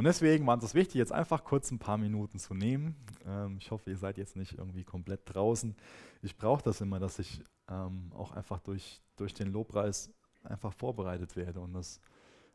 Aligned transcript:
Und 0.00 0.04
deswegen 0.04 0.46
war 0.46 0.56
es 0.62 0.74
wichtig, 0.74 0.94
jetzt 0.94 1.12
einfach 1.12 1.44
kurz 1.44 1.70
ein 1.70 1.78
paar 1.78 1.98
Minuten 1.98 2.38
zu 2.38 2.54
nehmen. 2.54 2.96
Ähm, 3.26 3.58
ich 3.60 3.70
hoffe, 3.70 3.90
ihr 3.90 3.98
seid 3.98 4.16
jetzt 4.16 4.34
nicht 4.34 4.56
irgendwie 4.56 4.82
komplett 4.82 5.20
draußen. 5.26 5.76
Ich 6.22 6.38
brauche 6.38 6.62
das 6.62 6.80
immer, 6.80 6.98
dass 6.98 7.18
ich 7.18 7.44
ähm, 7.68 8.10
auch 8.16 8.32
einfach 8.32 8.60
durch, 8.60 9.02
durch 9.16 9.34
den 9.34 9.52
Lobpreis 9.52 10.10
einfach 10.42 10.72
vorbereitet 10.72 11.36
werde. 11.36 11.60
Und 11.60 11.74
das 11.74 12.00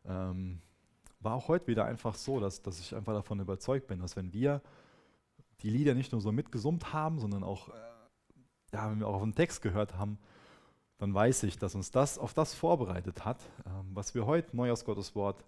ähm, 0.06 0.60
war 1.20 1.36
auch 1.36 1.48
heute 1.48 1.68
wieder 1.68 1.86
einfach 1.86 2.16
so, 2.16 2.40
dass, 2.40 2.64
dass 2.64 2.80
ich 2.80 2.96
einfach 2.96 3.14
davon 3.14 3.40
überzeugt 3.40 3.86
bin, 3.86 4.00
dass 4.00 4.16
wenn 4.16 4.34
wir 4.34 4.60
die 5.62 5.70
Lieder 5.70 5.94
nicht 5.94 6.14
nur 6.14 6.22
so 6.22 6.32
mitgesummt 6.32 6.94
haben, 6.94 7.20
sondern 7.20 7.44
auch, 7.44 7.70
äh, 7.70 7.74
ja, 8.74 8.90
wenn 8.90 8.98
wir 8.98 9.08
auch 9.08 9.18
auf 9.18 9.22
den 9.22 9.36
Text 9.36 9.62
gehört 9.62 9.96
haben, 10.00 10.18
dann 10.98 11.14
weiß 11.14 11.44
ich, 11.44 11.60
dass 11.60 11.76
uns 11.76 11.92
das 11.92 12.18
auf 12.18 12.34
das 12.34 12.56
vorbereitet 12.56 13.24
hat, 13.24 13.44
ähm, 13.68 13.92
was 13.94 14.16
wir 14.16 14.26
heute 14.26 14.56
neu 14.58 14.72
aus 14.72 14.84
Gottes 14.84 15.14
Wort 15.14 15.46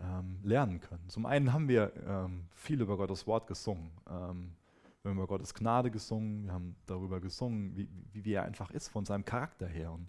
ähm, 0.00 0.38
lernen 0.42 0.80
können. 0.80 1.08
Zum 1.08 1.26
einen 1.26 1.52
haben 1.52 1.68
wir 1.68 1.92
ähm, 2.06 2.48
viel 2.52 2.80
über 2.80 2.96
Gottes 2.96 3.26
Wort 3.26 3.46
gesungen. 3.46 3.90
Ähm, 4.08 4.56
wir 5.02 5.10
haben 5.10 5.18
über 5.18 5.26
Gottes 5.28 5.54
Gnade 5.54 5.90
gesungen, 5.90 6.46
wir 6.46 6.52
haben 6.52 6.74
darüber 6.86 7.20
gesungen, 7.20 7.76
wie, 7.76 7.88
wie, 8.12 8.24
wie 8.24 8.32
er 8.32 8.42
einfach 8.42 8.72
ist 8.72 8.88
von 8.88 9.04
seinem 9.04 9.24
Charakter 9.24 9.66
her. 9.66 9.92
Und 9.92 10.08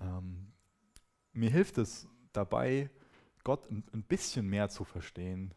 ähm, 0.00 0.52
mir 1.32 1.50
hilft 1.50 1.78
es 1.78 2.08
dabei, 2.32 2.90
Gott 3.44 3.70
ein, 3.70 3.84
ein 3.92 4.02
bisschen 4.02 4.48
mehr 4.48 4.68
zu 4.68 4.84
verstehen, 4.84 5.54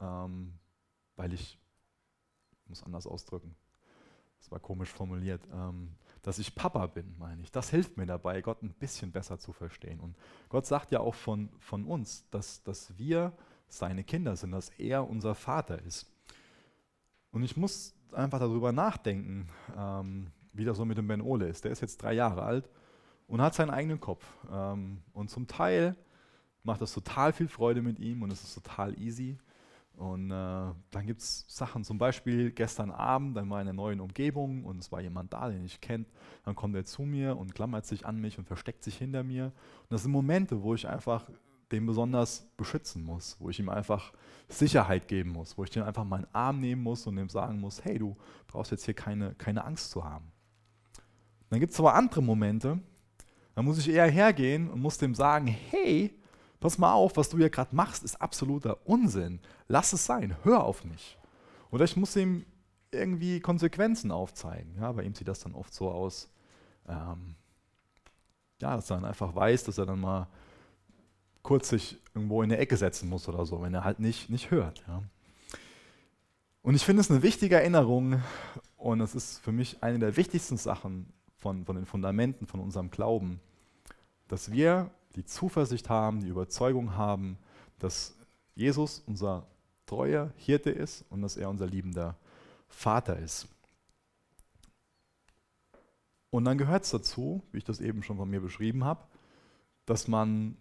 ähm, 0.00 0.54
weil 1.16 1.32
ich, 1.32 1.58
ich 2.62 2.68
muss 2.68 2.82
anders 2.84 3.06
ausdrücken, 3.06 3.56
das 4.38 4.50
war 4.50 4.60
komisch 4.60 4.90
formuliert, 4.90 5.46
ähm, 5.52 5.96
dass 6.24 6.38
ich 6.38 6.54
Papa 6.54 6.86
bin, 6.86 7.14
meine 7.18 7.42
ich. 7.42 7.52
Das 7.52 7.68
hilft 7.68 7.98
mir 7.98 8.06
dabei, 8.06 8.40
Gott 8.40 8.62
ein 8.62 8.70
bisschen 8.70 9.12
besser 9.12 9.38
zu 9.38 9.52
verstehen. 9.52 10.00
Und 10.00 10.16
Gott 10.48 10.64
sagt 10.66 10.90
ja 10.90 11.00
auch 11.00 11.14
von, 11.14 11.50
von 11.60 11.84
uns, 11.84 12.28
dass, 12.30 12.62
dass 12.62 12.96
wir 12.98 13.32
seine 13.68 14.04
Kinder 14.04 14.34
sind, 14.34 14.52
dass 14.52 14.70
er 14.70 15.08
unser 15.08 15.34
Vater 15.34 15.82
ist. 15.82 16.06
Und 17.30 17.42
ich 17.42 17.56
muss 17.56 17.94
einfach 18.12 18.38
darüber 18.38 18.72
nachdenken, 18.72 19.48
ähm, 19.76 20.28
wie 20.54 20.64
das 20.64 20.78
so 20.78 20.86
mit 20.86 20.96
dem 20.96 21.08
Ben 21.08 21.20
Ole 21.20 21.48
ist. 21.48 21.64
Der 21.64 21.72
ist 21.72 21.82
jetzt 21.82 22.02
drei 22.02 22.14
Jahre 22.14 22.42
alt 22.42 22.70
und 23.26 23.42
hat 23.42 23.54
seinen 23.54 23.70
eigenen 23.70 24.00
Kopf. 24.00 24.24
Ähm, 24.50 25.02
und 25.12 25.28
zum 25.28 25.46
Teil 25.46 25.94
macht 26.62 26.80
das 26.80 26.94
total 26.94 27.34
viel 27.34 27.48
Freude 27.48 27.82
mit 27.82 27.98
ihm 27.98 28.22
und 28.22 28.32
es 28.32 28.42
ist 28.42 28.54
total 28.54 28.98
easy. 28.98 29.38
Und 29.96 30.30
äh, 30.30 30.32
dann 30.90 31.06
gibt 31.06 31.20
es 31.20 31.44
Sachen, 31.48 31.84
zum 31.84 31.98
Beispiel 31.98 32.50
gestern 32.50 32.90
Abend, 32.90 33.36
dann 33.36 33.48
war 33.48 33.60
in 33.60 33.68
einer 33.68 33.76
neuen 33.76 34.00
Umgebung 34.00 34.64
und 34.64 34.78
es 34.78 34.90
war 34.90 35.00
jemand 35.00 35.32
da, 35.32 35.48
den 35.48 35.64
ich 35.64 35.80
kennt. 35.80 36.08
Dann 36.44 36.54
kommt 36.56 36.74
er 36.74 36.84
zu 36.84 37.02
mir 37.02 37.36
und 37.36 37.54
klammert 37.54 37.86
sich 37.86 38.04
an 38.04 38.20
mich 38.20 38.38
und 38.38 38.46
versteckt 38.46 38.82
sich 38.82 38.96
hinter 38.96 39.22
mir. 39.22 39.46
Und 39.46 39.90
das 39.90 40.02
sind 40.02 40.12
Momente, 40.12 40.62
wo 40.62 40.74
ich 40.74 40.88
einfach 40.88 41.30
den 41.70 41.86
besonders 41.86 42.46
beschützen 42.56 43.04
muss, 43.04 43.36
wo 43.38 43.50
ich 43.50 43.58
ihm 43.58 43.68
einfach 43.68 44.12
Sicherheit 44.48 45.08
geben 45.08 45.30
muss, 45.30 45.56
wo 45.56 45.64
ich 45.64 45.70
den 45.70 45.82
einfach 45.82 46.04
meinen 46.04 46.26
Arm 46.32 46.60
nehmen 46.60 46.82
muss 46.82 47.06
und 47.06 47.16
ihm 47.16 47.28
sagen 47.28 47.60
muss, 47.60 47.84
hey, 47.84 47.98
du 47.98 48.16
brauchst 48.46 48.70
jetzt 48.70 48.84
hier 48.84 48.94
keine, 48.94 49.34
keine 49.34 49.64
Angst 49.64 49.90
zu 49.90 50.04
haben. 50.04 50.32
Dann 51.50 51.60
gibt 51.60 51.72
es 51.72 51.78
aber 51.78 51.94
andere 51.94 52.22
Momente, 52.22 52.80
da 53.54 53.62
muss 53.62 53.78
ich 53.78 53.88
eher 53.88 54.10
hergehen 54.10 54.68
und 54.68 54.80
muss 54.80 54.98
dem 54.98 55.14
sagen, 55.14 55.46
hey, 55.46 56.18
pass 56.64 56.78
mal 56.78 56.94
auf, 56.94 57.18
was 57.18 57.28
du 57.28 57.36
hier 57.36 57.50
gerade 57.50 57.76
machst, 57.76 58.04
ist 58.04 58.22
absoluter 58.22 58.78
Unsinn. 58.86 59.38
Lass 59.68 59.92
es 59.92 60.06
sein, 60.06 60.34
hör 60.44 60.64
auf 60.64 60.82
mich. 60.82 61.18
Oder 61.70 61.84
ich 61.84 61.94
muss 61.94 62.16
ihm 62.16 62.46
irgendwie 62.90 63.38
Konsequenzen 63.40 64.10
aufzeigen. 64.10 64.74
Ja, 64.80 64.90
bei 64.92 65.02
ihm 65.02 65.14
sieht 65.14 65.28
das 65.28 65.40
dann 65.40 65.54
oft 65.54 65.74
so 65.74 65.90
aus, 65.90 66.30
ähm, 66.88 67.34
ja, 68.62 68.76
dass 68.76 68.88
er 68.88 68.96
dann 68.96 69.04
einfach 69.04 69.34
weiß, 69.34 69.64
dass 69.64 69.76
er 69.76 69.84
dann 69.84 70.00
mal 70.00 70.26
kurz 71.42 71.68
sich 71.68 71.98
irgendwo 72.14 72.42
in 72.42 72.50
eine 72.50 72.58
Ecke 72.58 72.78
setzen 72.78 73.10
muss 73.10 73.28
oder 73.28 73.44
so, 73.44 73.60
wenn 73.60 73.74
er 73.74 73.84
halt 73.84 74.00
nicht, 74.00 74.30
nicht 74.30 74.50
hört. 74.50 74.82
Ja. 74.88 75.02
Und 76.62 76.76
ich 76.76 76.84
finde 76.86 77.02
es 77.02 77.10
eine 77.10 77.22
wichtige 77.22 77.56
Erinnerung 77.56 78.22
und 78.78 79.02
es 79.02 79.14
ist 79.14 79.38
für 79.40 79.52
mich 79.52 79.82
eine 79.82 79.98
der 79.98 80.16
wichtigsten 80.16 80.56
Sachen 80.56 81.12
von, 81.36 81.66
von 81.66 81.76
den 81.76 81.84
Fundamenten 81.84 82.46
von 82.46 82.60
unserem 82.60 82.90
Glauben, 82.90 83.38
dass 84.28 84.50
wir 84.50 84.90
die 85.16 85.24
Zuversicht 85.24 85.88
haben, 85.88 86.20
die 86.20 86.28
Überzeugung 86.28 86.96
haben, 86.96 87.38
dass 87.78 88.16
Jesus 88.54 89.02
unser 89.06 89.46
treuer 89.86 90.32
Hirte 90.36 90.70
ist 90.70 91.04
und 91.10 91.22
dass 91.22 91.36
er 91.36 91.50
unser 91.50 91.66
liebender 91.66 92.16
Vater 92.68 93.18
ist. 93.18 93.48
Und 96.30 96.44
dann 96.44 96.58
gehört 96.58 96.84
es 96.84 96.90
dazu, 96.90 97.42
wie 97.52 97.58
ich 97.58 97.64
das 97.64 97.80
eben 97.80 98.02
schon 98.02 98.16
von 98.16 98.28
mir 98.28 98.40
beschrieben 98.40 98.84
habe, 98.84 99.04
dass 99.86 100.08
man 100.08 100.56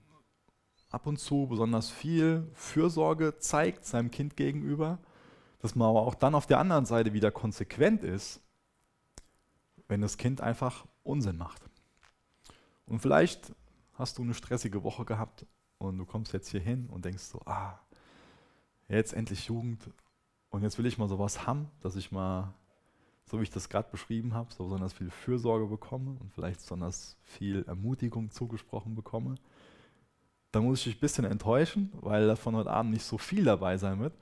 ab 0.91 1.07
und 1.07 1.17
zu 1.17 1.47
besonders 1.47 1.89
viel 1.89 2.47
Fürsorge 2.53 3.39
zeigt 3.39 3.85
seinem 3.85 4.11
Kind 4.11 4.37
gegenüber, 4.37 4.99
dass 5.59 5.73
man 5.73 5.89
aber 5.89 6.01
auch 6.01 6.13
dann 6.13 6.35
auf 6.35 6.45
der 6.45 6.59
anderen 6.59 6.85
Seite 6.85 7.13
wieder 7.13 7.31
konsequent 7.31 8.03
ist, 8.03 8.41
wenn 9.87 10.01
das 10.01 10.17
Kind 10.17 10.41
einfach 10.41 10.85
Unsinn 11.03 11.37
macht. 11.37 11.63
Und 12.85 12.99
vielleicht 12.99 13.53
hast 13.93 14.17
du 14.17 14.23
eine 14.23 14.33
stressige 14.33 14.83
Woche 14.83 15.05
gehabt 15.05 15.45
und 15.77 15.97
du 15.97 16.05
kommst 16.05 16.33
jetzt 16.33 16.49
hier 16.49 16.59
hin 16.59 16.87
und 16.89 17.05
denkst 17.05 17.23
so, 17.23 17.41
ah, 17.45 17.79
jetzt 18.87 19.13
endlich 19.13 19.47
Jugend 19.47 19.89
und 20.49 20.63
jetzt 20.63 20.77
will 20.77 20.85
ich 20.85 20.97
mal 20.97 21.09
sowas 21.09 21.47
haben, 21.47 21.69
dass 21.81 21.95
ich 21.95 22.11
mal, 22.11 22.53
so 23.25 23.39
wie 23.39 23.43
ich 23.43 23.51
das 23.51 23.69
gerade 23.69 23.89
beschrieben 23.89 24.33
habe, 24.33 24.53
so 24.53 24.65
besonders 24.65 24.93
viel 24.93 25.09
Fürsorge 25.09 25.67
bekomme 25.67 26.17
und 26.19 26.31
vielleicht 26.33 26.61
besonders 26.61 27.17
viel 27.23 27.63
Ermutigung 27.67 28.29
zugesprochen 28.31 28.95
bekomme. 28.95 29.35
Da 30.51 30.61
muss 30.61 30.79
ich 30.79 30.85
dich 30.85 30.97
ein 30.97 30.99
bisschen 30.99 31.25
enttäuschen, 31.25 31.91
weil 32.01 32.27
da 32.27 32.35
von 32.35 32.55
heute 32.55 32.69
Abend 32.69 32.93
nicht 32.93 33.05
so 33.05 33.17
viel 33.17 33.43
dabei 33.43 33.77
sein 33.77 33.99
wird. 33.99 34.13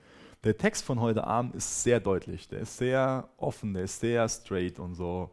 Der 0.43 0.57
Text 0.57 0.83
von 0.83 0.99
heute 0.99 1.25
Abend 1.25 1.53
ist 1.53 1.83
sehr 1.83 1.99
deutlich, 1.99 2.47
der 2.47 2.61
ist 2.61 2.77
sehr 2.77 3.29
offen, 3.37 3.73
der 3.73 3.83
ist 3.83 3.99
sehr 3.99 4.27
straight 4.27 4.79
und 4.79 4.95
so, 4.95 5.29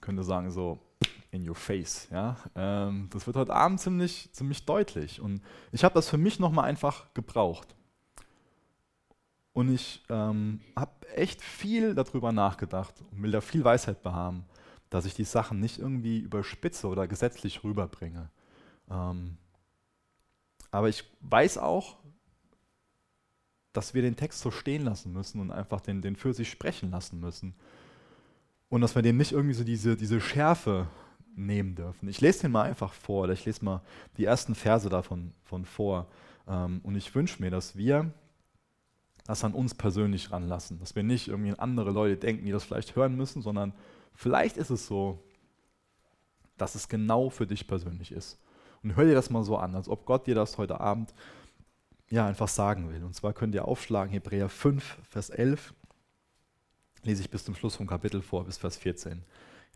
könnte 0.00 0.22
sagen, 0.22 0.50
so 0.50 0.78
in 1.30 1.48
your 1.48 1.54
face. 1.54 2.08
Ja? 2.10 2.36
Ähm, 2.54 3.08
das 3.10 3.26
wird 3.26 3.36
heute 3.36 3.54
Abend 3.54 3.80
ziemlich, 3.80 4.30
ziemlich 4.32 4.64
deutlich. 4.64 5.20
Und 5.20 5.42
ich 5.72 5.84
habe 5.84 5.94
das 5.94 6.08
für 6.08 6.18
mich 6.18 6.38
nochmal 6.38 6.64
einfach 6.64 7.12
gebraucht. 7.14 7.74
Und 9.52 9.72
ich 9.72 10.04
ähm, 10.08 10.60
habe 10.76 10.92
echt 11.14 11.42
viel 11.42 11.94
darüber 11.94 12.32
nachgedacht 12.32 12.94
und 13.10 13.22
will 13.22 13.32
da 13.32 13.40
viel 13.40 13.64
Weisheit 13.64 14.02
behaben, 14.02 14.44
dass 14.88 15.04
ich 15.04 15.14
die 15.14 15.24
Sachen 15.24 15.58
nicht 15.60 15.78
irgendwie 15.78 16.20
überspitze 16.20 16.86
oder 16.86 17.08
gesetzlich 17.08 17.64
rüberbringe. 17.64 18.30
Ähm, 18.90 19.36
aber 20.70 20.88
ich 20.88 21.04
weiß 21.20 21.58
auch, 21.58 21.96
dass 23.72 23.94
wir 23.94 24.02
den 24.02 24.16
Text 24.16 24.40
so 24.40 24.50
stehen 24.50 24.84
lassen 24.84 25.12
müssen 25.12 25.40
und 25.40 25.50
einfach 25.50 25.80
den, 25.80 26.02
den 26.02 26.16
für 26.16 26.32
sich 26.32 26.50
sprechen 26.50 26.90
lassen 26.90 27.20
müssen. 27.20 27.54
Und 28.68 28.80
dass 28.80 28.94
wir 28.94 29.02
dem 29.02 29.16
nicht 29.16 29.32
irgendwie 29.32 29.54
so 29.54 29.64
diese, 29.64 29.96
diese 29.96 30.20
Schärfe 30.20 30.88
nehmen 31.36 31.74
dürfen. 31.74 32.08
Ich 32.08 32.20
lese 32.20 32.42
den 32.42 32.52
mal 32.52 32.62
einfach 32.62 32.92
vor, 32.92 33.24
oder 33.24 33.32
ich 33.32 33.44
lese 33.44 33.64
mal 33.64 33.82
die 34.16 34.24
ersten 34.24 34.54
Verse 34.54 34.88
davon 34.88 35.32
von 35.44 35.64
vor. 35.64 36.06
Ähm, 36.46 36.80
und 36.82 36.96
ich 36.96 37.14
wünsche 37.14 37.40
mir, 37.40 37.50
dass 37.50 37.76
wir 37.76 38.10
das 39.26 39.44
an 39.44 39.52
uns 39.52 39.74
persönlich 39.74 40.32
ranlassen, 40.32 40.80
dass 40.80 40.96
wir 40.96 41.02
nicht 41.02 41.28
irgendwie 41.28 41.50
an 41.50 41.58
andere 41.58 41.90
Leute 41.90 42.16
denken, 42.16 42.46
die 42.46 42.52
das 42.52 42.64
vielleicht 42.64 42.96
hören 42.96 43.14
müssen, 43.14 43.42
sondern 43.42 43.74
vielleicht 44.14 44.56
ist 44.56 44.70
es 44.70 44.86
so, 44.86 45.22
dass 46.56 46.74
es 46.74 46.88
genau 46.88 47.30
für 47.30 47.46
dich 47.46 47.66
persönlich 47.66 48.10
ist. 48.10 48.38
Und 48.82 48.96
hör 48.96 49.04
dir 49.04 49.14
das 49.14 49.30
mal 49.30 49.44
so 49.44 49.56
an, 49.56 49.74
als 49.74 49.88
ob 49.88 50.06
Gott 50.06 50.26
dir 50.26 50.34
das 50.34 50.56
heute 50.56 50.80
Abend 50.80 51.12
ja 52.10 52.26
einfach 52.26 52.48
sagen 52.48 52.90
will. 52.90 53.04
Und 53.04 53.14
zwar 53.14 53.32
könnt 53.32 53.54
ihr 53.54 53.66
aufschlagen 53.66 54.12
Hebräer 54.12 54.48
5, 54.48 54.98
Vers 55.10 55.30
11. 55.30 55.74
Lese 57.02 57.22
ich 57.22 57.30
bis 57.30 57.44
zum 57.44 57.54
Schluss 57.54 57.76
vom 57.76 57.86
Kapitel 57.86 58.22
vor, 58.22 58.44
bis 58.44 58.56
Vers 58.56 58.76
14. 58.76 59.22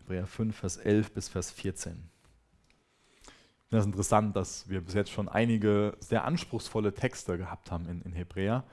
Hebräer 0.03 0.27
5, 0.27 0.57
Vers 0.57 0.77
11 0.79 1.13
bis 1.13 1.29
Vers 1.29 1.53
14. 1.53 1.93
Ich 1.93 3.69
finde 3.69 3.79
es 3.79 3.87
interessant, 3.87 4.37
dass 4.37 4.69
wir 4.69 4.81
bis 4.81 4.95
jetzt 4.95 5.11
schon 5.11 5.29
einige 5.29 5.97
sehr 6.01 6.25
anspruchsvolle 6.25 6.93
Texte 6.93 7.39
gehabt 7.39 7.71
haben 7.71 7.89
in, 7.89 8.03
in 8.03 8.13
Hebräer. 8.13 8.65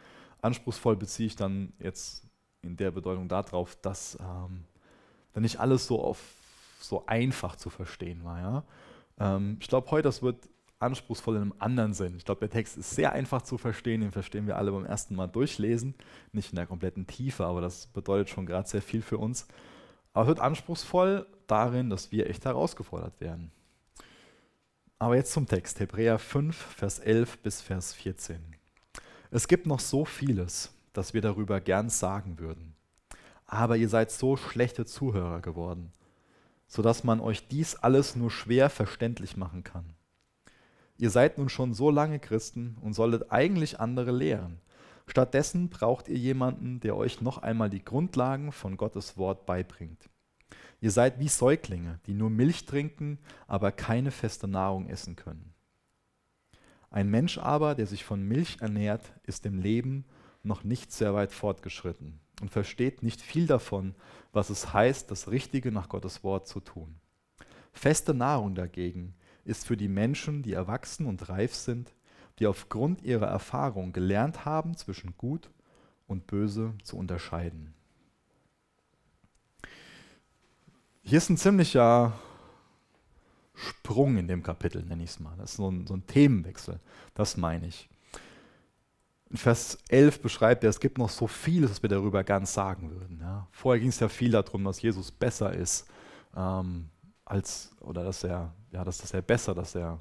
Anspruchsvoll 0.41 0.95
beziehe 0.95 1.27
ich 1.27 1.35
dann 1.35 1.71
jetzt 1.79 2.23
in 2.63 2.75
der 2.77 2.91
Bedeutung 2.91 3.27
darauf, 3.27 3.75
dass 3.75 4.17
ähm, 4.19 4.65
dann 5.33 5.43
nicht 5.43 5.59
alles 5.59 5.85
so, 5.85 6.01
auf, 6.03 6.19
so 6.81 7.05
einfach 7.05 7.55
zu 7.55 7.69
verstehen 7.69 8.23
war. 8.23 8.39
Ja? 8.39 8.63
Ähm, 9.19 9.57
ich 9.61 9.67
glaube, 9.67 9.91
heute 9.91 10.07
das 10.09 10.23
wird 10.23 10.49
anspruchsvoll 10.79 11.35
in 11.35 11.41
einem 11.43 11.53
anderen 11.59 11.93
Sinn. 11.93 12.15
Ich 12.17 12.25
glaube, 12.25 12.39
der 12.39 12.49
Text 12.49 12.75
ist 12.77 12.91
sehr 12.91 13.13
einfach 13.13 13.43
zu 13.43 13.57
verstehen, 13.57 14.01
den 14.01 14.11
verstehen 14.11 14.47
wir 14.47 14.57
alle 14.57 14.71
beim 14.71 14.85
ersten 14.85 15.15
Mal 15.15 15.27
durchlesen, 15.27 15.93
nicht 16.31 16.51
in 16.51 16.55
der 16.55 16.65
kompletten 16.65 17.05
Tiefe, 17.05 17.45
aber 17.45 17.61
das 17.61 17.85
bedeutet 17.87 18.29
schon 18.29 18.45
gerade 18.47 18.67
sehr 18.67 18.81
viel 18.81 19.01
für 19.01 19.19
uns. 19.19 19.45
Aber 20.19 20.25
es 20.25 20.35
wird 20.35 20.41
anspruchsvoll 20.41 21.25
darin, 21.47 21.89
dass 21.89 22.11
wir 22.11 22.29
echt 22.29 22.43
herausgefordert 22.43 23.21
werden. 23.21 23.53
Aber 24.97 25.15
jetzt 25.15 25.31
zum 25.31 25.47
Text, 25.47 25.79
Hebräer 25.79 26.19
5, 26.19 26.57
Vers 26.57 26.99
11 26.99 27.37
bis 27.37 27.61
Vers 27.61 27.93
14. 27.93 28.37
Es 29.31 29.47
gibt 29.47 29.65
noch 29.65 29.79
so 29.79 30.03
vieles, 30.03 30.73
das 30.91 31.13
wir 31.13 31.21
darüber 31.21 31.61
gern 31.61 31.89
sagen 31.89 32.37
würden. 32.37 32.75
Aber 33.45 33.77
ihr 33.77 33.87
seid 33.87 34.11
so 34.11 34.35
schlechte 34.35 34.85
Zuhörer 34.85 35.39
geworden, 35.39 35.93
sodass 36.67 37.05
man 37.05 37.21
euch 37.21 37.47
dies 37.47 37.77
alles 37.77 38.17
nur 38.17 38.29
schwer 38.29 38.69
verständlich 38.69 39.37
machen 39.37 39.63
kann. 39.63 39.93
Ihr 40.97 41.11
seid 41.11 41.37
nun 41.37 41.47
schon 41.47 41.73
so 41.73 41.91
lange 41.91 42.19
Christen 42.19 42.75
und 42.81 42.91
solltet 42.91 43.31
eigentlich 43.31 43.79
andere 43.79 44.11
lehren. 44.11 44.59
Stattdessen 45.09 45.69
braucht 45.69 46.07
ihr 46.07 46.17
jemanden, 46.17 46.79
der 46.81 46.95
euch 46.95 47.19
noch 47.19 47.39
einmal 47.39 47.71
die 47.71 47.83
Grundlagen 47.83 48.51
von 48.51 48.77
Gottes 48.77 49.17
Wort 49.17 49.47
beibringt. 49.47 50.07
Ihr 50.81 50.91
seid 50.91 51.19
wie 51.19 51.27
Säuglinge, 51.27 51.99
die 52.05 52.13
nur 52.13 52.29
Milch 52.29 52.67
trinken, 52.67 53.17
aber 53.47 53.71
keine 53.71 54.11
feste 54.11 54.47
Nahrung 54.47 54.87
essen 54.87 55.15
können. 55.15 55.55
Ein 56.91 57.09
Mensch 57.09 57.39
aber, 57.39 57.73
der 57.73 57.87
sich 57.87 58.05
von 58.05 58.21
Milch 58.21 58.57
ernährt, 58.61 59.11
ist 59.23 59.47
im 59.47 59.59
Leben 59.59 60.05
noch 60.43 60.63
nicht 60.63 60.91
sehr 60.91 61.15
weit 61.15 61.31
fortgeschritten 61.31 62.19
und 62.39 62.51
versteht 62.51 63.01
nicht 63.01 63.19
viel 63.19 63.47
davon, 63.47 63.95
was 64.31 64.51
es 64.51 64.73
heißt, 64.73 65.09
das 65.09 65.29
Richtige 65.29 65.71
nach 65.71 65.89
Gottes 65.89 66.23
Wort 66.23 66.47
zu 66.47 66.59
tun. 66.59 66.99
Feste 67.73 68.13
Nahrung 68.13 68.53
dagegen 68.53 69.15
ist 69.43 69.65
für 69.65 69.75
die 69.75 69.87
Menschen, 69.87 70.43
die 70.43 70.53
erwachsen 70.53 71.07
und 71.07 71.29
reif 71.29 71.55
sind, 71.55 71.93
die 72.39 72.47
aufgrund 72.47 73.01
ihrer 73.03 73.27
Erfahrung 73.27 73.93
gelernt 73.93 74.45
haben, 74.45 74.75
zwischen 74.77 75.15
gut 75.17 75.49
und 76.07 76.27
böse 76.27 76.73
zu 76.83 76.97
unterscheiden. 76.97 77.73
Hier 81.03 81.17
ist 81.17 81.29
ein 81.29 81.37
ziemlicher 81.37 82.13
Sprung 83.55 84.17
in 84.17 84.27
dem 84.27 84.43
Kapitel, 84.43 84.83
nenne 84.83 85.03
ich 85.03 85.09
es 85.09 85.19
mal. 85.19 85.35
Das 85.37 85.51
ist 85.51 85.57
so 85.57 85.69
ein, 85.69 85.85
so 85.85 85.95
ein 85.95 86.07
Themenwechsel, 86.07 86.79
das 87.13 87.35
meine 87.35 87.67
ich. 87.67 87.89
In 89.29 89.37
Vers 89.37 89.77
11 89.89 90.21
beschreibt 90.21 90.63
er, 90.63 90.69
es 90.69 90.79
gibt 90.79 90.97
noch 90.97 91.09
so 91.09 91.27
vieles, 91.27 91.69
was 91.69 91.81
wir 91.83 91.89
darüber 91.89 92.23
ganz 92.23 92.53
sagen 92.53 92.89
würden. 92.89 93.19
Ja. 93.21 93.47
Vorher 93.51 93.79
ging 93.79 93.89
es 93.89 93.99
ja 93.99 94.07
viel 94.07 94.31
darum, 94.31 94.63
dass 94.63 94.81
Jesus 94.81 95.11
besser 95.11 95.53
ist, 95.53 95.87
ähm, 96.35 96.89
als, 97.25 97.71
oder 97.81 98.03
dass 98.03 98.23
er, 98.23 98.53
ja, 98.71 98.83
dass, 98.83 98.99
dass 98.99 99.13
er 99.13 99.21
besser, 99.21 99.53
dass 99.53 99.75
er, 99.75 99.99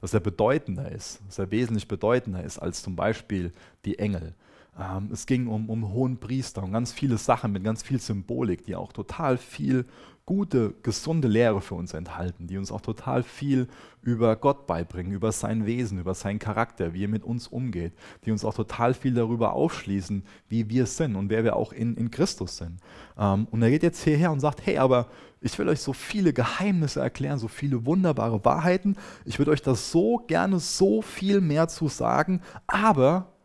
dass 0.00 0.14
er 0.14 0.20
bedeutender 0.20 0.90
ist, 0.90 1.20
dass 1.26 1.38
er 1.38 1.50
wesentlich 1.50 1.88
bedeutender 1.88 2.42
ist 2.42 2.58
als 2.58 2.82
zum 2.82 2.96
Beispiel 2.96 3.52
die 3.84 3.98
Engel. 3.98 4.34
Ähm, 4.78 5.10
es 5.12 5.26
ging 5.26 5.46
um, 5.46 5.70
um 5.70 5.92
hohen 5.92 6.18
Priester, 6.18 6.62
um 6.62 6.72
ganz 6.72 6.92
viele 6.92 7.18
Sachen 7.18 7.52
mit 7.52 7.64
ganz 7.64 7.82
viel 7.82 8.00
Symbolik, 8.00 8.64
die 8.64 8.76
auch 8.76 8.92
total 8.92 9.38
viel 9.38 9.86
gute, 10.26 10.74
gesunde 10.82 11.28
Lehre 11.28 11.60
für 11.60 11.76
uns 11.76 11.94
enthalten, 11.94 12.48
die 12.48 12.58
uns 12.58 12.72
auch 12.72 12.80
total 12.80 13.22
viel 13.22 13.68
über 14.02 14.34
Gott 14.34 14.66
beibringen, 14.66 15.12
über 15.12 15.30
sein 15.30 15.66
Wesen, 15.66 16.00
über 16.00 16.14
seinen 16.14 16.40
Charakter, 16.40 16.92
wie 16.92 17.04
er 17.04 17.08
mit 17.08 17.22
uns 17.22 17.46
umgeht, 17.46 17.92
die 18.24 18.32
uns 18.32 18.44
auch 18.44 18.54
total 18.54 18.92
viel 18.92 19.14
darüber 19.14 19.52
aufschließen, 19.52 20.24
wie 20.48 20.68
wir 20.68 20.86
sind 20.86 21.14
und 21.14 21.30
wer 21.30 21.44
wir 21.44 21.54
auch 21.54 21.72
in, 21.72 21.96
in 21.96 22.10
Christus 22.10 22.56
sind. 22.56 22.80
Ähm, 23.16 23.46
und 23.52 23.62
er 23.62 23.70
geht 23.70 23.84
jetzt 23.84 24.02
hierher 24.02 24.32
und 24.32 24.40
sagt, 24.40 24.66
hey, 24.66 24.78
aber 24.78 25.06
ich 25.40 25.56
will 25.60 25.68
euch 25.68 25.80
so 25.80 25.92
viele 25.92 26.32
Geheimnisse 26.32 27.00
erklären, 27.00 27.38
so 27.38 27.46
viele 27.46 27.86
wunderbare 27.86 28.44
Wahrheiten. 28.44 28.96
Ich 29.24 29.38
würde 29.38 29.52
euch 29.52 29.62
das 29.62 29.92
so 29.92 30.24
gerne 30.26 30.58
so 30.58 31.02
viel 31.02 31.40
mehr 31.40 31.68
zu 31.68 31.86
sagen, 31.86 32.42
aber 32.66 33.35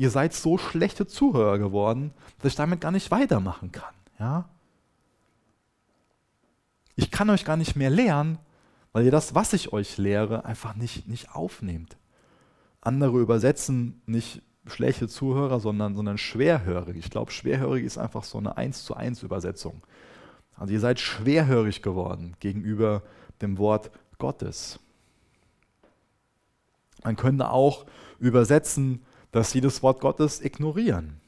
ihr 0.00 0.08
seid 0.08 0.32
so 0.32 0.56
schlechte 0.56 1.06
Zuhörer 1.06 1.58
geworden, 1.58 2.14
dass 2.38 2.52
ich 2.52 2.56
damit 2.56 2.80
gar 2.80 2.90
nicht 2.90 3.10
weitermachen 3.10 3.70
kann. 3.70 3.94
Ja? 4.18 4.48
Ich 6.96 7.10
kann 7.10 7.28
euch 7.28 7.44
gar 7.44 7.58
nicht 7.58 7.76
mehr 7.76 7.90
lehren, 7.90 8.38
weil 8.92 9.04
ihr 9.04 9.10
das, 9.10 9.34
was 9.34 9.52
ich 9.52 9.74
euch 9.74 9.98
lehre, 9.98 10.46
einfach 10.46 10.74
nicht, 10.74 11.06
nicht 11.06 11.34
aufnehmt. 11.34 11.98
Andere 12.80 13.20
übersetzen 13.20 14.00
nicht 14.06 14.40
schlechte 14.64 15.06
Zuhörer, 15.06 15.60
sondern, 15.60 15.94
sondern 15.94 16.16
schwerhörig. 16.16 16.96
Ich 16.96 17.10
glaube, 17.10 17.30
schwerhörig 17.30 17.84
ist 17.84 17.98
einfach 17.98 18.24
so 18.24 18.38
eine 18.38 18.56
1 18.56 18.84
zu 18.84 18.96
1 18.96 19.22
Übersetzung. 19.22 19.82
Also 20.56 20.72
ihr 20.72 20.80
seid 20.80 20.98
schwerhörig 20.98 21.82
geworden 21.82 22.36
gegenüber 22.40 23.02
dem 23.42 23.58
Wort 23.58 23.90
Gottes. 24.16 24.80
Man 27.04 27.16
könnte 27.16 27.50
auch 27.50 27.84
übersetzen, 28.18 29.04
dass 29.32 29.50
sie 29.50 29.60
das 29.60 29.82
Wort 29.82 30.00
Gottes 30.00 30.40
ignorieren 30.40 31.20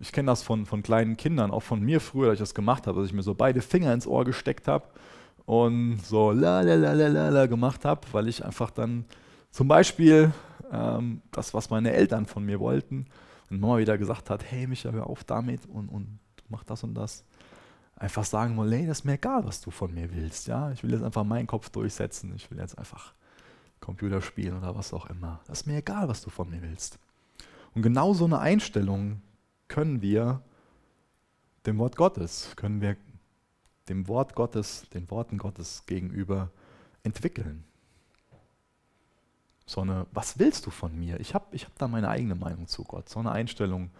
ich 0.00 0.12
kenne 0.12 0.26
das 0.26 0.42
von, 0.42 0.66
von 0.66 0.82
kleinen 0.82 1.16
Kindern, 1.16 1.50
auch 1.50 1.62
von 1.62 1.80
mir 1.80 2.00
früher, 2.00 2.26
dass 2.26 2.34
ich 2.34 2.40
das 2.40 2.54
gemacht 2.54 2.86
habe, 2.86 3.00
dass 3.00 3.08
ich 3.08 3.14
mir 3.14 3.22
so 3.22 3.34
beide 3.34 3.62
Finger 3.62 3.92
ins 3.92 4.06
Ohr 4.06 4.24
gesteckt 4.24 4.68
habe 4.68 4.86
und 5.46 6.04
so 6.04 6.32
la 6.32 6.62
la 6.62 6.74
la 6.74 6.92
la 6.92 7.28
la, 7.28 7.46
gemacht 7.46 7.84
habe, 7.84 8.02
weil 8.12 8.28
ich 8.28 8.44
einfach 8.44 8.70
dann 8.70 9.04
zum 9.50 9.68
Beispiel 9.68 10.32
ähm, 10.72 11.22
das, 11.30 11.54
was 11.54 11.70
meine 11.70 11.92
Eltern 11.92 12.26
von 12.26 12.44
mir 12.44 12.60
wollten, 12.60 13.06
und 13.50 13.60
Mama 13.60 13.78
wieder 13.78 13.98
gesagt 13.98 14.30
hat, 14.30 14.42
hey 14.50 14.66
Micha, 14.66 14.90
hör 14.90 15.06
auf 15.06 15.22
damit 15.22 15.66
und, 15.66 15.88
und 15.88 16.18
mach 16.48 16.64
das 16.64 16.82
und 16.82 16.94
das. 16.94 17.24
Einfach 17.94 18.24
sagen 18.24 18.56
wollen, 18.56 18.72
hey, 18.72 18.86
das 18.86 19.00
ist 19.00 19.04
mir 19.04 19.12
egal, 19.12 19.44
was 19.44 19.60
du 19.60 19.70
von 19.70 19.94
mir 19.94 20.12
willst. 20.12 20.48
Ja? 20.48 20.72
Ich 20.72 20.82
will 20.82 20.90
jetzt 20.92 21.04
einfach 21.04 21.24
meinen 21.24 21.46
Kopf 21.46 21.68
durchsetzen. 21.68 22.32
Ich 22.34 22.50
will 22.50 22.58
jetzt 22.58 22.76
einfach 22.76 23.12
Computer 23.84 24.22
spielen 24.22 24.56
oder 24.56 24.74
was 24.74 24.92
auch 24.92 25.06
immer. 25.06 25.40
Das 25.46 25.60
ist 25.60 25.66
mir 25.66 25.76
egal, 25.76 26.08
was 26.08 26.22
du 26.22 26.30
von 26.30 26.48
mir 26.48 26.62
willst. 26.62 26.98
Und 27.74 27.82
genau 27.82 28.14
so 28.14 28.24
eine 28.24 28.38
Einstellung 28.38 29.20
können 29.68 30.00
wir 30.00 30.42
dem 31.66 31.78
Wort 31.78 31.96
Gottes, 31.96 32.54
können 32.56 32.80
wir 32.80 32.96
dem 33.88 34.08
Wort 34.08 34.34
Gottes, 34.34 34.88
den 34.94 35.10
Worten 35.10 35.38
Gottes 35.38 35.84
gegenüber 35.86 36.50
entwickeln. 37.02 37.64
So 39.66 39.82
eine, 39.82 40.06
was 40.12 40.38
willst 40.38 40.66
du 40.66 40.70
von 40.70 40.98
mir? 40.98 41.20
Ich 41.20 41.34
habe 41.34 41.46
ich 41.52 41.64
hab 41.64 41.76
da 41.78 41.88
meine 41.88 42.08
eigene 42.08 42.34
Meinung 42.34 42.66
zu 42.66 42.84
Gott. 42.84 43.08
So 43.08 43.20
eine 43.20 43.32
Einstellung 43.32 43.90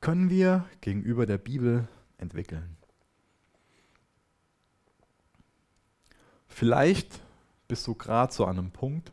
können 0.00 0.30
wir 0.30 0.64
gegenüber 0.80 1.26
der 1.26 1.38
Bibel 1.38 1.88
entwickeln. 2.18 2.76
Vielleicht 6.48 7.20
bist 7.68 7.86
du 7.86 7.94
gerade 7.94 8.32
so 8.32 8.44
an 8.44 8.58
einem 8.58 8.70
Punkt, 8.70 9.12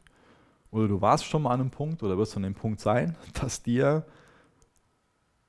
oder 0.72 0.88
du 0.88 1.02
warst 1.02 1.26
schon 1.26 1.44
mal 1.44 1.52
an 1.52 1.62
einem 1.62 1.70
Punkt, 1.70 2.02
oder 2.04 2.18
wirst 2.18 2.34
du 2.34 2.38
an 2.38 2.44
dem 2.44 2.56
Punkt 2.56 2.80
sein, 2.80 3.16
dass 3.34 3.62
dir 3.64 4.06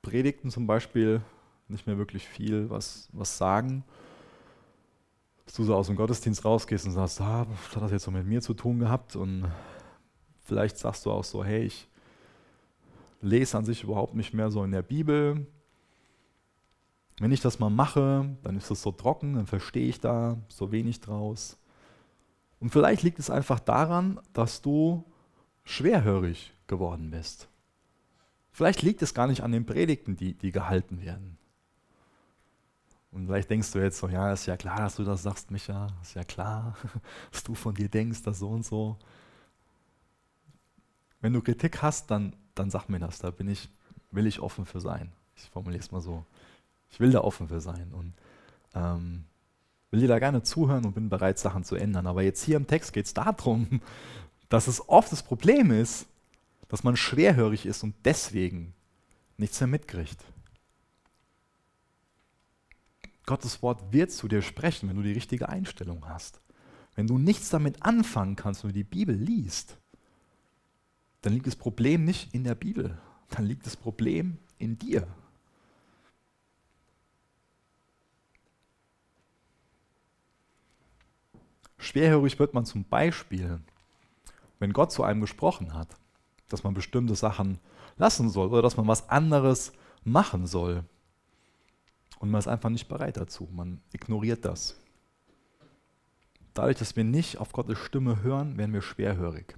Predigten 0.01 0.51
zum 0.51 0.67
Beispiel 0.67 1.21
nicht 1.67 1.87
mehr 1.87 1.97
wirklich 1.97 2.27
viel 2.27 2.69
was, 2.69 3.09
was 3.11 3.37
sagen. 3.37 3.83
Dass 5.45 5.55
du 5.55 5.63
so 5.63 5.75
aus 5.75 5.87
dem 5.87 5.95
Gottesdienst 5.95 6.45
rausgehst 6.45 6.85
und 6.85 6.91
sagst, 6.91 7.21
ah, 7.21 7.45
was 7.49 7.75
hat 7.75 7.83
das 7.83 7.91
jetzt 7.91 8.03
so 8.03 8.11
mit 8.11 8.25
mir 8.25 8.41
zu 8.41 8.53
tun 8.53 8.79
gehabt? 8.79 9.15
Und 9.15 9.45
vielleicht 10.43 10.77
sagst 10.77 11.05
du 11.05 11.11
auch 11.11 11.23
so, 11.23 11.43
hey, 11.43 11.63
ich 11.63 11.87
lese 13.21 13.57
an 13.57 13.65
sich 13.65 13.83
überhaupt 13.83 14.15
nicht 14.15 14.33
mehr 14.33 14.51
so 14.51 14.63
in 14.63 14.71
der 14.71 14.83
Bibel. 14.83 15.47
Wenn 17.19 17.31
ich 17.31 17.41
das 17.41 17.59
mal 17.59 17.69
mache, 17.69 18.29
dann 18.43 18.57
ist 18.57 18.69
das 18.69 18.81
so 18.81 18.91
trocken, 18.91 19.35
dann 19.35 19.47
verstehe 19.47 19.87
ich 19.87 19.99
da 19.99 20.37
so 20.49 20.71
wenig 20.71 20.99
draus. 21.01 21.57
Und 22.65 22.71
vielleicht 22.71 23.03
liegt 23.03 23.19
es 23.19 23.29
einfach 23.29 23.59
daran, 23.59 24.19
dass 24.33 24.63
du 24.63 25.05
schwerhörig 25.65 26.51
geworden 26.65 27.11
bist. 27.11 27.47
Vielleicht 28.51 28.81
liegt 28.81 29.03
es 29.03 29.13
gar 29.13 29.27
nicht 29.27 29.43
an 29.43 29.51
den 29.51 29.67
Predigten, 29.67 30.15
die, 30.15 30.33
die 30.33 30.51
gehalten 30.51 30.99
werden. 30.99 31.37
Und 33.11 33.27
vielleicht 33.27 33.51
denkst 33.51 33.71
du 33.71 33.77
jetzt 33.77 33.99
so, 33.99 34.07
ja, 34.07 34.33
ist 34.33 34.47
ja 34.47 34.57
klar, 34.57 34.79
dass 34.79 34.95
du 34.95 35.03
das 35.03 35.21
sagst, 35.21 35.51
Micha, 35.51 35.89
ist 36.01 36.15
ja 36.15 36.23
klar, 36.23 36.75
dass 37.31 37.43
du 37.43 37.53
von 37.53 37.75
dir 37.75 37.87
denkst, 37.87 38.23
dass 38.23 38.39
so 38.39 38.49
und 38.49 38.65
so. 38.65 38.97
Wenn 41.21 41.33
du 41.33 41.41
Kritik 41.41 41.83
hast, 41.83 42.09
dann, 42.09 42.35
dann 42.55 42.71
sag 42.71 42.89
mir 42.89 42.97
das, 42.97 43.19
da 43.19 43.29
bin 43.29 43.47
ich, 43.47 43.69
will 44.09 44.25
ich 44.25 44.39
offen 44.39 44.65
für 44.65 44.81
sein. 44.81 45.11
Ich 45.35 45.51
formuliere 45.51 45.83
es 45.83 45.91
mal 45.91 46.01
so. 46.01 46.25
Ich 46.89 46.99
will 46.99 47.11
da 47.11 47.21
offen 47.21 47.47
für 47.47 47.61
sein 47.61 47.93
und 47.93 48.13
ähm, 48.73 49.25
will 49.95 50.01
dir 50.01 50.07
da 50.09 50.19
gerne 50.19 50.43
zuhören 50.43 50.85
und 50.85 50.93
bin 50.93 51.07
bereit, 51.07 51.39
Sachen 51.39 51.63
zu 51.63 51.75
ändern. 51.75 52.05
Aber 52.05 52.21
jetzt 52.21 52.43
hier 52.43 52.57
im 52.57 52.67
Text 52.67 52.91
geht 52.91 53.05
es 53.05 53.13
darum, 53.13 53.79
dass 54.49 54.67
es 54.67 54.89
oft 54.89 55.11
das 55.11 55.23
Problem 55.23 55.71
ist, 55.71 56.05
dass 56.67 56.83
man 56.83 56.97
schwerhörig 56.97 57.65
ist 57.65 57.81
und 57.83 57.95
deswegen 58.03 58.73
nichts 59.37 59.59
mehr 59.61 59.67
mitkriegt. 59.67 60.23
Gottes 63.25 63.61
Wort 63.61 63.93
wird 63.93 64.11
zu 64.11 64.27
dir 64.27 64.41
sprechen, 64.41 64.89
wenn 64.89 64.97
du 64.97 65.01
die 65.01 65.13
richtige 65.13 65.47
Einstellung 65.47 66.07
hast. 66.07 66.41
Wenn 66.95 67.07
du 67.07 67.17
nichts 67.17 67.49
damit 67.49 67.81
anfangen 67.81 68.35
kannst, 68.35 68.63
wenn 68.63 68.71
du 68.71 68.75
die 68.75 68.83
Bibel 68.83 69.15
liest, 69.15 69.77
dann 71.21 71.33
liegt 71.33 71.47
das 71.47 71.55
Problem 71.55 72.03
nicht 72.03 72.33
in 72.33 72.43
der 72.43 72.55
Bibel, 72.55 72.99
dann 73.29 73.45
liegt 73.45 73.65
das 73.65 73.77
Problem 73.77 74.37
in 74.57 74.77
dir. 74.77 75.07
Schwerhörig 81.85 82.39
wird 82.39 82.53
man 82.53 82.65
zum 82.65 82.83
Beispiel, 82.83 83.59
wenn 84.59 84.73
Gott 84.73 84.91
zu 84.91 85.03
einem 85.03 85.21
gesprochen 85.21 85.73
hat 85.73 85.97
dass 86.49 86.63
man 86.63 86.73
bestimmte 86.73 87.15
Sachen 87.15 87.59
lassen 87.97 88.29
soll 88.29 88.49
oder 88.49 88.61
dass 88.61 88.77
man 88.77 88.87
was 88.87 89.09
anderes 89.09 89.73
machen 90.03 90.47
soll. 90.47 90.83
Und 92.19 92.31
man 92.31 92.39
ist 92.39 92.47
einfach 92.47 92.69
nicht 92.69 92.87
bereit 92.87 93.17
dazu. 93.17 93.49
Man 93.51 93.81
ignoriert 93.91 94.45
das. 94.45 94.79
Dadurch, 96.53 96.77
dass 96.77 96.95
wir 96.95 97.03
nicht 97.03 97.37
auf 97.39 97.51
Gottes 97.51 97.77
Stimme 97.79 98.21
hören, 98.21 98.57
werden 98.57 98.73
wir 98.73 98.81
schwerhörig. 98.81 99.57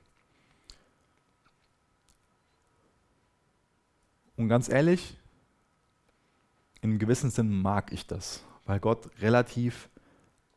Und 4.35 4.49
ganz 4.49 4.69
ehrlich, 4.69 5.17
in 6.81 6.91
einem 6.91 6.99
gewissen 6.99 7.29
Sinn 7.29 7.61
mag 7.61 7.91
ich 7.91 8.07
das, 8.07 8.43
weil 8.65 8.79
Gott 8.79 9.09
relativ 9.19 9.89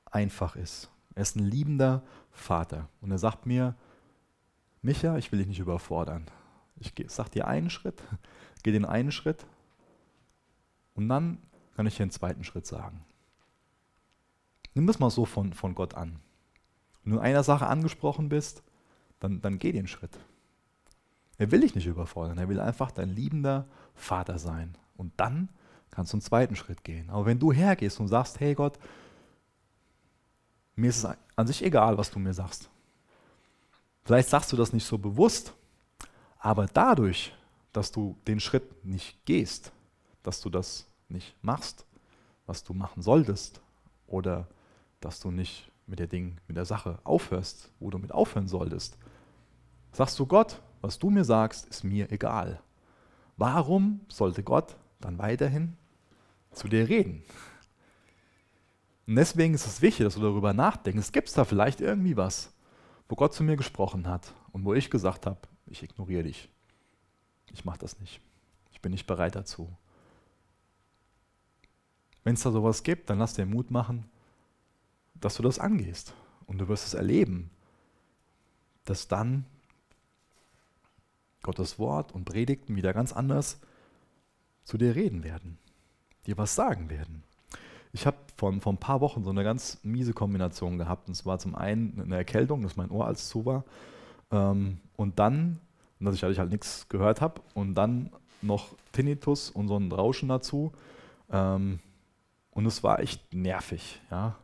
einfach 0.06 0.56
ist. 0.56 0.90
Er 1.20 1.24
ist 1.24 1.36
ein 1.36 1.44
liebender 1.44 2.02
Vater. 2.30 2.88
Und 3.02 3.10
er 3.10 3.18
sagt 3.18 3.44
mir, 3.44 3.74
Micha, 4.80 5.18
ich 5.18 5.30
will 5.30 5.38
dich 5.38 5.48
nicht 5.48 5.58
überfordern. 5.58 6.24
Ich 6.76 6.94
sag 7.08 7.28
dir 7.28 7.46
einen 7.46 7.68
Schritt, 7.68 8.02
geh 8.62 8.72
den 8.72 8.86
einen 8.86 9.12
Schritt 9.12 9.44
und 10.94 11.10
dann 11.10 11.36
kann 11.76 11.86
ich 11.86 11.98
dir 11.98 12.04
einen 12.04 12.10
zweiten 12.10 12.42
Schritt 12.42 12.66
sagen. 12.66 13.04
Nimm 14.72 14.86
das 14.86 14.98
mal 14.98 15.10
so 15.10 15.26
von, 15.26 15.52
von 15.52 15.74
Gott 15.74 15.92
an. 15.92 16.20
Wenn 17.04 17.12
du 17.12 17.18
in 17.18 17.24
einer 17.24 17.42
Sache 17.42 17.66
angesprochen 17.66 18.30
bist, 18.30 18.62
dann, 19.18 19.42
dann 19.42 19.58
geh 19.58 19.72
den 19.72 19.88
Schritt. 19.88 20.18
Er 21.36 21.50
will 21.50 21.60
dich 21.60 21.74
nicht 21.74 21.86
überfordern, 21.86 22.38
er 22.38 22.48
will 22.48 22.60
einfach 22.60 22.92
dein 22.92 23.10
liebender 23.10 23.66
Vater 23.94 24.38
sein. 24.38 24.74
Und 24.96 25.12
dann 25.18 25.50
kannst 25.90 26.14
du 26.14 26.16
einen 26.16 26.22
zweiten 26.22 26.56
Schritt 26.56 26.82
gehen. 26.82 27.10
Aber 27.10 27.26
wenn 27.26 27.38
du 27.38 27.52
hergehst 27.52 28.00
und 28.00 28.08
sagst, 28.08 28.40
hey 28.40 28.54
Gott, 28.54 28.78
mir 30.80 30.90
ist 30.90 31.04
es 31.04 31.16
an 31.36 31.46
sich 31.46 31.64
egal, 31.64 31.96
was 31.98 32.10
du 32.10 32.18
mir 32.18 32.34
sagst. 32.34 32.68
Vielleicht 34.04 34.28
sagst 34.28 34.52
du 34.52 34.56
das 34.56 34.72
nicht 34.72 34.86
so 34.86 34.98
bewusst, 34.98 35.54
aber 36.38 36.66
dadurch, 36.66 37.32
dass 37.72 37.92
du 37.92 38.16
den 38.26 38.40
Schritt 38.40 38.84
nicht 38.84 39.24
gehst, 39.26 39.72
dass 40.22 40.40
du 40.40 40.50
das 40.50 40.86
nicht 41.08 41.36
machst, 41.42 41.86
was 42.46 42.64
du 42.64 42.74
machen 42.74 43.02
solltest, 43.02 43.60
oder 44.06 44.48
dass 45.00 45.20
du 45.20 45.30
nicht 45.30 45.70
mit 45.86 45.98
der 45.98 46.06
Ding, 46.06 46.38
mit 46.48 46.56
der 46.56 46.64
Sache 46.64 46.98
aufhörst, 47.04 47.70
wo 47.78 47.90
du 47.90 47.98
mit 47.98 48.12
aufhören 48.12 48.48
solltest, 48.48 48.98
sagst 49.92 50.18
du 50.18 50.26
Gott, 50.26 50.60
was 50.80 50.98
du 50.98 51.10
mir 51.10 51.24
sagst, 51.24 51.66
ist 51.66 51.84
mir 51.84 52.10
egal. 52.10 52.60
Warum 53.36 54.00
sollte 54.08 54.42
Gott 54.42 54.76
dann 55.00 55.18
weiterhin 55.18 55.76
zu 56.52 56.68
dir 56.68 56.88
reden? 56.88 57.22
Und 59.10 59.16
deswegen 59.16 59.54
ist 59.54 59.66
es 59.66 59.82
wichtig, 59.82 60.04
dass 60.04 60.14
du 60.14 60.20
darüber 60.20 60.52
nachdenkst. 60.52 61.00
Es 61.00 61.10
gibt 61.10 61.36
da 61.36 61.44
vielleicht 61.44 61.80
irgendwie 61.80 62.16
was, 62.16 62.52
wo 63.08 63.16
Gott 63.16 63.34
zu 63.34 63.42
mir 63.42 63.56
gesprochen 63.56 64.06
hat 64.06 64.32
und 64.52 64.64
wo 64.64 64.72
ich 64.72 64.88
gesagt 64.88 65.26
habe, 65.26 65.40
ich 65.66 65.82
ignoriere 65.82 66.22
dich. 66.22 66.48
Ich 67.50 67.64
mache 67.64 67.80
das 67.80 67.98
nicht. 67.98 68.20
Ich 68.70 68.80
bin 68.80 68.92
nicht 68.92 69.08
bereit 69.08 69.34
dazu. 69.34 69.68
Wenn 72.22 72.34
es 72.34 72.42
da 72.42 72.52
sowas 72.52 72.84
gibt, 72.84 73.10
dann 73.10 73.18
lass 73.18 73.34
dir 73.34 73.46
Mut 73.46 73.72
machen, 73.72 74.08
dass 75.14 75.34
du 75.34 75.42
das 75.42 75.58
angehst. 75.58 76.14
Und 76.46 76.58
du 76.58 76.68
wirst 76.68 76.86
es 76.86 76.94
erleben, 76.94 77.50
dass 78.84 79.08
dann 79.08 79.44
Gottes 81.42 81.80
Wort 81.80 82.12
und 82.12 82.26
Predigten 82.26 82.76
wieder 82.76 82.92
ganz 82.92 83.12
anders 83.12 83.58
zu 84.62 84.78
dir 84.78 84.94
reden 84.94 85.24
werden, 85.24 85.58
dir 86.26 86.38
was 86.38 86.54
sagen 86.54 86.90
werden. 86.90 87.24
Ich 87.92 88.06
habe 88.06 88.16
vor, 88.36 88.52
vor 88.60 88.72
ein 88.72 88.78
paar 88.78 89.00
Wochen 89.00 89.24
so 89.24 89.30
eine 89.30 89.44
ganz 89.44 89.78
miese 89.82 90.12
Kombination 90.12 90.78
gehabt. 90.78 91.08
Und 91.08 91.14
zwar 91.14 91.38
zum 91.38 91.54
einen 91.54 92.00
eine 92.00 92.16
Erkältung, 92.16 92.62
dass 92.62 92.76
mein 92.76 92.90
Ohr 92.90 93.06
als 93.06 93.28
zu 93.28 93.44
war. 93.44 93.64
Ähm, 94.30 94.78
und 94.96 95.18
dann, 95.18 95.60
dass 95.98 96.14
ich 96.14 96.22
halt, 96.22 96.38
halt 96.38 96.50
nichts 96.50 96.88
gehört 96.88 97.20
habe. 97.20 97.40
Und 97.54 97.74
dann 97.74 98.10
noch 98.42 98.74
Tinnitus 98.92 99.50
und 99.50 99.68
so 99.68 99.76
ein 99.76 99.90
Rauschen 99.90 100.28
dazu. 100.28 100.72
Ähm, 101.30 101.80
und 102.52 102.66
es 102.66 102.82
war 102.82 103.00
echt 103.00 103.34
nervig, 103.34 104.00
ja. 104.10 104.36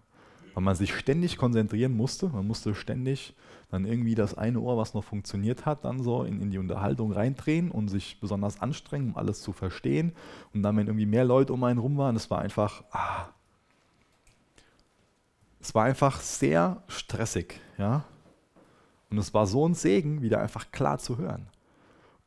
Weil 0.54 0.62
man 0.62 0.74
sich 0.74 0.94
ständig 0.94 1.36
konzentrieren 1.36 1.96
musste. 1.96 2.28
Man 2.28 2.46
musste 2.46 2.74
ständig 2.74 3.34
dann 3.68 3.84
irgendwie 3.84 4.14
das 4.14 4.34
eine 4.34 4.60
Ohr, 4.60 4.76
was 4.76 4.94
noch 4.94 5.04
funktioniert 5.04 5.66
hat, 5.66 5.84
dann 5.84 6.02
so 6.02 6.22
in, 6.22 6.40
in 6.40 6.50
die 6.50 6.58
Unterhaltung 6.58 7.12
reindrehen 7.12 7.70
und 7.70 7.88
sich 7.88 8.20
besonders 8.20 8.60
anstrengen, 8.62 9.10
um 9.10 9.16
alles 9.16 9.42
zu 9.42 9.52
verstehen. 9.52 10.12
Und 10.54 10.62
dann, 10.62 10.76
wenn 10.76 10.86
irgendwie 10.86 11.06
mehr 11.06 11.24
Leute 11.24 11.52
um 11.52 11.64
einen 11.64 11.80
rum 11.80 11.96
waren, 11.98 12.16
es 12.16 12.30
war 12.30 12.38
einfach, 12.40 12.84
ah, 12.92 13.28
es 15.60 15.74
war 15.74 15.84
einfach 15.84 16.20
sehr 16.20 16.82
stressig, 16.88 17.60
ja. 17.78 18.04
Und 19.10 19.18
es 19.18 19.32
war 19.34 19.46
so 19.46 19.66
ein 19.66 19.74
Segen, 19.74 20.22
wieder 20.22 20.40
einfach 20.40 20.70
klar 20.72 20.98
zu 20.98 21.18
hören. 21.18 21.48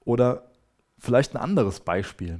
Oder 0.05 0.49
vielleicht 0.97 1.33
ein 1.33 1.41
anderes 1.41 1.81
Beispiel. 1.81 2.39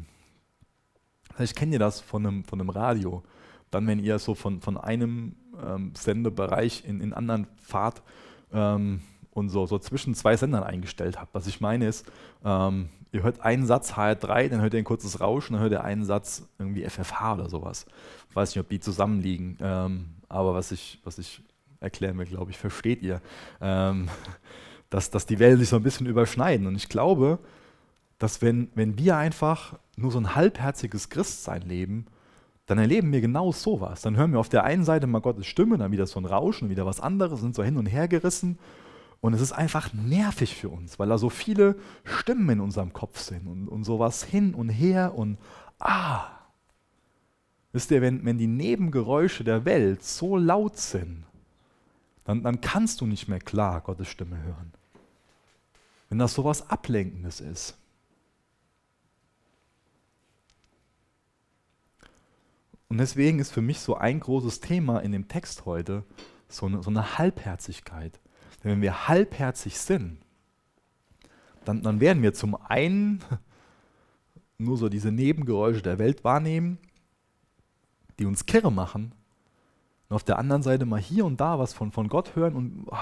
Vielleicht 1.36 1.56
kennt 1.56 1.74
ihr 1.74 1.80
das 1.80 2.00
von 2.00 2.26
einem, 2.26 2.44
von 2.44 2.60
einem 2.60 2.70
Radio. 2.70 3.24
Dann, 3.72 3.86
wenn 3.88 4.00
ihr 4.00 4.18
so 4.20 4.36
von, 4.36 4.62
von 4.62 4.78
einem 4.78 5.36
ähm, 5.62 5.94
Sendebereich 5.96 6.84
in, 6.86 7.02
in 7.02 7.14
anderen 7.14 7.48
fahrt 7.62 8.02
ähm, 8.52 9.02
und 9.32 9.50
so, 9.50 9.66
so 9.66 9.78
zwischen 9.78 10.16
zwei 10.16 10.36
Sendern 10.38 10.64
eingestellt 10.64 11.20
habt. 11.20 11.34
Was 11.34 11.48
ich 11.48 11.62
meine 11.62 11.88
ist, 11.88 12.10
ähm, 12.44 12.90
ihr 13.12 13.24
hört 13.24 13.42
einen 13.42 13.66
Satz 13.66 13.94
HR3, 13.94 14.50
dann 14.50 14.62
hört 14.62 14.74
ihr 14.74 14.80
ein 14.80 14.86
kurzes 14.86 15.20
Rauschen, 15.20 15.54
dann 15.54 15.62
hört 15.62 15.72
ihr 15.72 15.84
einen 15.84 16.06
Satz 16.06 16.48
irgendwie 16.58 16.88
FFH 16.88 17.34
oder 17.34 17.50
sowas. 17.50 17.86
Ich 18.30 18.36
weiß 18.36 18.50
nicht, 18.50 18.62
ob 18.62 18.70
die 18.70 18.80
zusammenliegen, 18.80 19.58
ähm, 19.62 20.10
aber 20.28 20.54
was 20.54 20.72
ich, 20.72 21.00
was 21.04 21.18
ich 21.18 21.42
erklären 21.80 22.18
will, 22.18 22.26
glaube 22.26 22.52
ich, 22.52 22.58
versteht 22.58 23.02
ihr, 23.02 23.22
ähm, 23.62 24.10
dass, 24.90 25.10
dass 25.10 25.26
die 25.26 25.40
Wellen 25.40 25.60
sich 25.60 25.70
so 25.70 25.76
ein 25.76 25.84
bisschen 25.84 26.08
überschneiden. 26.08 26.68
Und 26.68 26.76
ich 26.76 26.90
glaube, 26.90 27.40
dass 28.18 28.42
wenn, 28.42 28.70
wenn 28.76 28.98
wir 28.98 29.18
einfach 29.18 29.78
nur 29.96 30.12
so 30.12 30.20
ein 30.20 30.36
halbherziges 30.36 31.10
Christsein 31.10 31.62
leben, 31.62 32.06
dann 32.66 32.78
erleben 32.78 33.12
wir 33.12 33.22
genau 33.22 33.52
sowas. 33.52 34.02
Dann 34.02 34.16
hören 34.18 34.32
wir 34.32 34.40
auf 34.40 34.50
der 34.50 34.64
einen 34.64 34.84
Seite 34.84 35.08
mal 35.08 35.22
Gottes 35.22 35.48
Stimme, 35.48 35.78
dann 35.78 35.92
wieder 35.92 36.06
so 36.06 36.20
ein 36.20 36.26
Rauschen, 36.26 36.70
wieder 36.70 36.86
was 36.86 37.00
anderes, 37.00 37.40
sind 37.40 37.56
so 37.56 37.64
hin 37.64 37.78
und 37.78 37.88
her 37.88 38.08
gerissen. 38.08 38.60
Und 39.22 39.34
es 39.34 39.42
ist 39.42 39.52
einfach 39.52 39.94
nervig 39.94 40.56
für 40.56 40.70
uns, 40.70 40.98
weil 40.98 41.10
da 41.10 41.18
so 41.18 41.30
viele 41.30 41.76
Stimmen 42.04 42.50
in 42.50 42.60
unserem 42.62 42.94
Kopf 42.94 43.20
sind 43.20 43.48
und, 43.48 43.68
und 43.68 43.84
sowas 43.84 44.24
hin 44.24 44.54
und 44.54 44.70
her 44.70 45.14
und 45.16 45.38
ah. 45.80 46.26
Wisst 47.72 47.92
ihr, 47.92 48.02
wenn, 48.02 48.26
wenn 48.26 48.38
die 48.38 48.48
Nebengeräusche 48.48 49.44
der 49.44 49.66
Welt 49.66 50.04
so 50.04 50.38
laut 50.38 50.78
sind, 50.78 51.26
dann, 52.24 52.44
dann 52.44 52.62
kannst 52.62 53.02
du 53.02 53.06
nicht 53.06 53.28
mehr 53.28 53.40
klar 53.40 53.82
Gottes 53.82 54.08
Stimme 54.08 54.42
hören. 54.42 54.74
Wenn 56.10 56.18
das 56.18 56.34
sowas 56.34 56.70
Ablenkendes 56.70 57.42
ist. 57.42 57.78
Und 62.88 62.98
deswegen 62.98 63.38
ist 63.40 63.52
für 63.52 63.62
mich 63.62 63.80
so 63.80 63.96
ein 63.96 64.20
großes 64.20 64.62
Thema 64.62 65.00
in 65.00 65.12
dem 65.12 65.28
Text 65.28 65.66
heute 65.66 66.04
so 66.48 66.66
eine, 66.66 66.82
so 66.82 66.90
eine 66.90 67.20
Halbherzigkeit. 67.20 68.20
Denn 68.64 68.72
wenn 68.72 68.82
wir 68.82 69.08
halbherzig 69.08 69.78
sind, 69.78 70.18
dann, 71.66 71.82
dann 71.82 72.00
werden 72.00 72.24
wir 72.24 72.34
zum 72.34 72.56
einen 72.56 73.24
nur 74.58 74.78
so 74.78 74.90
diese 74.90 75.12
Nebengeräusche 75.12 75.82
der 75.82 76.00
Welt 76.00 76.24
wahrnehmen, 76.24 76.78
die 78.20 78.26
uns 78.26 78.46
kirre 78.46 78.72
machen, 78.72 79.14
und 80.10 80.16
auf 80.16 80.24
der 80.24 80.40
anderen 80.40 80.64
Seite 80.64 80.86
mal 80.86 81.00
hier 81.00 81.24
und 81.24 81.40
da 81.40 81.60
was 81.60 81.74
von, 81.74 81.92
von 81.92 82.10
Gott 82.10 82.36
hören 82.36 82.56
und 82.56 82.88
oh, 82.88 82.98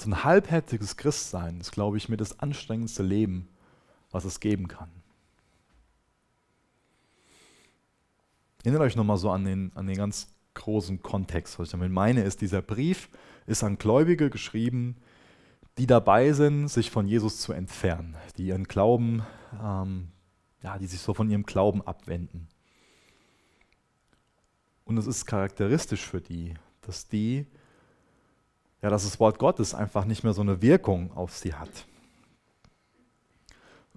so 0.00 0.10
ein 0.10 0.24
halbherziges 0.24 0.96
Christsein 0.96 1.60
ist, 1.60 1.70
glaube 1.70 1.98
ich, 1.98 2.08
mit 2.08 2.20
das 2.20 2.40
anstrengendste 2.40 3.02
Leben, 3.02 3.48
was 4.10 4.24
es 4.24 4.40
geben 4.40 4.68
kann. 4.68 4.88
Erinnert 8.64 8.82
euch 8.82 8.96
nochmal 8.96 9.18
so 9.18 9.30
an 9.30 9.44
den, 9.44 9.70
an 9.74 9.86
den 9.86 9.96
ganz 9.96 10.28
großen 10.54 11.02
Kontext. 11.02 11.58
Was 11.58 11.68
ich 11.68 11.72
damit 11.72 11.90
meine, 11.90 12.22
ist, 12.22 12.40
dieser 12.40 12.62
Brief 12.62 13.08
ist 13.46 13.64
an 13.64 13.78
Gläubige 13.78 14.30
geschrieben, 14.30 14.96
die 15.78 15.86
dabei 15.86 16.32
sind, 16.32 16.68
sich 16.68 16.90
von 16.90 17.06
Jesus 17.06 17.40
zu 17.40 17.52
entfernen, 17.52 18.16
die 18.36 18.46
ihren 18.46 18.64
Glauben, 18.64 19.22
ähm, 19.62 20.08
ja, 20.62 20.78
die 20.78 20.86
sich 20.86 21.00
so 21.00 21.14
von 21.14 21.30
ihrem 21.30 21.44
Glauben 21.44 21.82
abwenden. 21.82 22.48
Und 24.84 24.98
es 24.98 25.06
ist 25.06 25.26
charakteristisch 25.26 26.04
für 26.06 26.20
die, 26.20 26.54
dass 26.82 27.08
die, 27.08 27.46
ja, 28.82 28.90
dass 28.90 29.04
das 29.04 29.18
Wort 29.20 29.38
Gottes 29.38 29.74
einfach 29.74 30.04
nicht 30.04 30.24
mehr 30.24 30.34
so 30.34 30.42
eine 30.42 30.60
Wirkung 30.60 31.12
auf 31.12 31.36
sie 31.36 31.54
hat. 31.54 31.86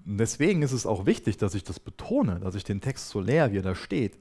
Und 0.06 0.18
deswegen 0.18 0.62
ist 0.62 0.72
es 0.72 0.86
auch 0.86 1.04
wichtig, 1.04 1.36
dass 1.36 1.54
ich 1.54 1.64
das 1.64 1.80
betone, 1.80 2.38
dass 2.38 2.54
ich 2.54 2.64
den 2.64 2.80
Text 2.80 3.08
so 3.08 3.20
leer, 3.20 3.52
wie 3.52 3.58
er 3.58 3.62
da 3.62 3.74
steht, 3.74 4.18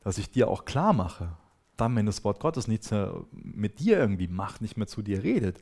dass 0.00 0.18
ich 0.18 0.30
dir 0.30 0.48
auch 0.48 0.64
klar 0.64 0.92
mache, 0.92 1.36
dann, 1.80 1.96
wenn 1.96 2.06
das 2.06 2.24
Wort 2.24 2.40
Gottes 2.40 2.68
nichts 2.68 2.90
mehr 2.90 3.14
mit 3.32 3.80
dir 3.80 3.98
irgendwie 3.98 4.28
macht, 4.28 4.60
nicht 4.60 4.76
mehr 4.76 4.86
zu 4.86 5.02
dir 5.02 5.22
redet, 5.22 5.58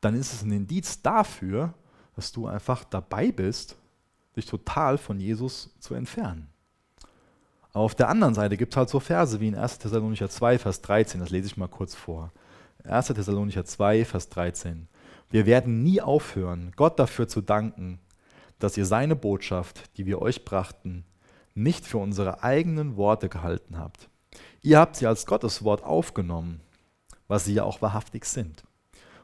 dann 0.00 0.14
ist 0.14 0.32
es 0.32 0.42
ein 0.42 0.52
Indiz 0.52 1.02
dafür, 1.02 1.74
dass 2.16 2.32
du 2.32 2.46
einfach 2.46 2.84
dabei 2.84 3.32
bist, 3.32 3.76
dich 4.36 4.46
total 4.46 4.98
von 4.98 5.18
Jesus 5.18 5.74
zu 5.80 5.94
entfernen. 5.94 6.48
Aber 7.72 7.84
auf 7.84 7.94
der 7.94 8.08
anderen 8.08 8.34
Seite 8.34 8.56
gibt 8.56 8.72
es 8.72 8.76
halt 8.76 8.88
so 8.88 9.00
Verse 9.00 9.40
wie 9.40 9.48
in 9.48 9.56
1. 9.56 9.78
Thessalonicher 9.78 10.28
2, 10.28 10.58
Vers 10.58 10.80
13, 10.82 11.20
das 11.20 11.30
lese 11.30 11.46
ich 11.46 11.56
mal 11.56 11.68
kurz 11.68 11.94
vor. 11.94 12.32
1. 12.84 13.08
Thessalonicher 13.08 13.64
2, 13.64 14.04
Vers 14.04 14.28
13. 14.28 14.88
Wir 15.30 15.46
werden 15.46 15.82
nie 15.82 16.00
aufhören, 16.00 16.72
Gott 16.76 16.98
dafür 16.98 17.26
zu 17.26 17.40
danken, 17.40 17.98
dass 18.58 18.76
ihr 18.76 18.86
seine 18.86 19.16
Botschaft, 19.16 19.96
die 19.96 20.06
wir 20.06 20.22
euch 20.22 20.44
brachten, 20.44 21.04
nicht 21.54 21.86
für 21.86 21.98
unsere 21.98 22.42
eigenen 22.42 22.96
Worte 22.96 23.28
gehalten 23.28 23.78
habt. 23.78 24.08
Ihr 24.64 24.78
habt 24.78 24.96
sie 24.96 25.06
als 25.06 25.26
Gottes 25.26 25.62
Wort 25.62 25.84
aufgenommen, 25.84 26.60
was 27.28 27.44
sie 27.44 27.52
ja 27.52 27.64
auch 27.64 27.82
wahrhaftig 27.82 28.24
sind. 28.24 28.64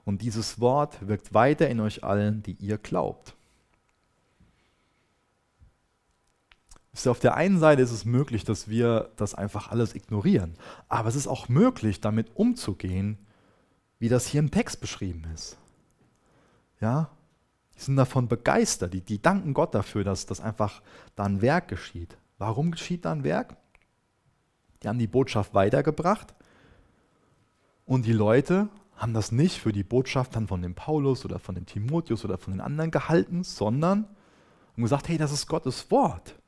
Und 0.04 0.20
dieses 0.20 0.60
Wort 0.60 1.08
wirkt 1.08 1.32
weiter 1.32 1.66
in 1.70 1.80
euch 1.80 2.04
allen, 2.04 2.42
die 2.42 2.52
ihr 2.52 2.76
glaubt. 2.76 3.34
auf 7.06 7.18
der 7.18 7.34
einen 7.34 7.58
Seite 7.58 7.80
ist 7.80 7.92
es 7.92 8.04
möglich, 8.04 8.44
dass 8.44 8.68
wir 8.68 9.10
das 9.16 9.34
einfach 9.34 9.70
alles 9.70 9.94
ignorieren, 9.94 10.56
aber 10.90 11.08
es 11.08 11.14
ist 11.14 11.28
auch 11.28 11.48
möglich, 11.48 12.02
damit 12.02 12.36
umzugehen, 12.36 13.16
wie 13.98 14.10
das 14.10 14.26
hier 14.26 14.40
im 14.40 14.50
Text 14.50 14.82
beschrieben 14.82 15.24
ist. 15.34 15.56
Ja, 16.78 17.08
die 17.74 17.80
sind 17.80 17.96
davon 17.96 18.28
begeistert, 18.28 18.92
die, 18.92 19.00
die 19.00 19.22
danken 19.22 19.54
Gott 19.54 19.74
dafür, 19.74 20.04
dass 20.04 20.26
das 20.26 20.42
einfach 20.42 20.82
da 21.16 21.24
ein 21.24 21.40
Werk 21.40 21.68
geschieht. 21.68 22.18
Warum 22.36 22.72
geschieht 22.72 23.06
da 23.06 23.12
ein 23.12 23.24
Werk? 23.24 23.56
Die 24.82 24.88
haben 24.88 24.98
die 24.98 25.06
Botschaft 25.06 25.54
weitergebracht 25.54 26.34
und 27.84 28.06
die 28.06 28.12
Leute 28.12 28.68
haben 28.96 29.14
das 29.14 29.32
nicht 29.32 29.58
für 29.58 29.72
die 29.72 29.82
Botschaft 29.82 30.36
dann 30.36 30.46
von 30.46 30.62
dem 30.62 30.74
Paulus 30.74 31.24
oder 31.24 31.38
von 31.38 31.54
dem 31.54 31.66
Timotheus 31.66 32.24
oder 32.24 32.38
von 32.38 32.52
den 32.52 32.60
anderen 32.60 32.90
gehalten, 32.90 33.44
sondern 33.44 34.06
haben 34.72 34.82
gesagt, 34.82 35.08
hey, 35.08 35.18
das 35.18 35.32
ist 35.32 35.46
Gottes 35.46 35.90
Wort. 35.90 36.38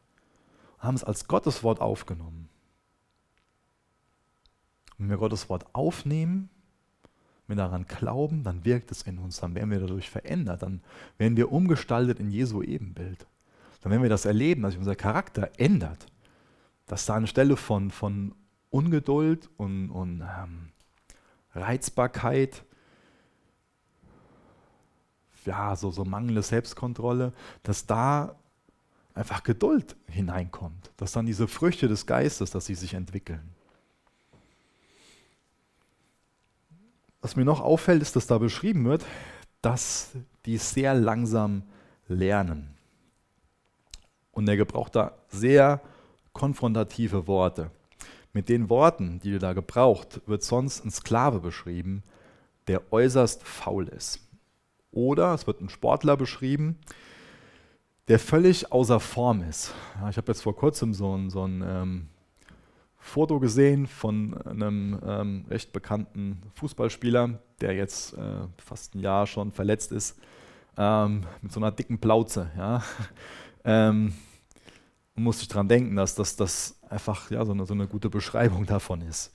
Und 0.76 0.82
haben 0.84 0.94
es 0.94 1.04
als 1.04 1.26
Gottes 1.28 1.62
Wort 1.62 1.80
aufgenommen. 1.80 2.48
Wenn 4.98 5.08
wir 5.08 5.16
Gottes 5.16 5.48
Wort 5.48 5.66
aufnehmen, 5.74 6.50
wenn 7.46 7.56
wir 7.56 7.64
daran 7.64 7.86
glauben, 7.86 8.44
dann 8.44 8.64
wirkt 8.64 8.90
es 8.90 9.02
in 9.02 9.18
uns, 9.18 9.40
dann 9.40 9.54
werden 9.54 9.70
wir 9.70 9.80
dadurch 9.80 10.10
verändert, 10.10 10.62
dann 10.62 10.82
werden 11.18 11.36
wir 11.36 11.50
umgestaltet 11.50 12.20
in 12.20 12.30
Jesu 12.30 12.62
Ebenbild. 12.62 13.26
Dann 13.80 13.90
werden 13.90 14.02
wir 14.02 14.10
das 14.10 14.26
erleben, 14.26 14.62
dass 14.62 14.72
sich 14.72 14.78
unser 14.78 14.94
Charakter 14.94 15.50
ändert, 15.56 16.06
dass 16.86 17.06
da 17.06 17.14
anstelle 17.14 17.56
von, 17.56 17.90
von 17.90 18.34
Ungeduld 18.70 19.48
und, 19.56 19.90
und 19.90 20.22
ähm, 20.22 20.72
Reizbarkeit, 21.54 22.64
ja, 25.44 25.76
so, 25.76 25.90
so 25.90 26.04
mangelnde 26.04 26.42
Selbstkontrolle, 26.42 27.32
dass 27.62 27.86
da 27.86 28.36
einfach 29.14 29.42
Geduld 29.42 29.96
hineinkommt, 30.08 30.90
dass 30.96 31.12
dann 31.12 31.26
diese 31.26 31.48
Früchte 31.48 31.88
des 31.88 32.06
Geistes, 32.06 32.50
dass 32.50 32.66
sie 32.66 32.74
sich 32.74 32.94
entwickeln. 32.94 33.54
Was 37.20 37.36
mir 37.36 37.44
noch 37.44 37.60
auffällt, 37.60 38.02
ist, 38.02 38.16
dass 38.16 38.26
da 38.26 38.38
beschrieben 38.38 38.84
wird, 38.84 39.04
dass 39.60 40.12
die 40.44 40.58
sehr 40.58 40.94
langsam 40.94 41.62
lernen. 42.08 42.74
Und 44.32 44.48
er 44.48 44.56
gebraucht 44.56 44.96
da 44.96 45.14
sehr 45.28 45.80
konfrontative 46.32 47.26
Worte. 47.26 47.70
Mit 48.32 48.48
den 48.48 48.70
Worten, 48.70 49.20
die 49.20 49.34
er 49.34 49.38
da 49.38 49.52
gebraucht, 49.52 50.20
wird 50.26 50.42
sonst 50.42 50.84
ein 50.84 50.90
Sklave 50.90 51.40
beschrieben, 51.40 52.02
der 52.66 52.92
äußerst 52.92 53.42
faul 53.42 53.88
ist. 53.88 54.20
Oder 54.90 55.34
es 55.34 55.46
wird 55.46 55.60
ein 55.60 55.68
Sportler 55.68 56.16
beschrieben, 56.16 56.78
der 58.08 58.18
völlig 58.18 58.72
außer 58.72 59.00
Form 59.00 59.42
ist. 59.42 59.74
Ja, 60.00 60.08
ich 60.08 60.16
habe 60.16 60.32
jetzt 60.32 60.42
vor 60.42 60.56
kurzem 60.56 60.92
so 60.94 61.16
ein, 61.16 61.30
so 61.30 61.46
ein 61.46 61.62
ähm, 61.66 62.08
Foto 62.96 63.40
gesehen 63.40 63.86
von 63.86 64.40
einem 64.46 64.98
ähm, 65.04 65.44
recht 65.50 65.72
bekannten 65.72 66.42
Fußballspieler, 66.54 67.40
der 67.60 67.74
jetzt 67.74 68.14
äh, 68.14 68.46
fast 68.58 68.94
ein 68.94 69.00
Jahr 69.00 69.26
schon 69.26 69.52
verletzt 69.52 69.92
ist, 69.92 70.18
ähm, 70.76 71.24
mit 71.42 71.52
so 71.52 71.60
einer 71.60 71.72
dicken 71.72 71.98
Plauze. 71.98 72.50
Ja. 72.56 72.82
und 75.14 75.24
musste 75.24 75.42
ich 75.42 75.48
daran 75.48 75.68
denken, 75.68 75.96
dass 75.96 76.14
das, 76.14 76.36
das 76.36 76.76
einfach 76.88 77.30
ja, 77.30 77.44
so, 77.44 77.52
eine, 77.52 77.66
so 77.66 77.74
eine 77.74 77.86
gute 77.86 78.10
Beschreibung 78.10 78.66
davon 78.66 79.02
ist. 79.02 79.32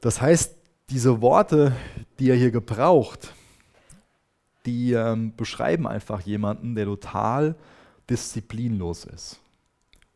Das 0.00 0.20
heißt, 0.20 0.56
diese 0.90 1.20
Worte, 1.20 1.72
die 2.18 2.30
er 2.30 2.36
hier 2.36 2.50
gebraucht, 2.50 3.34
die 4.64 4.92
ähm, 4.92 5.34
beschreiben 5.36 5.86
einfach 5.86 6.20
jemanden, 6.22 6.74
der 6.74 6.86
total 6.86 7.56
disziplinlos 8.08 9.04
ist. 9.04 9.40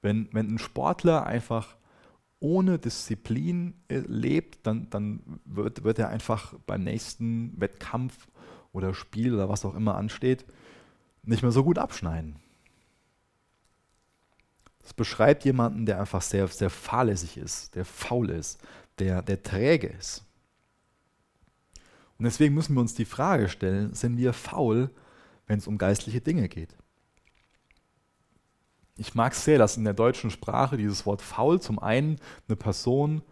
Wenn, 0.01 0.29
wenn 0.33 0.55
ein 0.55 0.59
Sportler 0.59 1.27
einfach 1.27 1.77
ohne 2.41 2.79
Disziplin 2.79 3.75
äh, 3.89 3.99
lebt, 3.99 4.67
dann, 4.67 4.89
dann 4.91 5.21
wird, 5.45 5.85
wird 5.85 5.99
er 5.99 6.09
einfach 6.09 6.55
beim 6.67 6.83
nächsten 6.85 7.59
Wettkampf 7.61 8.29
oder 8.73 8.95
Spiel 8.95 9.35
oder 9.35 9.49
was 9.49 9.65
auch 9.65 9.75
immer 9.75 9.97
ansteht, 9.97 10.45
nicht 11.23 11.43
mehr 11.43 11.53
so 11.53 11.63
gut 11.63 11.79
abschneiden. 11.79 12.37
Es 14.85 14.93
beschreibt 14.93 15.45
jemanden, 15.45 15.87
der 15.87 16.01
einfach 16.01 16.23
sehr, 16.23 16.49
sehr 16.49 16.71
fahrlässig 16.71 17.37
ist, 17.37 17.75
der 17.75 17.85
faul 17.85 18.31
ist, 18.31 18.61
der, 18.99 19.23
der 19.23 19.43
träge 19.43 19.87
ist. 19.87 20.25
Und 22.19 22.25
deswegen 22.25 22.55
müssen 22.55 22.75
wir 22.75 22.81
uns 22.81 22.95
die 22.95 23.05
Frage 23.05 23.49
stellen, 23.49 23.95
sind 23.95 24.17
wir 24.17 24.33
faul, 24.33 24.91
wenn 25.47 25.59
es 25.59 25.67
um 25.67 25.79
geistliche 25.79 26.21
Dinge 26.21 26.49
geht? 26.49 26.77
Ich 28.97 29.15
mag 29.15 29.33
es 29.33 29.45
sehr, 29.45 29.59
dass 29.59 29.77
in 29.77 29.85
der 29.85 29.95
deutschen 29.95 30.31
Sprache 30.31 30.77
dieses 30.77 31.07
Wort 31.07 31.23
faul 31.23 31.61
zum 31.61 31.79
einen 31.79 32.19
eine 32.47 32.57
Person, 32.57 33.23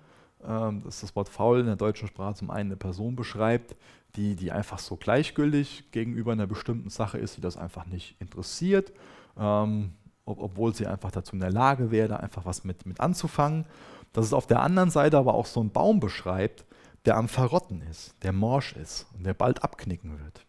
ähm, 0.42 0.82
dass 0.82 1.00
das 1.00 1.14
Wort 1.14 1.28
faul 1.28 1.60
in 1.60 1.66
der 1.66 1.76
deutschen 1.76 2.08
Sprache 2.08 2.34
zum 2.34 2.50
einen 2.50 2.70
eine 2.70 2.76
Person 2.76 3.14
beschreibt, 3.14 3.76
die, 4.16 4.34
die 4.36 4.50
einfach 4.50 4.78
so 4.78 4.96
gleichgültig 4.96 5.92
gegenüber 5.92 6.32
einer 6.32 6.46
bestimmten 6.46 6.90
Sache 6.90 7.18
ist, 7.18 7.36
die 7.36 7.40
das 7.40 7.56
einfach 7.56 7.86
nicht 7.86 8.16
interessiert, 8.20 8.92
ähm, 9.38 9.92
ob, 10.24 10.40
obwohl 10.40 10.74
sie 10.74 10.86
einfach 10.86 11.10
dazu 11.10 11.34
in 11.34 11.40
der 11.40 11.52
Lage 11.52 11.90
wäre, 11.90 12.08
da 12.08 12.16
einfach 12.16 12.44
was 12.44 12.64
mit, 12.64 12.86
mit 12.86 13.00
anzufangen. 13.00 13.66
Dass 14.12 14.26
es 14.26 14.32
auf 14.32 14.46
der 14.46 14.62
anderen 14.62 14.90
Seite 14.90 15.18
aber 15.18 15.34
auch 15.34 15.46
so 15.46 15.60
einen 15.60 15.70
Baum 15.70 16.00
beschreibt, 16.00 16.64
der 17.04 17.16
am 17.16 17.28
Verrotten 17.28 17.82
ist, 17.82 18.14
der 18.22 18.32
morsch 18.32 18.72
ist 18.72 19.06
und 19.16 19.24
der 19.24 19.34
bald 19.34 19.62
abknicken 19.62 20.18
wird. 20.18 20.44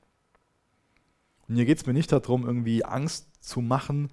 Und 1.47 1.55
hier 1.55 1.65
geht 1.65 1.77
es 1.77 1.85
mir 1.85 1.93
nicht 1.93 2.11
darum, 2.11 2.45
irgendwie 2.45 2.83
Angst 2.85 3.43
zu 3.43 3.61
machen, 3.61 4.09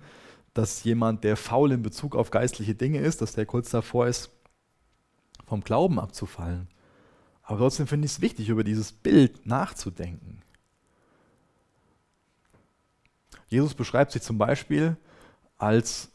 dass 0.55 0.85
jemand, 0.85 1.25
der 1.25 1.37
faul 1.37 1.73
in 1.73 1.83
Bezug 1.83 2.17
auf 2.17 2.31
geistliche 2.31 2.75
Dinge 2.75 2.99
ist, 2.99 3.23
dass 3.23 3.33
der 3.33 3.47
kurz 3.47 3.71
davor 3.71 4.07
ist, 4.07 4.31
vom 5.47 5.63
Glauben 5.63 5.99
abzufallen. 5.99 6.69
Aber 7.43 7.59
trotzdem 7.59 7.87
finde 7.87 8.07
ich 8.07 8.13
es 8.13 8.21
wichtig, 8.21 8.49
über 8.49 8.65
dieses 8.65 8.93
Bild 8.93 9.47
nachzudenken. 9.47 10.43
Jesus 13.49 13.75
beschreibt 13.75 14.13
sich 14.13 14.23
zum 14.23 14.37
Beispiel 14.37 14.97
als, 15.59 16.11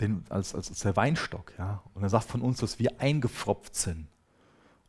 den, 0.00 0.24
als, 0.28 0.54
als, 0.54 0.68
als 0.68 0.80
der 0.80 0.96
Weinstock. 0.96 1.52
Ja? 1.58 1.82
Und 1.94 2.02
er 2.02 2.10
sagt 2.10 2.28
von 2.28 2.42
uns, 2.42 2.58
dass 2.58 2.78
wir 2.78 3.00
eingepfropft 3.00 3.74
sind. 3.74 4.06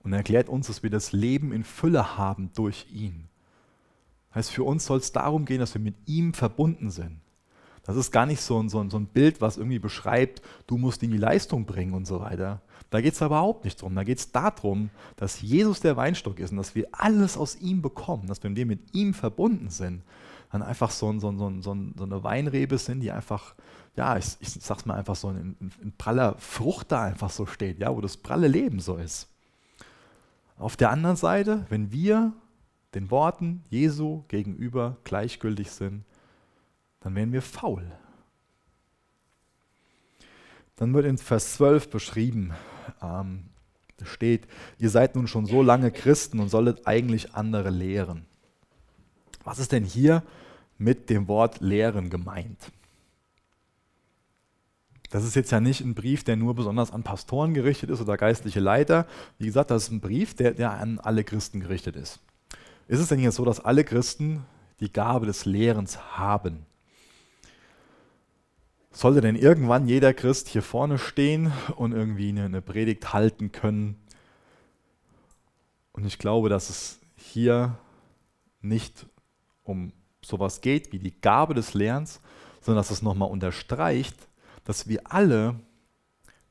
Und 0.03 0.13
er 0.13 0.17
erklärt 0.17 0.49
uns, 0.49 0.67
dass 0.67 0.83
wir 0.83 0.89
das 0.89 1.13
Leben 1.13 1.51
in 1.51 1.63
Fülle 1.63 2.17
haben 2.17 2.51
durch 2.53 2.87
ihn. 2.91 3.27
Das 4.29 4.37
heißt, 4.37 4.51
für 4.51 4.63
uns 4.63 4.85
soll 4.85 4.99
es 4.99 5.11
darum 5.11 5.45
gehen, 5.45 5.59
dass 5.59 5.73
wir 5.73 5.81
mit 5.81 5.95
ihm 6.05 6.33
verbunden 6.33 6.91
sind. 6.91 7.21
Das 7.83 7.95
ist 7.95 8.11
gar 8.11 8.25
nicht 8.25 8.41
so 8.41 8.61
ein, 8.61 8.67
so, 8.67 8.79
ein, 8.79 8.89
so 8.89 8.97
ein 8.97 9.05
Bild, 9.05 9.41
was 9.41 9.57
irgendwie 9.57 9.79
beschreibt, 9.79 10.41
du 10.65 10.77
musst 10.77 11.03
in 11.03 11.11
die 11.11 11.17
Leistung 11.17 11.65
bringen 11.65 11.93
und 11.93 12.05
so 12.05 12.19
weiter. 12.19 12.61
Da 12.89 12.99
geht 12.99 13.13
es 13.13 13.21
überhaupt 13.21 13.63
nicht 13.63 13.81
drum. 13.81 13.95
Da 13.95 14.03
geht 14.03 14.17
es 14.17 14.31
darum, 14.31 14.89
dass 15.17 15.41
Jesus 15.41 15.79
der 15.81 15.95
Weinstock 15.95 16.39
ist 16.39 16.51
und 16.51 16.57
dass 16.57 16.73
wir 16.73 16.87
alles 16.91 17.37
aus 17.37 17.55
ihm 17.57 17.81
bekommen, 17.81 18.27
dass 18.27 18.43
wenn 18.43 18.55
wir 18.55 18.65
mit 18.65 18.95
ihm 18.95 19.13
verbunden 19.13 19.69
sind, 19.69 20.01
dann 20.55 20.63
einfach 20.63 20.89
so, 20.89 21.11
ein, 21.11 21.19
so, 21.19 21.29
ein, 21.29 21.37
so, 21.61 21.73
ein, 21.73 21.93
so 21.97 22.03
eine 22.05 22.23
Weinrebe 22.23 22.77
sind, 22.77 23.01
die 23.01 23.11
einfach, 23.11 23.55
ja, 23.97 24.15
ich, 24.15 24.37
ich 24.39 24.49
sag's 24.49 24.85
mal 24.85 24.95
einfach 24.95 25.17
so, 25.17 25.29
in, 25.29 25.57
in 25.81 25.91
praller 25.97 26.35
Frucht 26.37 26.93
da 26.93 27.03
einfach 27.03 27.29
so 27.29 27.45
steht, 27.45 27.79
ja, 27.79 27.93
wo 27.93 27.99
das 27.99 28.15
pralle 28.15 28.47
Leben 28.47 28.79
so 28.79 28.95
ist. 28.95 29.27
Auf 30.57 30.77
der 30.77 30.91
anderen 30.91 31.17
Seite, 31.17 31.65
wenn 31.67 31.91
wir 31.91 32.31
den 32.93 33.11
Worten 33.11 33.65
Jesu 33.69 34.23
gegenüber 34.29 34.95
gleichgültig 35.03 35.71
sind, 35.71 36.05
dann 37.01 37.13
werden 37.15 37.33
wir 37.33 37.41
faul. 37.41 37.91
Dann 40.77 40.93
wird 40.93 41.05
in 41.05 41.17
Vers 41.17 41.55
12 41.55 41.89
beschrieben, 41.89 42.53
ähm, 43.01 43.49
steht, 44.03 44.47
ihr 44.77 44.89
seid 44.89 45.17
nun 45.17 45.27
schon 45.27 45.47
so 45.47 45.61
lange 45.61 45.91
Christen 45.91 46.39
und 46.39 46.47
solltet 46.47 46.87
eigentlich 46.87 47.35
andere 47.35 47.71
lehren. 47.71 48.25
Was 49.43 49.59
ist 49.59 49.73
denn 49.73 49.83
hier 49.83 50.23
mit 50.77 51.09
dem 51.09 51.27
Wort 51.27 51.61
lehren 51.61 52.09
gemeint? 52.09 52.71
Das 55.09 55.23
ist 55.23 55.35
jetzt 55.35 55.51
ja 55.51 55.59
nicht 55.59 55.81
ein 55.81 55.95
Brief, 55.95 56.23
der 56.23 56.35
nur 56.35 56.55
besonders 56.55 56.91
an 56.91 57.03
Pastoren 57.03 57.53
gerichtet 57.53 57.89
ist 57.89 58.01
oder 58.01 58.17
geistliche 58.17 58.59
Leiter. 58.59 59.07
Wie 59.37 59.45
gesagt, 59.45 59.71
das 59.71 59.83
ist 59.83 59.91
ein 59.91 60.01
Brief, 60.01 60.33
der, 60.33 60.53
der 60.53 60.71
an 60.71 60.99
alle 60.99 61.23
Christen 61.23 61.59
gerichtet 61.59 61.95
ist. 61.95 62.19
Ist 62.87 62.99
es 62.99 63.07
denn 63.07 63.19
jetzt 63.19 63.35
so, 63.35 63.45
dass 63.45 63.63
alle 63.63 63.83
Christen 63.83 64.45
die 64.79 64.91
Gabe 64.91 65.25
des 65.25 65.45
Lehrens 65.45 66.17
haben? 66.17 66.65
Sollte 68.91 69.21
denn 69.21 69.35
irgendwann 69.35 69.87
jeder 69.87 70.13
Christ 70.13 70.47
hier 70.47 70.61
vorne 70.61 70.97
stehen 70.97 71.51
und 71.75 71.91
irgendwie 71.91 72.29
eine, 72.29 72.45
eine 72.45 72.61
Predigt 72.61 73.13
halten 73.13 73.51
können? 73.51 73.97
Und 75.91 76.05
ich 76.05 76.17
glaube, 76.17 76.49
dass 76.49 76.69
es 76.69 76.99
hier 77.15 77.77
nicht 78.61 79.05
um 79.63 79.91
sowas 80.25 80.61
geht 80.61 80.91
wie 80.91 80.99
die 80.99 81.19
Gabe 81.19 81.53
des 81.53 81.73
Lernens, 81.73 82.21
sondern 82.61 82.79
dass 82.79 82.91
es 82.91 83.01
nochmal 83.01 83.29
unterstreicht, 83.29 84.15
dass 84.63 84.87
wir 84.87 85.01
alle 85.05 85.59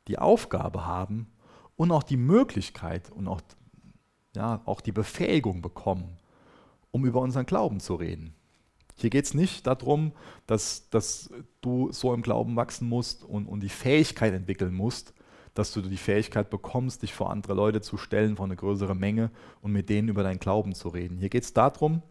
die 0.08 0.18
Aufgabe 0.18 0.86
haben 0.86 1.26
und 1.76 1.90
auch 1.90 2.02
die 2.02 2.16
Möglichkeit 2.16 3.10
und 3.10 3.26
auch, 3.26 3.40
ja, 4.34 4.60
auch 4.64 4.80
die 4.80 4.92
Befähigung 4.92 5.62
bekommen, 5.62 6.16
um 6.90 7.04
über 7.04 7.20
unseren 7.20 7.46
Glauben 7.46 7.80
zu 7.80 7.94
reden. 7.96 8.34
Hier 8.96 9.10
geht 9.10 9.24
es 9.24 9.34
nicht 9.34 9.66
darum, 9.66 10.12
dass, 10.46 10.88
dass 10.90 11.30
du 11.60 11.90
so 11.90 12.14
im 12.14 12.22
Glauben 12.22 12.54
wachsen 12.54 12.88
musst 12.88 13.24
und, 13.24 13.46
und 13.46 13.60
die 13.60 13.68
Fähigkeit 13.68 14.32
entwickeln 14.32 14.72
musst, 14.72 15.14
dass 15.54 15.72
du 15.72 15.80
die 15.80 15.96
Fähigkeit 15.96 16.50
bekommst, 16.50 17.02
dich 17.02 17.12
vor 17.12 17.30
andere 17.30 17.54
Leute 17.54 17.80
zu 17.80 17.96
stellen, 17.96 18.36
vor 18.36 18.44
eine 18.44 18.56
größere 18.56 18.94
Menge 18.94 19.30
und 19.62 19.72
mit 19.72 19.88
denen 19.88 20.08
über 20.08 20.22
deinen 20.22 20.38
Glauben 20.38 20.74
zu 20.74 20.88
reden. 20.88 21.18
Hier 21.18 21.28
geht 21.28 21.44
es 21.44 21.52
darum, 21.52 22.02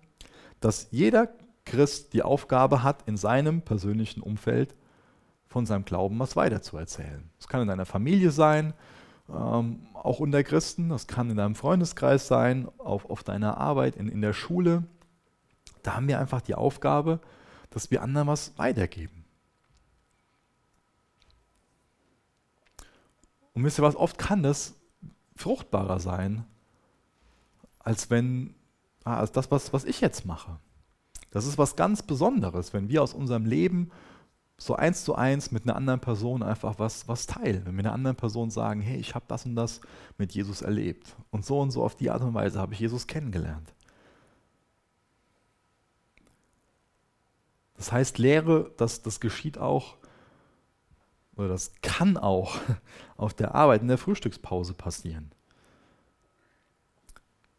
dass 0.60 0.88
jeder 0.91 1.34
Christ 1.65 2.13
die 2.13 2.23
Aufgabe 2.23 2.84
hat, 2.84 3.04
in 3.08 3.17
seinem 3.17 3.62
persönlichen 3.62 4.21
Umfeld 4.21 4.76
von 5.47 5.65
seinem 5.65 5.86
Glauben 5.86 6.19
was 6.19 6.36
weiterzuerzählen. 6.36 7.30
Es 7.39 7.47
kann 7.47 7.62
in 7.62 7.67
deiner 7.67 7.86
Familie 7.86 8.32
sein, 8.32 8.73
ähm, 9.30 9.88
auch 9.93 10.19
unter 10.19 10.43
Christen, 10.43 10.89
das 10.89 11.08
kann 11.08 11.30
in 11.30 11.38
deinem 11.38 11.56
Freundeskreis 11.56 12.28
sein, 12.28 12.67
auf, 12.78 13.10
auf 13.10 13.23
deiner 13.23 13.58
Arbeit, 13.58 13.95
in, 13.95 14.10
in 14.10 14.21
der 14.21 14.34
Schule. 14.34 14.84
Da 15.82 15.95
haben 15.95 16.08
wir 16.08 16.19
einfach 16.19 16.41
die 16.41 16.56
Aufgabe, 16.56 17.19
dass 17.69 17.91
wir 17.91 18.02
anderen 18.02 18.28
was 18.28 18.58
weitergeben. 18.58 19.23
Und 23.54 23.63
wisst 23.63 23.80
ihr 23.80 23.84
was, 23.84 23.95
oft 23.95 24.17
kann 24.17 24.43
das 24.43 24.76
fruchtbarer 25.36 25.99
sein, 25.99 26.45
als 27.80 28.10
wenn, 28.10 28.56
ah, 29.04 29.17
als 29.17 29.32
das, 29.32 29.52
was, 29.52 29.73
was 29.73 29.84
ich 29.86 30.02
jetzt 30.02 30.26
mache. 30.26 30.58
Das 31.34 31.48
ist 31.48 31.58
was 31.58 31.76
ganz 31.76 32.04
Besonderes, 32.04 32.74
wenn 32.74 32.89
wir 32.89 33.02
aus 33.02 33.15
unserem 33.15 33.46
Leben 33.46 33.89
so 34.60 34.76
eins 34.76 35.04
zu 35.04 35.15
eins 35.15 35.52
mit 35.52 35.63
einer 35.63 35.76
anderen 35.76 36.00
Person 36.00 36.43
einfach 36.43 36.78
was, 36.78 37.08
was 37.08 37.26
teilen. 37.26 37.65
Wenn 37.65 37.74
wir 37.74 37.80
einer 37.80 37.93
anderen 37.93 38.15
Person 38.15 38.52
sagen, 38.52 38.82
hey, 38.82 39.00
ich 39.00 39.15
habe 39.15 39.26
das 39.28 39.43
und 39.48 39.56
das 39.56 39.82
mit 40.19 40.32
Jesus 40.34 40.62
erlebt. 40.62 41.15
Und 41.32 41.43
so 41.43 41.60
und 41.60 41.72
so 41.72 41.84
auf 41.84 41.96
die 41.96 42.12
Art 42.12 42.22
und 42.22 42.36
Weise 42.36 42.60
habe 42.60 42.76
ich 42.76 42.80
Jesus 42.82 43.08
kennengelernt. 43.08 43.74
Das 47.78 47.91
heißt, 47.91 48.19
Lehre, 48.19 48.72
das, 48.78 49.02
das 49.02 49.19
geschieht 49.19 49.58
auch, 49.58 49.98
oder 51.36 51.48
das 51.48 51.72
kann 51.82 52.15
auch 52.15 52.58
auf 53.17 53.34
der 53.34 53.56
Arbeit 53.56 53.82
in 53.82 53.88
der 53.88 53.98
Frühstückspause 53.98 54.76
passieren. 54.76 55.32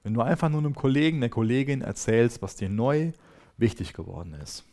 Wenn 0.05 0.15
du 0.15 0.21
einfach 0.21 0.49
nur 0.49 0.61
einem 0.61 0.77
Kollegen, 0.77 1.17
einer 1.17 1.29
Kollegin 1.29 1.83
erzählst, 1.83 2.41
was 2.41 2.55
dir 2.55 2.69
neu 2.69 3.11
wichtig 3.57 3.93
geworden 3.93 4.35
ist. 4.35 4.65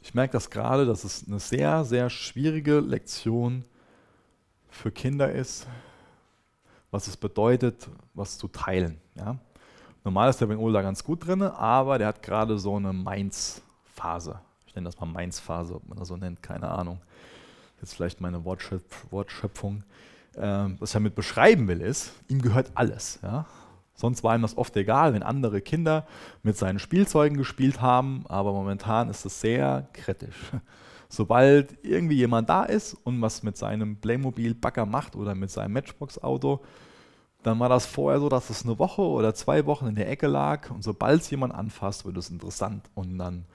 Ich 0.00 0.14
merke 0.14 0.32
das 0.32 0.48
gerade, 0.48 0.86
dass 0.86 1.04
es 1.04 1.26
eine 1.26 1.38
sehr, 1.38 1.84
sehr 1.84 2.08
schwierige 2.08 2.80
Lektion 2.80 3.64
für 4.70 4.90
Kinder 4.90 5.30
ist, 5.30 5.66
was 6.90 7.08
es 7.08 7.16
bedeutet, 7.16 7.88
was 8.14 8.38
zu 8.38 8.48
teilen. 8.48 8.98
Ja? 9.16 9.36
Normal 10.04 10.30
ist 10.30 10.40
der 10.40 10.46
Ben 10.46 10.72
da 10.72 10.80
ganz 10.80 11.04
gut 11.04 11.26
drin, 11.26 11.42
aber 11.42 11.98
der 11.98 12.06
hat 12.06 12.22
gerade 12.22 12.58
so 12.58 12.76
eine 12.76 12.92
Mainz-Phase. 12.92 14.40
Ich 14.66 14.74
nenne 14.74 14.86
das 14.86 14.98
mal 14.98 15.06
Mainz-Phase, 15.06 15.74
ob 15.74 15.86
man 15.88 15.98
das 15.98 16.08
so 16.08 16.16
nennt, 16.16 16.42
keine 16.42 16.70
Ahnung. 16.70 17.00
Jetzt 17.80 17.94
vielleicht 17.94 18.20
meine 18.20 18.44
Wortschöpf 18.44 19.10
Wortschöpfung. 19.10 19.84
Ähm, 20.36 20.76
was 20.78 20.94
er 20.94 21.00
mit 21.00 21.14
beschreiben 21.14 21.68
will, 21.68 21.80
ist, 21.80 22.12
ihm 22.28 22.40
gehört 22.40 22.70
alles. 22.74 23.18
Ja? 23.22 23.46
Sonst 23.98 24.22
war 24.22 24.36
ihm 24.36 24.42
das 24.42 24.56
oft 24.56 24.76
egal, 24.76 25.12
wenn 25.12 25.24
andere 25.24 25.60
Kinder 25.60 26.06
mit 26.44 26.56
seinen 26.56 26.78
Spielzeugen 26.78 27.36
gespielt 27.36 27.80
haben, 27.80 28.24
aber 28.28 28.52
momentan 28.52 29.10
ist 29.10 29.26
es 29.26 29.40
sehr 29.40 29.88
kritisch. 29.92 30.52
Sobald 31.08 31.84
irgendwie 31.84 32.14
jemand 32.14 32.48
da 32.48 32.62
ist 32.62 32.94
und 33.02 33.20
was 33.20 33.42
mit 33.42 33.56
seinem 33.56 33.96
Playmobil-Bagger 33.96 34.86
macht 34.86 35.16
oder 35.16 35.34
mit 35.34 35.50
seinem 35.50 35.72
Matchbox-Auto, 35.72 36.60
dann 37.42 37.58
war 37.58 37.68
das 37.68 37.86
vorher 37.86 38.20
so, 38.20 38.28
dass 38.28 38.50
es 38.50 38.64
eine 38.64 38.78
Woche 38.78 39.02
oder 39.02 39.34
zwei 39.34 39.66
Wochen 39.66 39.88
in 39.88 39.96
der 39.96 40.08
Ecke 40.08 40.28
lag 40.28 40.70
und 40.70 40.84
sobald 40.84 41.22
es 41.22 41.30
jemand 41.30 41.52
anfasst, 41.52 42.04
wird 42.04 42.16
es 42.18 42.30
interessant 42.30 42.88
und 42.94 43.18
dann 43.18 43.46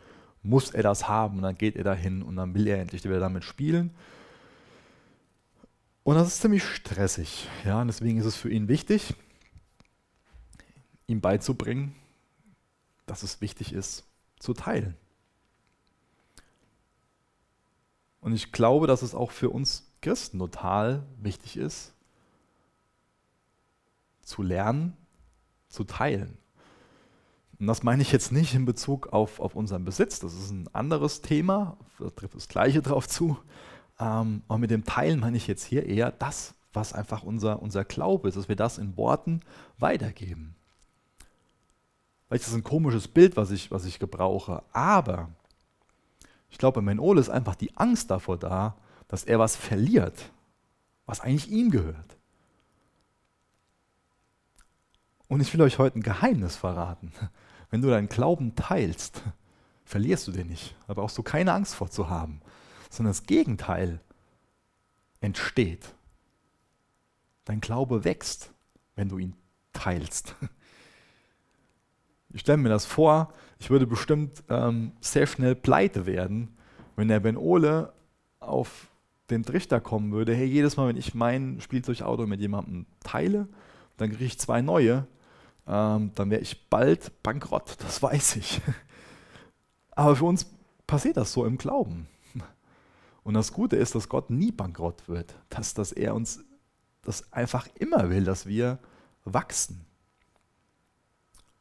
muss 0.42 0.72
er 0.72 0.84
das 0.84 1.08
haben 1.08 1.38
und 1.38 1.44
dann 1.44 1.58
geht 1.58 1.78
er 1.78 1.86
dahin 1.86 2.22
und 2.22 2.36
dann 2.36 2.54
will 2.54 2.68
er 2.68 2.82
endlich 2.82 3.06
wieder 3.06 3.22
damit 3.22 3.46
spielen. 3.46 3.92
Und 6.04 6.16
das 6.16 6.28
ist 6.28 6.42
ziemlich 6.42 6.66
stressig. 6.66 7.48
Ja, 7.64 7.80
und 7.80 7.88
deswegen 7.88 8.20
ist 8.20 8.26
es 8.26 8.36
für 8.36 8.50
ihn 8.50 8.68
wichtig, 8.68 9.16
ihm 11.08 11.22
beizubringen, 11.22 11.96
dass 13.06 13.24
es 13.24 13.42
wichtig 13.42 13.74
ist, 13.74 14.06
zu 14.40 14.54
teilen. 14.54 14.96
Und 18.22 18.34
ich 18.34 18.52
glaube, 18.52 18.88
dass 18.88 19.02
es 19.02 19.16
auch 19.16 19.32
für 19.32 19.50
uns 19.50 19.92
Christen 20.02 20.40
total 20.40 21.04
wichtig 21.22 21.58
ist, 21.58 21.94
zu 24.22 24.42
lernen, 24.42 24.96
zu 25.68 25.84
teilen. 25.84 26.38
Und 27.60 27.68
das 27.68 27.84
meine 27.84 28.02
ich 28.02 28.12
jetzt 28.12 28.32
nicht 28.32 28.54
in 28.54 28.66
Bezug 28.66 29.08
auf, 29.14 29.40
auf 29.40 29.56
unseren 29.56 29.86
Besitz, 29.86 30.20
das 30.20 30.34
ist 30.34 30.52
ein 30.52 30.68
anderes 30.74 31.22
Thema, 31.22 31.78
da 32.00 32.10
trifft 32.10 32.36
das 32.36 32.48
Gleiche 32.48 32.82
drauf 32.82 33.08
zu. 33.08 33.38
Ähm, 34.00 34.42
aber 34.48 34.58
mit 34.58 34.72
dem 34.72 34.86
Teilen 34.86 35.20
meine 35.20 35.38
ich 35.38 35.48
jetzt 35.48 35.64
hier 35.64 35.86
eher 35.86 36.12
das, 36.12 36.56
was 36.72 36.94
einfach 36.94 37.24
unser, 37.24 37.62
unser 37.62 37.86
Glaube 37.86 38.28
ist, 38.28 38.36
dass 38.36 38.50
wir 38.50 38.56
das 38.56 38.78
in 38.78 38.98
Worten 38.98 39.42
weitergeben. 39.78 40.56
Ist 42.34 42.48
das 42.48 42.56
ein 42.56 42.64
komisches 42.64 43.08
Bild, 43.08 43.38
was 43.38 43.52
ich, 43.52 43.70
was 43.70 43.86
ich 43.86 44.00
gebrauche, 44.00 44.64
aber 44.72 45.30
ich 46.50 46.58
glaube, 46.58 46.82
bei 46.82 47.00
Ole 47.00 47.20
ist 47.20 47.30
einfach 47.30 47.56
die 47.56 47.76
Angst 47.78 48.12
davor 48.12 48.38
da, 48.38 48.76
dass 49.08 49.24
er 49.24 49.40
was 49.40 49.56
verliert, 49.56 50.32
was 51.06 51.20
eigentlich 51.20 51.50
ihm 51.50 51.70
gehört. 51.70 52.18
Und 55.28 55.42
ich 55.42 55.54
will 55.54 55.62
euch 55.62 55.80
heute 55.80 56.00
ein 56.00 56.04
Geheimnis 56.04 56.56
verraten. 56.56 57.12
Wenn 57.70 57.82
du 57.82 57.90
deinen 57.90 58.10
Glauben 58.10 58.56
teilst, 58.56 59.22
verlierst 59.84 60.28
du 60.28 60.32
den 60.32 60.48
nicht. 60.48 60.76
Da 60.88 60.94
brauchst 60.94 61.18
du 61.18 61.24
keine 61.24 61.54
Angst 61.54 61.76
vor 61.76 61.90
zu 61.90 62.10
haben, 62.10 62.42
sondern 62.90 63.12
das 63.12 63.24
Gegenteil 63.24 64.00
entsteht. 65.22 65.94
Dein 67.46 67.62
Glaube 67.62 68.04
wächst, 68.04 68.52
wenn 68.96 69.10
du 69.10 69.18
ihn 69.18 69.36
teilst. 69.74 70.36
Ich 72.34 72.42
stelle 72.42 72.58
mir 72.58 72.70
das 72.70 72.86
vor, 72.86 73.34
ich 73.60 73.70
würde 73.70 73.88
bestimmt 73.88 74.44
ähm, 74.50 74.92
sehr 75.00 75.28
schnell 75.28 75.56
pleite 75.56 76.06
werden, 76.06 76.58
wenn 76.96 77.08
der 77.08 77.20
Ben 77.20 77.38
Ole 77.38 77.94
auf 78.40 78.88
den 79.30 79.44
Trichter 79.44 79.80
kommen 79.80 80.12
würde, 80.12 80.34
hey, 80.34 80.46
jedes 80.46 80.76
Mal, 80.76 80.90
wenn 80.90 80.98
ich 80.98 81.14
mein 81.14 81.62
Spielzeugauto 81.62 82.28
mit 82.28 82.42
jemandem 82.42 82.86
teile, 83.04 83.48
dann 83.98 84.10
kriege 84.10 84.26
ich 84.26 84.40
zwei 84.40 84.62
neue, 84.62 85.08
ähm, 85.68 86.12
dann 86.16 86.30
wäre 86.30 86.42
ich 86.42 86.70
bald 86.70 87.24
bankrott, 87.24 87.78
das 87.80 88.02
weiß 88.02 88.36
ich. 88.38 88.62
Aber 89.92 90.16
für 90.16 90.26
uns 90.26 90.46
passiert 90.88 91.18
das 91.18 91.32
so 91.32 91.46
im 91.46 91.58
Glauben. 91.58 92.08
Und 93.24 93.36
das 93.36 93.54
Gute 93.54 93.78
ist, 93.78 93.96
dass 93.96 94.10
Gott 94.10 94.30
nie 94.30 94.52
bankrott 94.52 95.08
wird, 95.08 95.34
dass, 95.50 95.74
dass 95.74 95.94
er 95.94 96.14
uns 96.14 96.44
das 97.04 97.32
einfach 97.32 97.68
immer 97.76 98.10
will, 98.10 98.26
dass 98.26 98.46
wir 98.46 98.80
wachsen. 99.24 99.86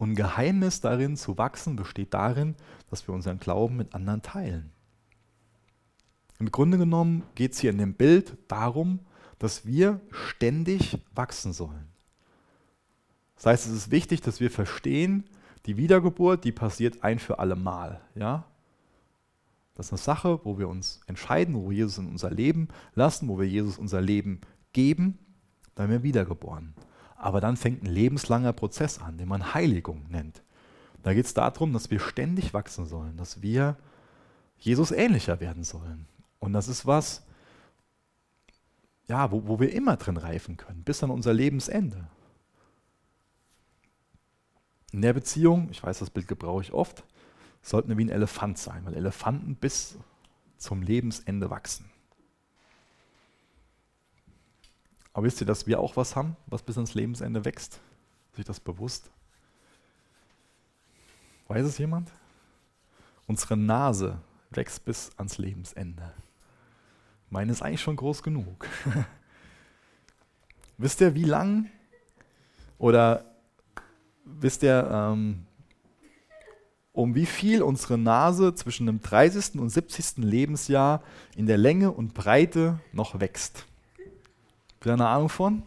Und 0.03 0.17
Geheimnis 0.17 0.81
darin 0.81 1.17
zu 1.17 1.39
wachsen 1.39 1.77
besteht 1.77 2.13
darin, 2.13 2.57
dass 2.91 3.07
wir 3.07 3.15
unseren 3.15 3.39
Glauben 3.39 3.77
mit 3.77 3.95
anderen 3.95 4.21
teilen. 4.21 4.73
Im 6.41 6.51
Grunde 6.51 6.77
genommen 6.77 7.23
geht 7.37 7.53
es 7.53 7.61
hier 7.61 7.71
in 7.71 7.79
dem 7.79 7.95
Bild 7.95 8.37
darum, 8.49 8.99
dass 9.39 9.65
wir 9.65 10.01
ständig 10.11 10.99
wachsen 11.15 11.53
sollen. 11.53 11.87
Das 13.37 13.47
heißt, 13.47 13.67
es 13.69 13.73
ist 13.73 13.91
wichtig, 13.93 14.21
dass 14.23 14.41
wir 14.41 14.51
verstehen, 14.51 15.23
die 15.67 15.77
Wiedergeburt, 15.77 16.43
die 16.43 16.51
passiert 16.51 17.05
ein 17.05 17.21
für 17.21 17.39
alle 17.39 17.55
Mal. 17.55 18.01
Ja? 18.17 18.45
Das 19.77 19.87
ist 19.87 19.93
eine 19.93 19.99
Sache, 19.99 20.41
wo 20.43 20.59
wir 20.59 20.69
uns 20.69 21.01
entscheiden, 21.07 21.55
wo 21.55 21.71
wir 21.71 21.77
Jesus 21.77 21.99
in 21.99 22.09
unser 22.09 22.33
Leben 22.33 22.67
lassen, 22.97 23.29
wo 23.29 23.39
wir 23.39 23.47
Jesus 23.47 23.79
unser 23.79 24.01
Leben 24.01 24.41
geben, 24.73 25.17
dann 25.77 25.91
werden 25.91 26.03
wir 26.03 26.09
wiedergeboren. 26.09 26.75
Aber 27.23 27.41
dann 27.41 27.57
fängt 27.57 27.85
ein 27.85 27.87
lebenslanger 27.87 28.53
Prozess 28.53 28.99
an, 28.99 29.17
den 29.17 29.29
man 29.29 29.55
Heiligung 29.55 30.05
nennt. 30.09 30.43
Da 31.05 31.15
geht 31.15 31.25
es 31.25 31.35
darum, 31.35 31.73
dass 31.73 31.89
wir 31.89 32.01
ständig 32.01 32.53
wachsen 32.53 32.85
sollen, 32.85 33.17
dass 33.17 33.43
wir 33.43 33.77
Jesus 34.59 34.91
ähnlicher 34.91 35.39
werden 35.39 35.63
sollen. 35.63 36.07
Und 36.41 36.53
das 36.53 36.67
ist 36.67 36.85
was, 36.85 37.25
ja, 39.07 39.31
wo, 39.31 39.47
wo 39.47 39.61
wir 39.61 39.73
immer 39.73 39.97
drin 39.97 40.17
reifen 40.17 40.57
können, 40.57 40.83
bis 40.83 41.05
an 41.05 41.11
unser 41.11 41.33
Lebensende. 41.33 42.09
In 44.91 45.01
der 45.01 45.13
Beziehung, 45.13 45.69
ich 45.71 45.81
weiß, 45.81 46.01
das 46.01 46.11
Bild 46.11 46.27
gebrauche 46.27 46.63
ich 46.63 46.73
oft, 46.73 47.05
sollten 47.63 47.89
wir 47.89 47.99
wie 47.99 48.05
ein 48.07 48.11
Elefant 48.11 48.59
sein, 48.59 48.85
weil 48.85 48.95
Elefanten 48.95 49.55
bis 49.55 49.97
zum 50.59 50.83
Lebensende 50.83 51.51
wachsen. 51.51 51.89
Aber 55.13 55.27
wisst 55.27 55.41
ihr, 55.41 55.47
dass 55.47 55.67
wir 55.67 55.81
auch 55.81 55.97
was 55.97 56.17
haben, 56.17 56.37
was 56.47 56.63
bis 56.63 56.77
ans 56.77 56.95
Lebensende 56.95 57.45
wächst? 57.45 57.81
Euch 58.39 58.45
das 58.45 58.61
bewusst? 58.61 59.11
Weiß 61.49 61.67
es 61.67 61.79
jemand? 61.79 62.11
Unsere 63.27 63.57
Nase 63.57 64.19
wächst 64.51 64.85
bis 64.85 65.11
ans 65.19 65.39
Lebensende. 65.39 66.13
Meine 67.29 67.53
ist 67.53 67.63
eigentlich 67.63 67.81
schon 67.81 67.97
groß 67.97 68.23
genug. 68.23 68.67
Wisst 70.79 71.01
ihr, 71.01 71.15
wie 71.15 71.25
lang 71.25 71.71
oder 72.79 73.25
wisst 74.25 74.63
ihr, 74.63 74.89
ähm, 74.91 75.47
um 76.93 77.15
wie 77.15 77.27
viel 77.27 77.63
unsere 77.63 77.97
Nase 77.97 78.55
zwischen 78.55 78.87
dem 78.87 79.01
30. 79.01 79.61
und 79.61 79.71
70. 79.71 80.25
Lebensjahr 80.25 81.03
in 81.37 81.47
der 81.47 81.59
Länge 81.59 81.93
und 81.93 82.15
Breite 82.15 82.81
noch 82.93 83.21
wächst? 83.21 83.67
Ihr 84.87 84.93
eine 84.95 85.07
Ahnung 85.07 85.29
von? 85.29 85.63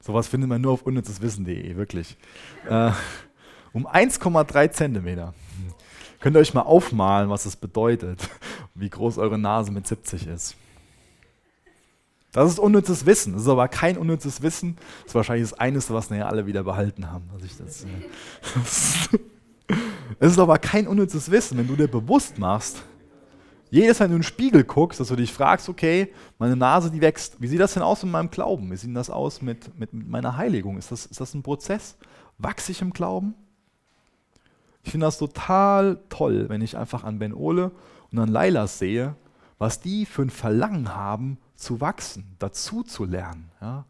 Sowas 0.00 0.28
findet 0.28 0.48
man 0.48 0.60
nur 0.60 0.72
auf 0.72 0.82
unnützeswissen.de, 0.82 1.76
wirklich. 1.76 2.16
Äh, 2.68 2.92
um 3.72 3.86
1,3 3.86 4.70
Zentimeter. 4.70 5.34
Könnt 6.20 6.36
ihr 6.36 6.40
euch 6.40 6.54
mal 6.54 6.62
aufmalen, 6.62 7.30
was 7.30 7.44
das 7.44 7.56
bedeutet, 7.56 8.28
wie 8.74 8.90
groß 8.90 9.18
eure 9.18 9.38
Nase 9.38 9.72
mit 9.72 9.86
70 9.86 10.26
ist. 10.26 10.56
Das 12.32 12.50
ist 12.50 12.58
unnützes 12.58 13.06
Wissen. 13.06 13.32
Das 13.32 13.42
ist 13.42 13.48
aber 13.48 13.68
kein 13.68 13.98
unnützes 13.98 14.42
Wissen. 14.42 14.76
Das 15.00 15.08
ist 15.08 15.14
wahrscheinlich 15.14 15.50
das 15.50 15.58
Einzige, 15.58 15.94
was 15.94 16.10
nachher 16.10 16.28
alle 16.28 16.46
wieder 16.46 16.62
behalten 16.62 17.10
haben. 17.10 17.28
Dass 17.32 17.42
ich 17.42 17.56
das, 17.56 17.84
äh, 17.84 19.18
es 20.20 20.32
ist 20.32 20.38
aber 20.38 20.58
kein 20.58 20.86
unnützes 20.86 21.30
Wissen, 21.30 21.58
wenn 21.58 21.66
du 21.66 21.76
dir 21.76 21.88
bewusst 21.88 22.38
machst, 22.38 22.84
jedes 23.70 23.98
Mal, 23.98 24.04
wenn 24.04 24.10
du 24.10 24.16
in 24.16 24.22
den 24.22 24.26
Spiegel 24.26 24.64
guckst, 24.64 25.00
dass 25.00 25.08
du 25.08 25.16
dich 25.16 25.32
fragst, 25.32 25.68
okay, 25.68 26.12
meine 26.38 26.56
Nase, 26.56 26.90
die 26.90 27.00
wächst. 27.00 27.40
Wie 27.40 27.46
sieht 27.46 27.60
das 27.60 27.74
denn 27.74 27.82
aus 27.82 28.02
mit 28.02 28.12
meinem 28.12 28.30
Glauben? 28.30 28.70
Wie 28.70 28.76
sieht 28.76 28.94
das 28.96 29.10
aus 29.10 29.42
mit, 29.42 29.78
mit, 29.78 29.92
mit 29.92 30.08
meiner 30.08 30.36
Heiligung? 30.36 30.76
Ist 30.76 30.90
das, 30.90 31.06
ist 31.06 31.20
das 31.20 31.34
ein 31.34 31.42
Prozess? 31.42 31.96
Wachse 32.38 32.72
ich 32.72 32.82
im 32.82 32.92
Glauben? 32.92 33.34
Ich 34.82 34.90
finde 34.90 35.06
das 35.06 35.18
total 35.18 36.00
toll, 36.08 36.48
wenn 36.48 36.62
ich 36.62 36.76
einfach 36.76 37.04
an 37.04 37.18
Ben 37.18 37.34
Ole 37.34 37.70
und 38.10 38.18
an 38.18 38.28
Laila 38.28 38.66
sehe, 38.66 39.14
was 39.58 39.80
die 39.80 40.06
für 40.06 40.22
ein 40.22 40.30
Verlangen 40.30 40.96
haben, 40.96 41.38
zu 41.54 41.80
wachsen, 41.80 42.34
dazu 42.38 42.82
zu 42.82 43.04
lernen. 43.04 43.50
Ja? 43.60 43.84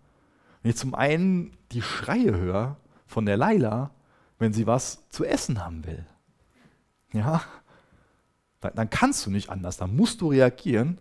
Wenn 0.62 0.70
ich 0.70 0.76
zum 0.76 0.94
einen 0.94 1.56
die 1.72 1.82
Schreie 1.82 2.36
höre 2.36 2.76
von 3.06 3.24
der 3.24 3.36
Laila, 3.36 3.92
wenn 4.38 4.52
sie 4.52 4.66
was 4.66 5.08
zu 5.10 5.24
essen 5.24 5.64
haben 5.64 5.86
will. 5.86 6.04
Ja, 7.12 7.42
dann, 8.60 8.74
dann 8.74 8.90
kannst 8.90 9.24
du 9.26 9.30
nicht 9.30 9.50
anders, 9.50 9.76
dann 9.76 9.96
musst 9.96 10.20
du 10.20 10.28
reagieren 10.28 10.98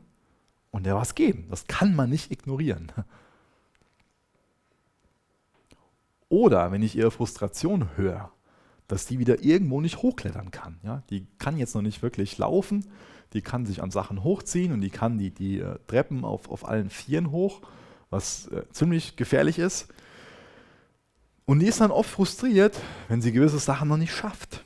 und 0.71 0.85
der 0.85 0.95
was 0.95 1.15
geben. 1.15 1.47
Das 1.49 1.67
kann 1.67 1.95
man 1.95 2.09
nicht 2.09 2.31
ignorieren. 2.31 2.91
Oder 6.29 6.71
wenn 6.71 6.83
ich 6.83 6.95
ihre 6.95 7.11
Frustration 7.11 7.89
höre, 7.97 8.31
dass 8.87 9.05
die 9.05 9.19
wieder 9.19 9.43
irgendwo 9.43 9.81
nicht 9.81 10.01
hochklettern 10.01 10.51
kann. 10.51 10.79
Ja? 10.83 11.03
Die 11.09 11.27
kann 11.37 11.57
jetzt 11.57 11.75
noch 11.75 11.81
nicht 11.81 12.01
wirklich 12.01 12.37
laufen, 12.37 12.85
die 13.33 13.41
kann 13.41 13.65
sich 13.65 13.83
an 13.83 13.91
Sachen 13.91 14.23
hochziehen 14.23 14.71
und 14.71 14.81
die 14.81 14.89
kann 14.89 15.17
die, 15.17 15.31
die 15.31 15.59
äh, 15.59 15.77
Treppen 15.87 16.23
auf, 16.23 16.49
auf 16.49 16.67
allen 16.67 16.89
Vieren 16.89 17.31
hoch, 17.31 17.61
was 18.09 18.47
äh, 18.47 18.63
ziemlich 18.71 19.15
gefährlich 19.15 19.59
ist. 19.59 19.87
Und 21.45 21.59
die 21.59 21.67
ist 21.67 21.81
dann 21.81 21.91
oft 21.91 22.09
frustriert, 22.09 22.79
wenn 23.07 23.21
sie 23.21 23.31
gewisse 23.31 23.59
Sachen 23.59 23.87
noch 23.87 23.97
nicht 23.97 24.13
schafft. 24.13 24.63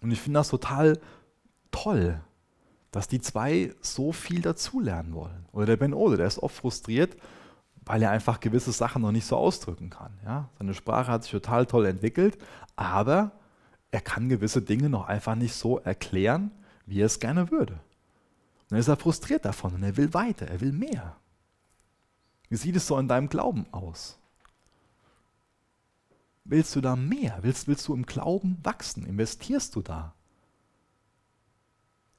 Und 0.00 0.10
ich 0.10 0.20
finde 0.20 0.40
das 0.40 0.48
total 0.48 0.98
toll, 1.74 2.20
dass 2.92 3.08
die 3.08 3.20
zwei 3.20 3.74
so 3.80 4.12
viel 4.12 4.40
dazulernen 4.40 5.14
wollen. 5.14 5.46
Oder 5.52 5.66
der 5.66 5.76
Ben 5.76 5.92
Ode, 5.92 6.16
der 6.16 6.26
ist 6.26 6.38
oft 6.38 6.54
frustriert, 6.54 7.16
weil 7.84 8.02
er 8.02 8.12
einfach 8.12 8.38
gewisse 8.40 8.72
Sachen 8.72 9.02
noch 9.02 9.10
nicht 9.10 9.26
so 9.26 9.36
ausdrücken 9.36 9.90
kann. 9.90 10.12
Ja? 10.24 10.48
Seine 10.58 10.74
Sprache 10.74 11.10
hat 11.10 11.24
sich 11.24 11.32
total 11.32 11.66
toll 11.66 11.86
entwickelt, 11.86 12.38
aber 12.76 13.32
er 13.90 14.00
kann 14.00 14.28
gewisse 14.28 14.62
Dinge 14.62 14.88
noch 14.88 15.06
einfach 15.06 15.34
nicht 15.34 15.54
so 15.54 15.78
erklären, 15.80 16.52
wie 16.86 17.00
er 17.00 17.06
es 17.06 17.18
gerne 17.18 17.50
würde. 17.50 17.74
Und 17.74 17.80
dann 18.70 18.78
ist 18.78 18.88
er 18.88 18.96
frustriert 18.96 19.44
davon 19.44 19.74
und 19.74 19.82
er 19.82 19.96
will 19.96 20.14
weiter, 20.14 20.46
er 20.46 20.60
will 20.60 20.72
mehr. 20.72 21.16
Wie 22.48 22.56
sieht 22.56 22.76
es 22.76 22.86
so 22.86 22.96
in 22.98 23.08
deinem 23.08 23.28
Glauben 23.28 23.66
aus? 23.72 24.18
Willst 26.44 26.76
du 26.76 26.80
da 26.80 26.94
mehr? 26.94 27.38
Willst, 27.42 27.66
willst 27.66 27.88
du 27.88 27.94
im 27.94 28.06
Glauben 28.06 28.58
wachsen? 28.62 29.04
Investierst 29.06 29.74
du 29.74 29.82
da? 29.82 30.14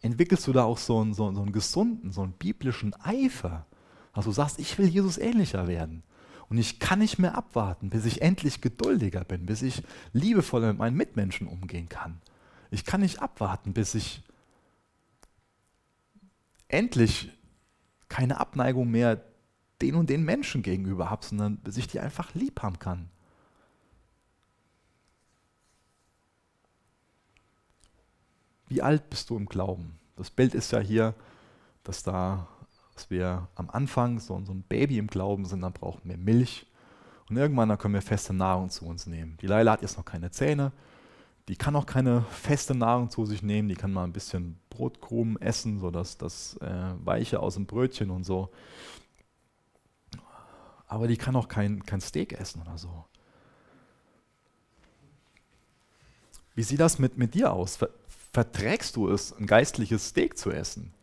Entwickelst 0.06 0.46
du 0.46 0.54
da 0.54 0.66
auch 0.66 0.78
so 0.78 1.00
einen, 1.00 1.16
so, 1.16 1.34
so 1.34 1.42
einen 1.42 1.52
gesunden, 1.52 2.12
so 2.12 2.22
einen 2.22 2.34
biblischen 2.34 2.94
Eifer? 3.02 3.66
Dass 4.14 4.26
du 4.26 4.32
sagst, 4.32 4.60
ich 4.60 4.78
will 4.78 4.86
Jesus 4.86 5.18
ähnlicher 5.18 5.68
werden. 5.68 6.04
Und 6.48 6.60
ich 6.60 6.80
kann 6.80 7.00
nicht 7.00 7.18
mehr 7.18 7.36
abwarten, 7.36 7.90
bis 7.90 8.06
ich 8.06 8.22
endlich 8.22 8.62
geduldiger 8.62 9.24
bin, 9.24 9.48
bis 9.48 9.64
ich 9.64 9.82
liebevoller 10.14 10.68
mit 10.68 10.78
meinen 10.78 10.96
Mitmenschen 10.96 11.48
umgehen 11.48 11.90
kann. 11.90 12.22
Ich 12.70 12.86
kann 12.86 13.02
nicht 13.02 13.20
abwarten, 13.20 13.74
bis 13.74 13.96
ich 13.96 14.22
endlich 16.68 17.32
keine 18.08 18.40
Abneigung 18.40 18.92
mehr 18.92 19.24
den 19.82 19.96
und 19.96 20.12
den 20.12 20.24
Menschen 20.24 20.62
gegenüber 20.62 21.10
habe, 21.10 21.26
sondern 21.26 21.58
bis 21.58 21.78
ich 21.78 21.88
die 21.88 22.00
einfach 22.00 22.36
lieb 22.36 22.62
haben 22.62 22.78
kann. 22.78 23.10
Wie 28.68 28.82
alt 28.82 29.10
bist 29.10 29.30
du 29.30 29.38
im 29.38 29.46
Glauben? 29.46 30.00
Das 30.16 30.30
Bild 30.30 30.56
ist 30.56 30.72
ja 30.72 30.80
hier, 30.80 31.14
dass 31.84 32.04
da, 32.04 32.48
dass 32.94 33.10
wir 33.10 33.48
am 33.56 33.70
Anfang 33.70 34.20
so, 34.20 34.42
so 34.44 34.52
ein 34.52 34.64
Baby 34.64 34.98
im 34.98 35.08
Glauben 35.08 35.46
sind, 35.46 35.62
dann 35.62 35.74
brauchen 35.74 36.02
wir 36.06 36.18
Milch. 36.18 36.66
Und 37.30 37.38
irgendwann 37.38 37.70
dann 37.70 37.78
können 37.78 37.94
wir 37.94 38.02
feste 38.02 38.34
Nahrung 38.34 38.70
zu 38.70 38.86
uns 38.86 39.08
nehmen. 39.08 39.38
Die 39.42 39.48
Leila 39.48 39.74
hat 39.74 39.82
jetzt 39.82 39.98
noch 39.98 40.06
keine 40.06 40.32
Zähne, 40.32 40.72
die 41.48 41.56
kann 41.56 41.76
auch 41.76 41.86
keine 41.86 42.24
feste 42.24 42.74
Nahrung 42.74 43.10
zu 43.10 43.26
sich 43.26 43.44
nehmen, 43.44 43.70
die 43.70 43.76
kann 43.76 43.94
mal 43.94 44.04
ein 44.04 44.14
bisschen 44.14 44.60
Brotkrumen 44.70 45.40
essen, 45.42 45.80
so 45.80 45.92
dass 45.92 46.18
das 46.18 46.58
äh, 46.58 46.94
Weiche 47.04 47.40
aus 47.40 47.54
dem 47.56 47.66
Brötchen 47.66 48.10
und 48.10 48.24
so. 48.24 48.50
Aber 50.88 51.08
die 51.08 51.18
kann 51.18 51.36
auch 51.36 51.48
kein, 51.48 51.84
kein 51.84 52.02
Steak 52.02 52.34
essen 52.34 52.62
oder 52.62 52.78
so. 52.78 53.06
Wie 56.56 56.64
sieht 56.64 56.80
das 56.80 57.00
mit, 57.00 57.18
mit 57.18 57.34
dir 57.34 57.52
aus? 57.52 57.80
Ver 58.36 58.44
verträgst 58.44 58.98
du 58.98 59.08
es, 59.08 59.32
ein 59.32 59.46
geistliches 59.46 60.10
Steak 60.10 60.38
zu 60.38 60.52
essen? 60.52 60.94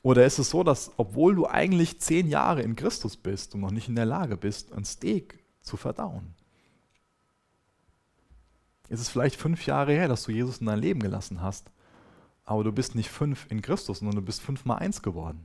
Oder 0.00 0.24
ist 0.24 0.38
es 0.38 0.48
so, 0.48 0.64
dass 0.64 0.92
obwohl 0.96 1.34
du 1.34 1.46
eigentlich 1.46 2.00
zehn 2.00 2.26
Jahre 2.26 2.62
in 2.62 2.74
Christus 2.74 3.18
bist 3.18 3.54
und 3.54 3.60
noch 3.60 3.70
nicht 3.70 3.86
in 3.86 3.96
der 3.96 4.06
Lage 4.06 4.38
bist, 4.38 4.72
ein 4.72 4.86
Steak 4.86 5.38
zu 5.60 5.76
verdauen? 5.76 6.34
Ist 8.88 9.00
es 9.00 9.10
vielleicht 9.10 9.36
fünf 9.36 9.66
Jahre 9.66 9.92
her, 9.92 10.08
dass 10.08 10.22
du 10.22 10.32
Jesus 10.32 10.56
in 10.56 10.66
dein 10.66 10.78
Leben 10.78 11.00
gelassen 11.00 11.42
hast, 11.42 11.70
aber 12.46 12.64
du 12.64 12.72
bist 12.72 12.94
nicht 12.94 13.10
fünf 13.10 13.46
in 13.50 13.60
Christus, 13.60 13.98
sondern 13.98 14.16
du 14.16 14.22
bist 14.22 14.40
fünfmal 14.40 14.78
eins 14.78 15.02
geworden. 15.02 15.44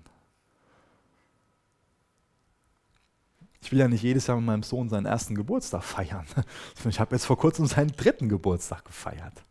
Ich 3.59 3.73
will 3.73 3.79
ja 3.79 3.89
nicht 3.89 4.03
jedes 4.03 4.27
Jahr 4.27 4.38
mit 4.38 4.45
meinem 4.45 4.63
Sohn 4.63 4.88
seinen 4.88 5.05
ersten 5.05 5.35
Geburtstag 5.35 5.83
feiern. 5.83 6.25
Ich 6.88 7.01
habe 7.01 7.13
jetzt 7.13 7.25
vor 7.25 7.38
kurzem 7.38 7.65
seinen 7.65 7.91
dritten 7.91 8.29
Geburtstag 8.29 8.85
gefeiert. 8.85 9.43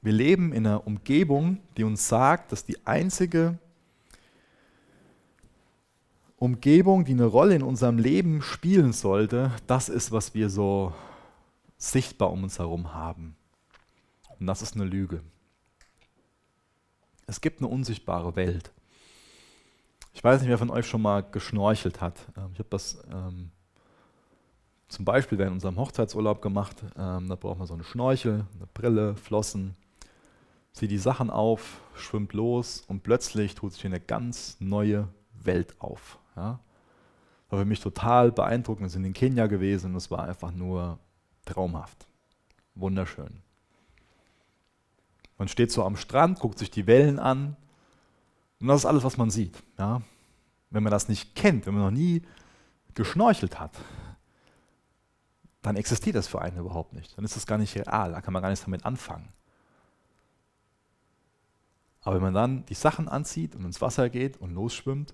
Wir 0.00 0.12
leben 0.12 0.52
in 0.52 0.66
einer 0.66 0.86
Umgebung, 0.86 1.58
die 1.76 1.84
uns 1.84 2.08
sagt, 2.08 2.52
dass 2.52 2.64
die 2.64 2.86
einzige 2.86 3.58
Umgebung, 6.36 7.04
die 7.04 7.12
eine 7.12 7.24
Rolle 7.24 7.56
in 7.56 7.62
unserem 7.62 7.98
Leben 7.98 8.42
spielen 8.42 8.92
sollte, 8.92 9.50
das 9.66 9.88
ist, 9.88 10.12
was 10.12 10.34
wir 10.34 10.50
so 10.50 10.94
sichtbar 11.76 12.30
um 12.30 12.44
uns 12.44 12.58
herum 12.60 12.94
haben. 12.94 13.36
Und 14.38 14.46
das 14.46 14.62
ist 14.62 14.76
eine 14.76 14.84
Lüge. 14.84 15.22
Es 17.26 17.40
gibt 17.40 17.60
eine 17.60 17.68
unsichtbare 17.68 18.36
Welt. 18.36 18.72
Ich 20.14 20.22
weiß 20.22 20.40
nicht, 20.40 20.48
wer 20.48 20.58
von 20.58 20.70
euch 20.70 20.86
schon 20.86 21.02
mal 21.02 21.22
geschnorchelt 21.22 22.00
hat. 22.00 22.18
Ähm, 22.36 22.50
ich 22.52 22.58
habe 22.58 22.70
das 22.70 22.98
ähm, 23.12 23.50
zum 24.88 25.04
Beispiel 25.04 25.38
während 25.38 25.54
unserem 25.54 25.76
Hochzeitsurlaub 25.76 26.40
gemacht. 26.40 26.76
Ähm, 26.96 27.28
da 27.28 27.34
braucht 27.34 27.58
man 27.58 27.66
so 27.66 27.74
eine 27.74 27.84
Schnorchel, 27.84 28.46
eine 28.56 28.66
Brille, 28.72 29.14
Flossen, 29.16 29.76
zieht 30.78 30.92
die 30.92 30.98
Sachen 30.98 31.28
auf, 31.28 31.80
schwimmt 31.94 32.32
los 32.32 32.84
und 32.86 33.02
plötzlich 33.02 33.56
tut 33.56 33.72
sich 33.72 33.84
eine 33.84 34.00
ganz 34.00 34.56
neue 34.60 35.08
Welt 35.32 35.74
auf. 35.80 36.18
Ja? 36.36 36.60
War 37.50 37.58
für 37.58 37.64
mich 37.64 37.80
total 37.80 38.30
beeindruckend. 38.30 38.82
Wir 38.84 38.90
sind 38.90 39.04
in 39.04 39.12
Kenia 39.12 39.48
gewesen 39.48 39.90
und 39.90 39.96
es 39.96 40.10
war 40.10 40.22
einfach 40.22 40.52
nur 40.52 41.00
traumhaft. 41.44 42.06
Wunderschön. 42.76 43.42
Man 45.36 45.48
steht 45.48 45.72
so 45.72 45.84
am 45.84 45.96
Strand, 45.96 46.38
guckt 46.38 46.58
sich 46.58 46.70
die 46.70 46.86
Wellen 46.86 47.18
an 47.18 47.56
und 48.60 48.68
das 48.68 48.82
ist 48.82 48.86
alles, 48.86 49.02
was 49.02 49.16
man 49.16 49.30
sieht. 49.30 49.60
Ja? 49.78 50.02
Wenn 50.70 50.84
man 50.84 50.92
das 50.92 51.08
nicht 51.08 51.34
kennt, 51.34 51.66
wenn 51.66 51.74
man 51.74 51.82
noch 51.82 51.90
nie 51.90 52.22
geschnorchelt 52.94 53.58
hat, 53.58 53.72
dann 55.62 55.74
existiert 55.74 56.14
das 56.14 56.28
für 56.28 56.40
einen 56.40 56.58
überhaupt 56.58 56.92
nicht. 56.92 57.18
Dann 57.18 57.24
ist 57.24 57.34
das 57.34 57.46
gar 57.46 57.58
nicht 57.58 57.74
real, 57.74 58.12
da 58.12 58.20
kann 58.20 58.32
man 58.32 58.42
gar 58.42 58.50
nichts 58.50 58.64
damit 58.64 58.84
anfangen. 58.86 59.32
Aber 62.08 62.16
wenn 62.16 62.22
man 62.22 62.32
dann 62.32 62.64
die 62.64 62.74
Sachen 62.74 63.06
anzieht 63.06 63.54
und 63.54 63.66
ins 63.66 63.82
Wasser 63.82 64.08
geht 64.08 64.38
und 64.38 64.54
losschwimmt, 64.54 65.12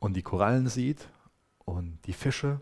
und 0.00 0.14
die 0.14 0.22
Korallen 0.22 0.66
sieht 0.66 1.08
und 1.64 2.00
die 2.06 2.12
Fische, 2.12 2.60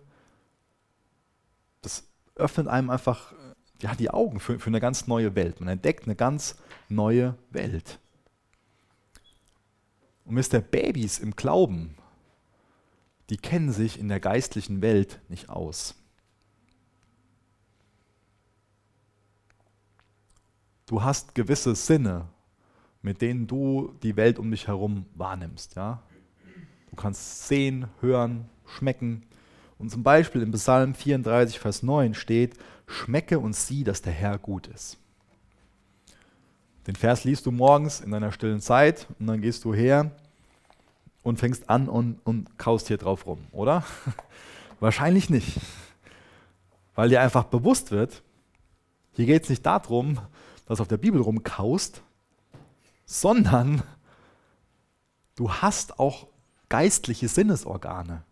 das 1.81 2.07
öffnet 2.35 2.69
einem 2.69 2.91
einfach 2.91 3.33
ja, 3.81 3.95
die 3.95 4.11
Augen 4.11 4.41
für, 4.41 4.59
für 4.59 4.67
eine 4.67 4.79
ganz 4.79 5.07
neue 5.07 5.35
Welt. 5.35 5.59
Man 5.61 5.71
entdeckt 5.71 6.05
eine 6.05 6.17
ganz 6.17 6.57
neue 6.91 7.35
Welt. 7.49 7.99
Und 10.27 10.35
Mr. 10.35 10.61
Babys 10.61 11.21
im 11.21 11.37
Glauben, 11.37 11.97
die 13.31 13.39
kennen 13.39 13.73
sich 13.73 13.99
in 13.99 14.09
der 14.09 14.21
geistlichen 14.21 14.83
Welt 14.83 15.19
nicht 15.31 15.49
aus. 15.49 15.95
Du 20.85 21.03
hast 21.03 21.35
gewisse 21.35 21.75
Sinne, 21.75 22.29
mit 23.05 23.21
denen 23.21 23.47
du 23.47 23.95
die 24.03 24.17
Welt 24.17 24.39
um 24.39 24.51
dich 24.51 24.67
herum 24.67 25.05
wahrnimmst. 25.15 25.77
Ja? 25.77 26.03
Du 26.91 26.97
kannst 26.97 27.47
sehen, 27.47 27.87
hören, 28.01 28.49
schmecken. 28.67 29.25
Und 29.79 29.91
zum 29.91 30.03
Beispiel 30.03 30.41
im 30.41 30.53
Psalm 30.53 30.95
34, 30.95 31.59
Vers 31.59 31.83
9 31.83 32.15
steht, 32.15 32.57
schmecke 32.87 33.39
und 33.39 33.55
sieh, 33.55 33.85
dass 33.85 34.01
der 34.01 34.15
Herr 34.15 34.39
gut 34.39 34.69
ist. 34.69 34.97
Den 36.87 36.97
Vers 36.97 37.25
liest 37.25 37.45
du 37.45 37.51
morgens 37.51 38.01
in 38.01 38.11
deiner 38.11 38.33
stillen 38.33 38.61
Zeit 38.61 39.07
und 39.19 39.27
dann 39.27 39.43
gehst 39.43 39.65
du 39.65 39.75
her 39.75 40.11
und 41.23 41.39
fängst 41.39 41.69
an 41.69 41.91
und, 41.91 42.21
und 42.25 42.59
kaust 42.59 42.89
hier 42.89 42.99
drauf 42.99 43.27
rum, 43.27 43.39
oder? 43.53 43.85
Wahrscheinlich 44.81 45.29
nicht. 45.29 45.61
Weil 46.95 47.11
dir 47.11 47.21
einfach 47.21 47.45
bewusst 47.45 47.91
wird, 47.91 48.23
hier 49.13 49.27
geht 49.27 49.43
es 49.43 49.51
nicht 49.51 49.67
darum, 49.67 50.19
dass 50.67 50.79
du 50.79 50.83
auf 50.83 50.89
der 50.89 50.97
Bibel 50.97 51.21
rumkaust, 51.21 52.03
sondern 53.07 53.83
du 55.37 55.51
hast 55.51 55.99
auch 55.99 56.29
geistliche 56.69 57.29
Sinnesorgane. 57.29 58.23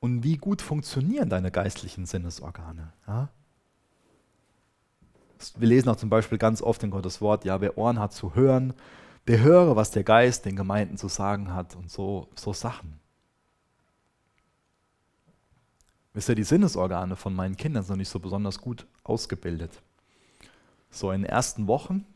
Und 0.00 0.22
wie 0.22 0.36
gut 0.36 0.62
funktionieren 0.62 1.28
deine 1.28 1.50
geistlichen 1.50 2.06
Sinnesorgane? 2.06 2.92
Ja? 3.06 3.28
Wir 5.56 5.68
lesen 5.68 5.88
auch 5.88 5.96
zum 5.96 6.10
Beispiel 6.10 6.38
ganz 6.38 6.62
oft 6.62 6.82
in 6.82 6.90
Gottes 6.90 7.20
Wort, 7.20 7.44
ja, 7.44 7.60
wer 7.60 7.78
Ohren 7.78 7.98
hat 7.98 8.12
zu 8.12 8.34
hören, 8.34 8.74
der 9.26 9.40
höre, 9.40 9.76
was 9.76 9.90
der 9.90 10.04
Geist 10.04 10.44
den 10.46 10.56
Gemeinden 10.56 10.96
zu 10.96 11.08
sagen 11.08 11.52
hat 11.52 11.76
und 11.76 11.90
so, 11.90 12.28
so 12.34 12.52
Sachen. 12.52 12.98
Wisst 16.14 16.28
ihr, 16.28 16.34
die 16.34 16.44
Sinnesorgane 16.44 17.14
von 17.14 17.34
meinen 17.34 17.56
Kindern 17.56 17.82
sind 17.82 17.90
noch 17.90 17.98
nicht 17.98 18.08
so 18.08 18.18
besonders 18.18 18.58
gut 18.58 18.86
ausgebildet. 19.04 19.82
So 20.90 21.12
in 21.12 21.22
den 21.22 21.30
ersten 21.30 21.66
Wochen, 21.68 22.06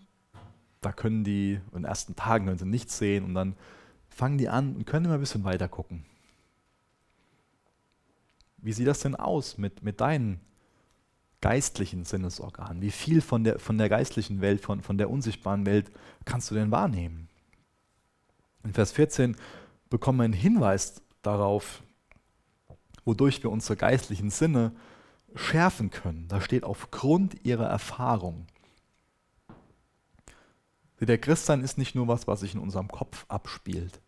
da 0.82 0.92
können 0.92 1.24
die, 1.24 1.54
in 1.54 1.82
den 1.82 1.84
ersten 1.84 2.14
Tagen 2.16 2.46
können 2.46 2.58
sie 2.58 2.66
nichts 2.66 2.98
sehen 2.98 3.24
und 3.24 3.34
dann 3.34 3.56
fangen 4.10 4.36
die 4.36 4.48
an 4.48 4.76
und 4.76 4.86
können 4.86 5.06
immer 5.06 5.14
ein 5.14 5.20
bisschen 5.20 5.44
weiter 5.44 5.68
gucken. 5.68 6.04
Wie 8.58 8.72
sieht 8.72 8.86
das 8.86 9.00
denn 9.00 9.16
aus 9.16 9.58
mit, 9.58 9.82
mit 9.82 10.00
deinen 10.00 10.40
geistlichen 11.40 12.04
Sinnesorganen? 12.04 12.82
Wie 12.82 12.90
viel 12.90 13.20
von 13.20 13.44
der, 13.44 13.58
von 13.58 13.78
der 13.78 13.88
geistlichen 13.88 14.40
Welt, 14.40 14.60
von, 14.60 14.82
von 14.82 14.98
der 14.98 15.10
unsichtbaren 15.10 15.66
Welt 15.66 15.90
kannst 16.24 16.50
du 16.50 16.54
denn 16.54 16.70
wahrnehmen? 16.70 17.28
In 18.64 18.72
Vers 18.72 18.92
14 18.92 19.36
bekommen 19.90 20.18
wir 20.18 20.24
einen 20.24 20.32
Hinweis 20.32 21.02
darauf, 21.22 21.82
wodurch 23.04 23.42
wir 23.42 23.50
unsere 23.50 23.76
geistlichen 23.76 24.30
Sinne 24.30 24.72
schärfen 25.34 25.90
können. 25.90 26.28
Da 26.28 26.40
steht 26.40 26.64
aufgrund 26.64 27.44
ihrer 27.44 27.66
Erfahrung. 27.66 28.46
Der 31.02 31.18
Christsein 31.18 31.62
ist 31.62 31.78
nicht 31.78 31.94
nur 31.94 32.08
was, 32.08 32.26
was 32.26 32.40
sich 32.40 32.54
in 32.54 32.60
unserem 32.60 32.88
Kopf 32.88 33.26
abspielt, 33.28 34.00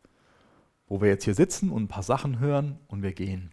wo 0.87 1.01
wir 1.01 1.09
jetzt 1.09 1.25
hier 1.25 1.35
sitzen 1.35 1.71
und 1.71 1.85
ein 1.85 1.89
paar 1.89 2.03
Sachen 2.03 2.39
hören 2.39 2.79
und 2.89 3.03
wir 3.03 3.13
gehen 3.13 3.51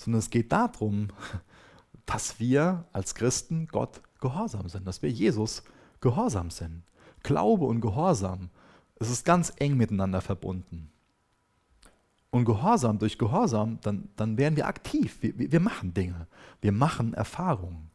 sondern 0.00 0.20
es 0.20 0.30
geht 0.30 0.50
darum, 0.50 1.08
dass 2.06 2.40
wir 2.40 2.84
als 2.92 3.14
Christen 3.14 3.68
Gott 3.68 4.00
gehorsam 4.20 4.68
sind, 4.68 4.86
dass 4.86 5.02
wir 5.02 5.10
Jesus 5.10 5.62
gehorsam 6.00 6.50
sind. 6.50 6.82
Glaube 7.22 7.66
und 7.66 7.82
Gehorsam, 7.82 8.48
es 8.98 9.10
ist 9.10 9.24
ganz 9.24 9.52
eng 9.56 9.76
miteinander 9.76 10.22
verbunden. 10.22 10.90
Und 12.30 12.46
Gehorsam 12.46 12.98
durch 12.98 13.18
Gehorsam, 13.18 13.78
dann, 13.82 14.08
dann 14.16 14.38
werden 14.38 14.56
wir 14.56 14.66
aktiv. 14.66 15.18
Wir, 15.20 15.52
wir 15.52 15.60
machen 15.60 15.92
Dinge. 15.92 16.26
Wir 16.62 16.72
machen 16.72 17.12
Erfahrungen. 17.12 17.89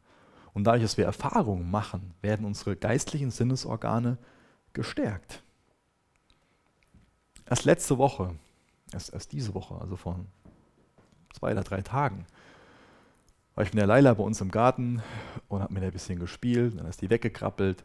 Und 0.56 0.64
dadurch, 0.64 0.84
dass 0.84 0.96
wir 0.96 1.04
Erfahrungen 1.04 1.70
machen, 1.70 2.14
werden 2.22 2.46
unsere 2.46 2.76
geistlichen 2.76 3.30
Sinnesorgane 3.30 4.16
gestärkt. 4.72 5.42
Erst 7.44 7.66
letzte 7.66 7.98
Woche, 7.98 8.34
erst, 8.90 9.12
erst 9.12 9.32
diese 9.32 9.52
Woche, 9.52 9.74
also 9.78 9.96
vor 9.96 10.18
zwei 11.34 11.52
oder 11.52 11.62
drei 11.62 11.82
Tagen, 11.82 12.24
war 13.54 13.64
ich 13.64 13.74
mit 13.74 13.82
der 13.82 13.86
Leila 13.86 14.14
bei 14.14 14.22
uns 14.22 14.40
im 14.40 14.50
Garten 14.50 15.02
und 15.48 15.60
habe 15.60 15.74
mit 15.74 15.82
ihr 15.82 15.90
ein 15.90 15.92
bisschen 15.92 16.18
gespielt. 16.18 16.78
Dann 16.78 16.86
ist 16.86 17.02
die 17.02 17.10
weggekrabbelt 17.10 17.84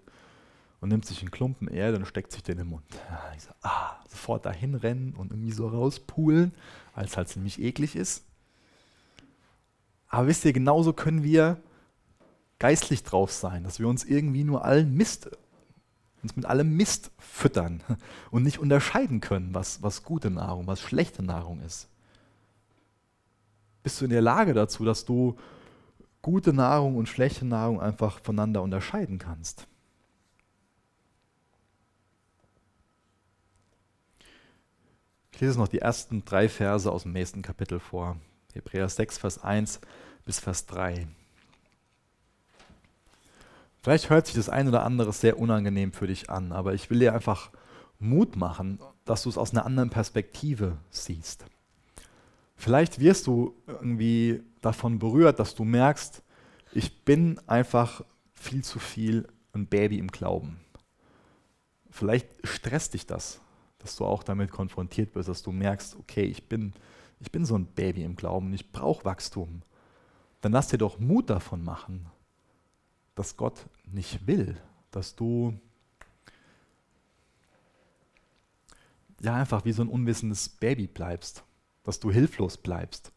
und 0.80 0.88
nimmt 0.88 1.06
sich 1.06 1.20
einen 1.20 1.32
Klumpen 1.32 1.68
Erde 1.68 1.98
und 1.98 2.06
steckt 2.06 2.32
sich 2.32 2.42
den 2.42 2.60
im 2.60 2.70
Mund. 2.70 2.86
Ich 3.36 3.44
so, 3.44 3.52
ah, 3.64 3.98
sofort 4.08 4.46
dahin 4.46 4.76
rennen 4.76 5.14
und 5.14 5.32
irgendwie 5.32 5.52
so 5.52 5.68
rauspulen, 5.68 6.54
weil 6.96 7.04
es 7.04 7.18
halt 7.18 7.28
ziemlich 7.28 7.62
eklig 7.62 7.98
ist. 7.98 8.24
Aber 10.08 10.28
wisst 10.28 10.46
ihr, 10.46 10.54
genauso 10.54 10.94
können 10.94 11.24
wir 11.24 11.62
geistlich 12.62 13.04
drauf 13.04 13.32
sein, 13.32 13.64
dass 13.64 13.80
wir 13.80 13.88
uns 13.88 14.04
irgendwie 14.04 14.44
nur 14.44 14.64
allen 14.64 14.94
Mist, 14.96 15.30
uns 16.24 16.36
mit 16.36 16.46
allem 16.46 16.78
Mist 16.78 17.12
füttern 17.18 17.84
und 18.32 18.44
nicht 18.44 18.60
unterscheiden 18.60 19.20
können, 19.20 19.54
was, 19.54 19.82
was 19.82 20.04
gute 20.04 20.30
Nahrung, 20.30 20.68
was 20.68 20.80
schlechte 20.80 21.24
Nahrung 21.24 21.62
ist 21.62 21.90
bist 23.84 24.00
du 24.00 24.06
in 24.06 24.12
der 24.12 24.22
Lage 24.22 24.54
dazu, 24.54 24.86
dass 24.86 25.06
du 25.06 25.38
gute 26.22 26.54
Nahrung 26.54 26.98
und 26.98 27.10
schlechte 27.10 27.46
Nahrung 27.46 27.82
einfach 27.82 28.20
voneinander 28.20 28.62
unterscheiden 28.62 29.18
kannst. 29.18 29.68
Ich 35.32 35.42
lese 35.42 35.58
noch 35.58 35.68
die 35.68 35.80
ersten 35.80 36.24
drei 36.24 36.48
Verse 36.48 36.92
aus 36.92 37.04
dem 37.04 37.14
nächsten 37.14 37.42
Kapitel 37.42 37.80
vor. 37.80 38.18
Hebräer 38.54 38.90
6, 38.90 39.18
Vers 39.18 39.44
1 39.44 39.82
bis 40.26 40.40
Vers 40.40 40.68
3. 40.68 41.08
Vielleicht 43.82 44.10
hört 44.10 44.28
sich 44.28 44.36
das 44.36 44.50
ein 44.50 44.68
oder 44.68 44.84
andere 44.84 45.12
sehr 45.12 45.40
unangenehm 45.40 45.92
für 45.92 46.08
dich 46.08 46.30
an, 46.30 46.52
aber 46.52 46.74
ich 46.74 46.90
will 46.90 47.00
dir 47.00 47.14
einfach 47.14 47.50
Mut 48.00 48.36
machen, 48.36 48.80
dass 49.06 49.24
du 49.24 49.30
es 49.30 49.38
aus 49.38 49.52
einer 49.52 49.66
anderen 49.66 49.90
Perspektive 49.90 50.78
siehst. 50.92 51.46
Vielleicht 52.56 53.00
wirst 53.00 53.26
du 53.26 53.56
irgendwie 53.66 54.44
davon 54.62 55.00
berührt, 55.00 55.40
dass 55.40 55.56
du 55.56 55.64
merkst, 55.64 56.22
ich 56.74 57.04
bin 57.04 57.40
einfach 57.48 58.04
viel 58.36 58.64
zu 58.64 58.78
viel 58.78 59.28
ein 59.54 59.66
Baby 59.66 59.98
im 59.98 60.10
Glauben. 60.10 60.60
Vielleicht 61.90 62.28
stresst 62.44 62.94
dich 62.94 63.08
das, 63.08 63.42
dass 63.80 63.96
du 63.96 64.06
auch 64.06 64.22
damit 64.22 64.52
konfrontiert 64.52 65.16
wirst, 65.16 65.28
dass 65.28 65.42
du 65.42 65.52
merkst, 65.52 65.96
okay, 65.96 66.24
ich 66.24 66.48
bin, 66.48 66.74
ich 67.20 67.32
bin 67.32 67.46
so 67.46 67.58
ein 67.58 67.66
Baby 67.66 68.04
im 68.04 68.16
Glauben, 68.16 68.54
ich 68.54 68.72
brauche 68.72 69.06
Wachstum. 69.06 69.64
Dann 70.42 70.52
lass 70.52 70.68
dir 70.68 70.78
doch 70.78 71.00
Mut 71.00 71.32
davon 71.32 71.64
machen, 71.64 72.06
dass 73.22 73.38
Gott 73.38 73.66
nicht 73.86 74.28
will, 74.28 74.60
dass 74.92 75.16
du 75.16 75.58
ja 79.22 79.36
einfach 79.36 79.64
wie 79.66 79.72
so 79.72 79.84
ein 79.84 79.90
unwissendes 79.90 80.50
Baby 80.50 80.88
bleibst 80.88 81.44
dass 81.84 82.00
du 82.00 82.12
hilflos 82.12 82.58
bleibst. 82.58 83.12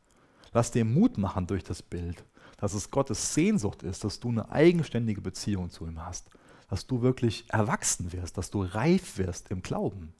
Lass 0.52 0.70
dir 0.70 0.84
Mut 0.84 1.18
machen 1.18 1.46
durch 1.46 1.64
das 1.64 1.82
Bild, 1.82 2.24
dass 2.58 2.74
es 2.74 2.90
Gottes 2.90 3.34
Sehnsucht 3.34 3.82
ist, 3.82 4.04
dass 4.04 4.20
du 4.20 4.28
eine 4.28 4.50
eigenständige 4.50 5.20
Beziehung 5.20 5.70
zu 5.70 5.86
ihm 5.86 6.04
hast, 6.04 6.30
dass 6.68 6.86
du 6.86 7.02
wirklich 7.02 7.44
erwachsen 7.48 8.12
wirst, 8.12 8.38
dass 8.38 8.50
du 8.50 8.62
reif 8.62 9.18
wirst 9.18 9.50
im 9.50 9.62
Glauben. 9.62 10.14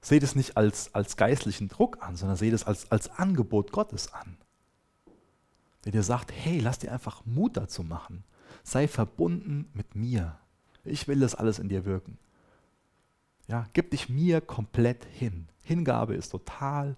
Seht 0.00 0.22
es 0.22 0.34
nicht 0.34 0.56
als, 0.56 0.94
als 0.94 1.16
geistlichen 1.16 1.68
Druck 1.68 2.02
an, 2.02 2.16
sondern 2.16 2.36
seht 2.36 2.52
es 2.52 2.64
als, 2.64 2.90
als 2.90 3.10
Angebot 3.10 3.72
Gottes 3.72 4.12
an. 4.12 4.36
Der 5.84 5.92
dir 5.92 6.02
sagt, 6.02 6.32
hey, 6.32 6.60
lass 6.60 6.78
dir 6.78 6.92
einfach 6.92 7.24
Mut 7.24 7.56
dazu 7.56 7.82
machen. 7.82 8.24
Sei 8.64 8.88
verbunden 8.88 9.70
mit 9.74 9.94
mir. 9.94 10.38
Ich 10.84 11.06
will 11.06 11.20
das 11.20 11.34
alles 11.34 11.58
in 11.58 11.68
dir 11.68 11.84
wirken. 11.84 12.18
Ja, 13.46 13.68
gib 13.74 13.90
dich 13.90 14.08
mir 14.08 14.40
komplett 14.40 15.04
hin. 15.04 15.48
Hingabe 15.62 16.14
ist 16.14 16.30
total 16.30 16.96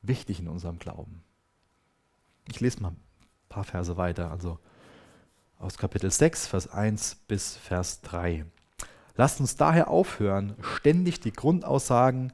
wichtig 0.00 0.40
in 0.40 0.48
unserem 0.48 0.78
Glauben. 0.78 1.22
Ich 2.48 2.60
lese 2.60 2.80
mal 2.80 2.92
ein 2.92 2.96
paar 3.48 3.64
Verse 3.64 3.96
weiter, 3.96 4.30
also 4.30 4.58
aus 5.58 5.76
Kapitel 5.76 6.10
6, 6.10 6.46
Vers 6.46 6.68
1 6.68 7.16
bis 7.26 7.56
Vers 7.56 8.00
3. 8.02 8.46
Lasst 9.16 9.40
uns 9.40 9.56
daher 9.56 9.88
aufhören, 9.88 10.54
ständig 10.60 11.18
die 11.18 11.32
Grundaussagen 11.32 12.32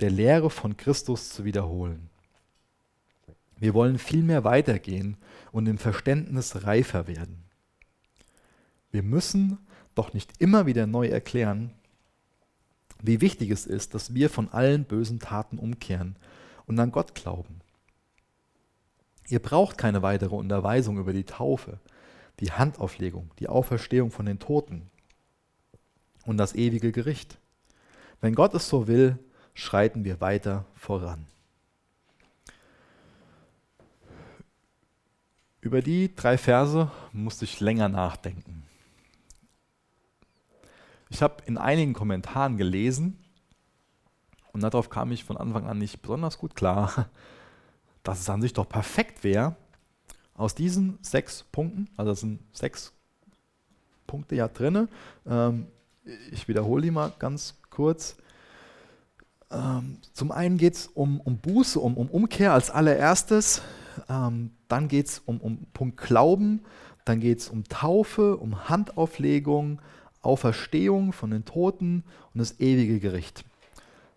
der 0.00 0.10
Lehre 0.10 0.50
von 0.50 0.76
Christus 0.76 1.30
zu 1.30 1.44
wiederholen. 1.44 2.10
Wir 3.56 3.74
wollen 3.74 3.98
vielmehr 3.98 4.44
weitergehen 4.44 5.16
und 5.50 5.66
im 5.66 5.78
Verständnis 5.78 6.64
reifer 6.64 7.08
werden. 7.08 7.47
Wir 8.90 9.02
müssen 9.02 9.58
doch 9.94 10.12
nicht 10.14 10.32
immer 10.38 10.66
wieder 10.66 10.86
neu 10.86 11.08
erklären, 11.08 11.72
wie 13.02 13.20
wichtig 13.20 13.50
es 13.50 13.66
ist, 13.66 13.94
dass 13.94 14.14
wir 14.14 14.30
von 14.30 14.48
allen 14.48 14.84
bösen 14.84 15.20
Taten 15.20 15.58
umkehren 15.58 16.16
und 16.66 16.78
an 16.78 16.92
Gott 16.92 17.14
glauben. 17.14 17.60
Ihr 19.28 19.40
braucht 19.40 19.76
keine 19.76 20.02
weitere 20.02 20.34
Unterweisung 20.34 20.98
über 20.98 21.12
die 21.12 21.24
Taufe, 21.24 21.78
die 22.40 22.52
Handauflegung, 22.52 23.30
die 23.38 23.48
Auferstehung 23.48 24.10
von 24.10 24.26
den 24.26 24.38
Toten 24.38 24.90
und 26.24 26.38
das 26.38 26.54
ewige 26.54 26.92
Gericht. 26.92 27.38
Wenn 28.20 28.34
Gott 28.34 28.54
es 28.54 28.68
so 28.68 28.88
will, 28.88 29.18
schreiten 29.54 30.04
wir 30.04 30.20
weiter 30.20 30.64
voran. 30.74 31.26
Über 35.60 35.82
die 35.82 36.14
drei 36.14 36.38
Verse 36.38 36.90
musste 37.12 37.44
ich 37.44 37.60
länger 37.60 37.88
nachdenken. 37.88 38.57
Ich 41.10 41.22
habe 41.22 41.42
in 41.46 41.58
einigen 41.58 41.94
Kommentaren 41.94 42.56
gelesen, 42.56 43.18
und 44.52 44.62
darauf 44.62 44.90
kam 44.90 45.12
ich 45.12 45.24
von 45.24 45.36
Anfang 45.36 45.66
an 45.66 45.78
nicht 45.78 46.02
besonders 46.02 46.38
gut 46.38 46.54
klar, 46.54 47.08
dass 48.02 48.20
es 48.20 48.30
an 48.30 48.42
sich 48.42 48.52
doch 48.52 48.68
perfekt 48.68 49.24
wäre, 49.24 49.56
aus 50.34 50.54
diesen 50.54 50.98
sechs 51.02 51.44
Punkten, 51.52 51.88
also 51.96 52.12
das 52.12 52.20
sind 52.20 52.40
sechs 52.52 52.92
Punkte 54.06 54.36
ja 54.36 54.48
drin, 54.48 54.88
ähm, 55.26 55.66
ich 56.30 56.48
wiederhole 56.48 56.82
die 56.82 56.90
mal 56.90 57.12
ganz 57.18 57.58
kurz. 57.70 58.16
Ähm, 59.50 59.98
zum 60.12 60.30
einen 60.32 60.58
geht 60.58 60.74
es 60.74 60.86
um, 60.88 61.20
um 61.20 61.38
Buße, 61.38 61.78
um, 61.80 61.96
um 61.96 62.08
Umkehr 62.08 62.52
als 62.52 62.70
allererstes. 62.70 63.62
Ähm, 64.08 64.52
dann 64.68 64.88
geht 64.88 65.06
es 65.06 65.18
um, 65.18 65.40
um 65.40 65.66
Punkt 65.72 65.98
Glauben. 65.98 66.64
Dann 67.04 67.20
geht 67.20 67.40
es 67.40 67.48
um 67.48 67.64
Taufe, 67.64 68.36
um 68.36 68.68
Handauflegung, 68.68 69.80
Auferstehung 70.22 71.12
von 71.12 71.30
den 71.30 71.44
Toten 71.44 72.04
und 72.34 72.38
das 72.38 72.60
ewige 72.60 73.00
Gericht. 73.00 73.44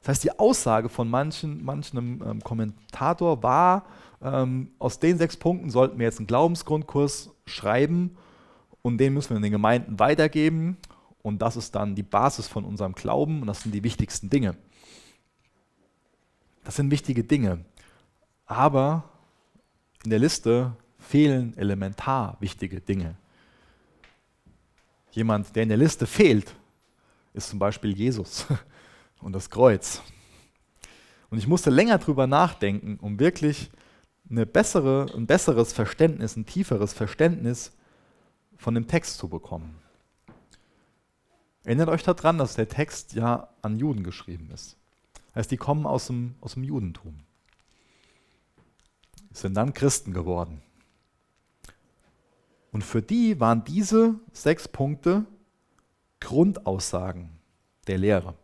Das 0.01 0.09
heißt, 0.09 0.23
die 0.23 0.39
Aussage 0.39 0.89
von 0.89 1.09
manchen, 1.09 1.63
manchem 1.63 2.21
ähm, 2.25 2.43
Kommentator 2.43 3.43
war, 3.43 3.85
ähm, 4.21 4.71
aus 4.79 4.99
den 4.99 5.17
sechs 5.17 5.37
Punkten 5.37 5.69
sollten 5.69 5.99
wir 5.99 6.05
jetzt 6.05 6.19
einen 6.19 6.27
Glaubensgrundkurs 6.27 7.29
schreiben 7.45 8.17
und 8.81 8.97
den 8.97 9.13
müssen 9.13 9.29
wir 9.31 9.37
in 9.37 9.43
den 9.43 9.51
Gemeinden 9.51 9.99
weitergeben. 9.99 10.77
Und 11.21 11.43
das 11.43 11.55
ist 11.55 11.75
dann 11.75 11.93
die 11.93 12.03
Basis 12.03 12.47
von 12.47 12.65
unserem 12.65 12.93
Glauben 12.93 13.41
und 13.41 13.47
das 13.47 13.61
sind 13.61 13.75
die 13.75 13.83
wichtigsten 13.83 14.29
Dinge. 14.29 14.55
Das 16.63 16.75
sind 16.75 16.89
wichtige 16.89 17.23
Dinge. 17.23 17.63
Aber 18.47 19.03
in 20.03 20.09
der 20.09 20.19
Liste 20.19 20.75
fehlen 20.97 21.55
elementar 21.57 22.37
wichtige 22.39 22.81
Dinge. 22.81 23.17
Jemand, 25.11 25.55
der 25.55 25.63
in 25.63 25.69
der 25.69 25.77
Liste 25.77 26.07
fehlt, 26.07 26.55
ist 27.33 27.49
zum 27.49 27.59
Beispiel 27.59 27.95
Jesus 27.95 28.45
und 29.21 29.33
das 29.33 29.49
Kreuz. 29.49 30.01
Und 31.29 31.37
ich 31.37 31.47
musste 31.47 31.69
länger 31.69 31.97
drüber 31.97 32.27
nachdenken, 32.27 32.97
um 32.99 33.19
wirklich 33.19 33.71
eine 34.29 34.45
bessere, 34.45 35.07
ein 35.15 35.27
besseres 35.27 35.73
Verständnis, 35.73 36.35
ein 36.35 36.45
tieferes 36.45 36.93
Verständnis 36.93 37.73
von 38.57 38.75
dem 38.75 38.87
Text 38.87 39.17
zu 39.17 39.27
bekommen. 39.27 39.75
Erinnert 41.63 41.89
euch 41.89 42.03
daran, 42.03 42.37
dass 42.37 42.55
der 42.55 42.67
Text 42.67 43.13
ja 43.13 43.49
an 43.61 43.77
Juden 43.77 44.03
geschrieben 44.03 44.49
ist. 44.51 44.77
Heißt, 45.35 45.51
die 45.51 45.57
kommen 45.57 45.85
aus 45.85 46.07
dem, 46.07 46.35
aus 46.41 46.55
dem 46.55 46.63
Judentum. 46.63 47.19
Sind 49.31 49.55
dann 49.55 49.73
Christen 49.73 50.13
geworden. 50.13 50.61
Und 52.71 52.83
für 52.83 53.01
die 53.01 53.39
waren 53.39 53.63
diese 53.63 54.15
sechs 54.31 54.67
Punkte 54.67 55.25
Grundaussagen 56.19 57.29
der 57.87 57.97
Lehre. 57.97 58.35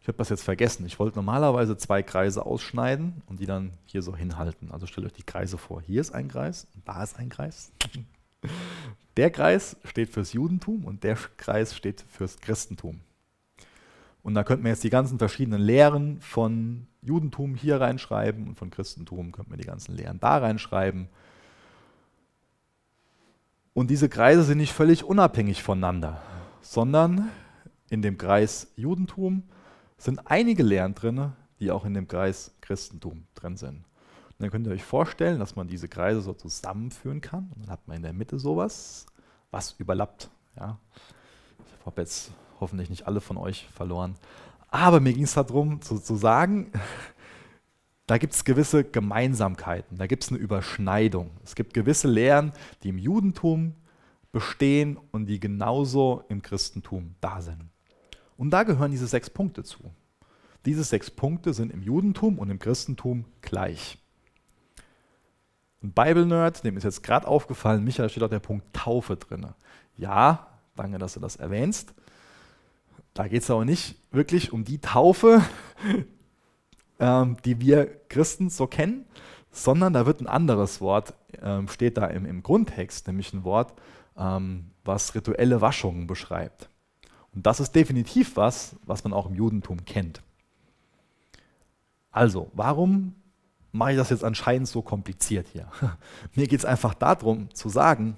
Ich 0.00 0.08
habe 0.08 0.18
das 0.18 0.30
jetzt 0.30 0.42
vergessen. 0.42 0.86
Ich 0.86 0.98
wollte 0.98 1.16
normalerweise 1.16 1.76
zwei 1.76 2.02
Kreise 2.02 2.44
ausschneiden 2.44 3.22
und 3.26 3.40
die 3.40 3.46
dann 3.46 3.72
hier 3.86 4.02
so 4.02 4.16
hinhalten. 4.16 4.70
Also 4.70 4.86
stellt 4.86 5.06
euch 5.06 5.12
die 5.12 5.22
Kreise 5.22 5.58
vor. 5.58 5.82
Hier 5.82 6.00
ist 6.00 6.12
ein 6.12 6.28
Kreis 6.28 6.66
und 6.74 6.86
da 6.88 7.02
ist 7.02 7.18
ein 7.18 7.28
Kreis. 7.28 7.72
Der 9.16 9.30
Kreis 9.30 9.76
steht 9.84 10.08
fürs 10.08 10.32
Judentum 10.32 10.84
und 10.84 11.04
der 11.04 11.16
Kreis 11.36 11.76
steht 11.76 12.04
fürs 12.08 12.38
Christentum. 12.38 13.00
Und 14.22 14.34
da 14.34 14.44
könnten 14.44 14.64
wir 14.64 14.70
jetzt 14.70 14.84
die 14.84 14.90
ganzen 14.90 15.18
verschiedenen 15.18 15.60
Lehren 15.60 16.20
von 16.20 16.86
Judentum 17.02 17.54
hier 17.54 17.80
reinschreiben 17.80 18.48
und 18.48 18.58
von 18.58 18.70
Christentum 18.70 19.32
könnten 19.32 19.50
wir 19.50 19.56
die 19.56 19.66
ganzen 19.66 19.94
Lehren 19.94 20.20
da 20.20 20.38
reinschreiben. 20.38 21.08
Und 23.72 23.88
diese 23.88 24.08
Kreise 24.08 24.42
sind 24.42 24.58
nicht 24.58 24.72
völlig 24.72 25.04
unabhängig 25.04 25.62
voneinander, 25.62 26.20
sondern 26.60 27.30
in 27.88 28.02
dem 28.02 28.18
Kreis 28.18 28.68
Judentum 28.76 29.44
sind 29.96 30.20
einige 30.26 30.62
Lehren 30.62 30.94
drin, 30.94 31.32
die 31.60 31.70
auch 31.70 31.84
in 31.84 31.94
dem 31.94 32.08
Kreis 32.08 32.54
Christentum 32.60 33.26
drin 33.34 33.56
sind. 33.56 33.76
Und 33.76 34.44
dann 34.44 34.50
könnt 34.50 34.66
ihr 34.66 34.72
euch 34.72 34.84
vorstellen, 34.84 35.38
dass 35.38 35.56
man 35.56 35.68
diese 35.68 35.88
Kreise 35.88 36.20
so 36.20 36.32
zusammenführen 36.32 37.20
kann. 37.20 37.50
Und 37.54 37.64
dann 37.64 37.70
hat 37.70 37.86
man 37.86 37.98
in 37.98 38.02
der 38.02 38.12
Mitte 38.12 38.38
sowas, 38.38 39.06
was 39.50 39.72
überlappt. 39.78 40.30
Ja. 40.56 40.78
Ich 41.78 41.86
habe 41.86 42.00
jetzt 42.00 42.32
hoffentlich 42.60 42.90
nicht 42.90 43.06
alle 43.06 43.20
von 43.20 43.36
euch 43.36 43.68
verloren. 43.74 44.14
Aber 44.68 45.00
mir 45.00 45.12
ging 45.12 45.24
es 45.24 45.34
darum 45.34 45.82
zu, 45.82 45.98
zu 45.98 46.16
sagen, 46.16 46.70
da 48.06 48.18
gibt 48.18 48.34
es 48.34 48.44
gewisse 48.44 48.84
Gemeinsamkeiten, 48.84 49.98
da 49.98 50.06
gibt 50.06 50.24
es 50.24 50.30
eine 50.30 50.38
Überschneidung. 50.38 51.30
Es 51.44 51.54
gibt 51.54 51.74
gewisse 51.74 52.08
Lehren, 52.08 52.52
die 52.82 52.90
im 52.90 52.98
Judentum 52.98 53.74
bestehen 54.32 54.98
und 55.10 55.26
die 55.26 55.40
genauso 55.40 56.24
im 56.28 56.42
Christentum 56.42 57.14
da 57.20 57.42
sind. 57.42 57.68
Und 58.36 58.50
da 58.50 58.62
gehören 58.62 58.90
diese 58.90 59.06
sechs 59.06 59.28
Punkte 59.28 59.64
zu. 59.64 59.90
Diese 60.64 60.84
sechs 60.84 61.10
Punkte 61.10 61.54
sind 61.54 61.72
im 61.72 61.82
Judentum 61.82 62.38
und 62.38 62.50
im 62.50 62.58
Christentum 62.58 63.24
gleich. 63.40 63.98
Ein 65.82 65.92
Bible-Nerd, 65.92 66.62
dem 66.62 66.76
ist 66.76 66.84
jetzt 66.84 67.02
gerade 67.02 67.26
aufgefallen, 67.26 67.82
Michael 67.82 68.10
steht 68.10 68.22
auch 68.22 68.28
der 68.28 68.38
Punkt 68.38 68.66
Taufe 68.74 69.16
drin. 69.16 69.46
Ja, 69.96 70.48
danke, 70.76 70.98
dass 70.98 71.14
du 71.14 71.20
das 71.20 71.36
erwähnst. 71.36 71.94
Da 73.14 73.28
geht 73.28 73.42
es 73.42 73.50
aber 73.50 73.64
nicht 73.64 73.96
wirklich 74.10 74.52
um 74.52 74.64
die 74.64 74.78
Taufe, 74.78 75.42
ähm, 76.98 77.36
die 77.44 77.60
wir 77.60 77.86
Christen 78.08 78.50
so 78.50 78.66
kennen, 78.66 79.04
sondern 79.50 79.92
da 79.92 80.06
wird 80.06 80.20
ein 80.20 80.26
anderes 80.26 80.80
Wort, 80.80 81.14
ähm, 81.42 81.68
steht 81.68 81.96
da 81.96 82.06
im, 82.06 82.24
im, 82.24 82.42
Grundtext, 82.42 83.06
nämlich 83.06 83.32
ein 83.32 83.44
Wort, 83.44 83.74
ähm, 84.16 84.70
was 84.84 85.14
rituelle 85.14 85.60
Waschungen 85.60 86.06
beschreibt. 86.06 86.68
Und 87.34 87.46
das 87.46 87.60
ist 87.60 87.74
definitiv 87.74 88.36
was, 88.36 88.76
was 88.84 89.04
man 89.04 89.12
auch 89.12 89.26
im 89.26 89.34
Judentum 89.34 89.84
kennt. 89.84 90.22
Also, 92.10 92.50
warum 92.54 93.14
mache 93.72 93.92
ich 93.92 93.96
das 93.96 94.10
jetzt 94.10 94.24
anscheinend 94.24 94.68
so 94.68 94.82
kompliziert 94.82 95.48
hier? 95.48 95.68
Mir 96.34 96.46
geht 96.46 96.60
es 96.60 96.64
einfach 96.64 96.94
darum 96.94 97.52
zu 97.54 97.68
sagen, 97.68 98.16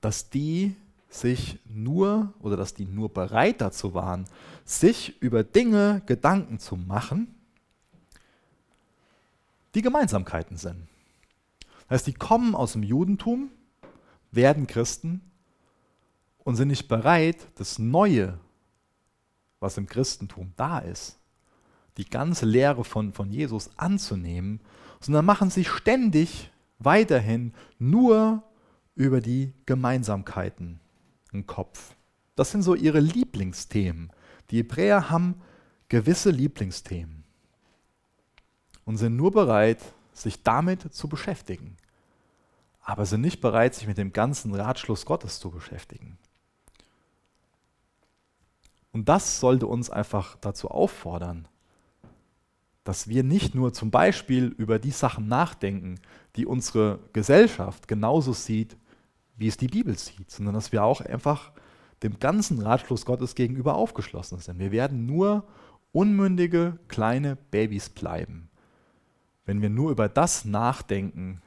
dass 0.00 0.28
die 0.28 0.76
sich 1.14 1.60
nur 1.64 2.34
oder 2.40 2.56
dass 2.56 2.74
die 2.74 2.86
nur 2.86 3.08
bereit 3.08 3.60
dazu 3.60 3.94
waren, 3.94 4.24
sich 4.64 5.20
über 5.22 5.44
Dinge 5.44 6.02
Gedanken 6.06 6.58
zu 6.58 6.76
machen, 6.76 7.32
die 9.76 9.82
Gemeinsamkeiten 9.82 10.56
sind. 10.56 10.88
Das 11.82 11.90
heißt, 11.90 12.06
die 12.08 12.14
kommen 12.14 12.56
aus 12.56 12.72
dem 12.72 12.82
Judentum, 12.82 13.50
werden 14.32 14.66
Christen 14.66 15.20
und 16.42 16.56
sind 16.56 16.68
nicht 16.68 16.88
bereit, 16.88 17.46
das 17.54 17.78
Neue, 17.78 18.38
was 19.60 19.78
im 19.78 19.86
Christentum 19.86 20.52
da 20.56 20.80
ist, 20.80 21.18
die 21.96 22.10
ganze 22.10 22.44
Lehre 22.44 22.82
von, 22.82 23.12
von 23.12 23.30
Jesus 23.30 23.70
anzunehmen, 23.76 24.60
sondern 24.98 25.24
machen 25.24 25.50
sich 25.50 25.68
ständig 25.68 26.50
weiterhin 26.80 27.54
nur 27.78 28.42
über 28.96 29.20
die 29.20 29.52
Gemeinsamkeiten 29.64 30.80
im 31.34 31.46
Kopf. 31.46 31.94
Das 32.36 32.50
sind 32.50 32.62
so 32.62 32.74
ihre 32.74 33.00
Lieblingsthemen. 33.00 34.10
Die 34.50 34.58
Hebräer 34.58 35.10
haben 35.10 35.42
gewisse 35.88 36.30
Lieblingsthemen 36.30 37.24
und 38.84 38.96
sind 38.96 39.16
nur 39.16 39.32
bereit, 39.32 39.80
sich 40.12 40.42
damit 40.42 40.94
zu 40.94 41.08
beschäftigen, 41.08 41.76
aber 42.80 43.04
sind 43.06 43.20
nicht 43.20 43.40
bereit, 43.40 43.74
sich 43.74 43.86
mit 43.86 43.98
dem 43.98 44.12
ganzen 44.12 44.54
Ratschluss 44.54 45.04
Gottes 45.04 45.40
zu 45.40 45.50
beschäftigen. 45.50 46.18
Und 48.92 49.08
das 49.08 49.40
sollte 49.40 49.66
uns 49.66 49.90
einfach 49.90 50.36
dazu 50.40 50.70
auffordern, 50.70 51.48
dass 52.84 53.08
wir 53.08 53.24
nicht 53.24 53.54
nur 53.54 53.72
zum 53.72 53.90
Beispiel 53.90 54.54
über 54.58 54.78
die 54.78 54.90
Sachen 54.90 55.26
nachdenken, 55.26 55.98
die 56.36 56.46
unsere 56.46 57.00
Gesellschaft 57.12 57.88
genauso 57.88 58.34
sieht, 58.34 58.76
wie 59.36 59.48
es 59.48 59.56
die 59.56 59.68
Bibel 59.68 59.96
sieht, 59.98 60.30
sondern 60.30 60.54
dass 60.54 60.72
wir 60.72 60.84
auch 60.84 61.00
einfach 61.00 61.52
dem 62.02 62.18
ganzen 62.18 62.60
Ratschluss 62.60 63.06
Gottes 63.06 63.34
gegenüber 63.34 63.74
aufgeschlossen 63.74 64.38
sind. 64.38 64.58
Wir 64.58 64.72
werden 64.72 65.06
nur 65.06 65.44
unmündige 65.92 66.78
kleine 66.88 67.36
Babys 67.36 67.88
bleiben, 67.88 68.50
wenn 69.46 69.62
wir 69.62 69.70
nur 69.70 69.90
über 69.90 70.08
das 70.08 70.44
nachdenken, 70.44 71.40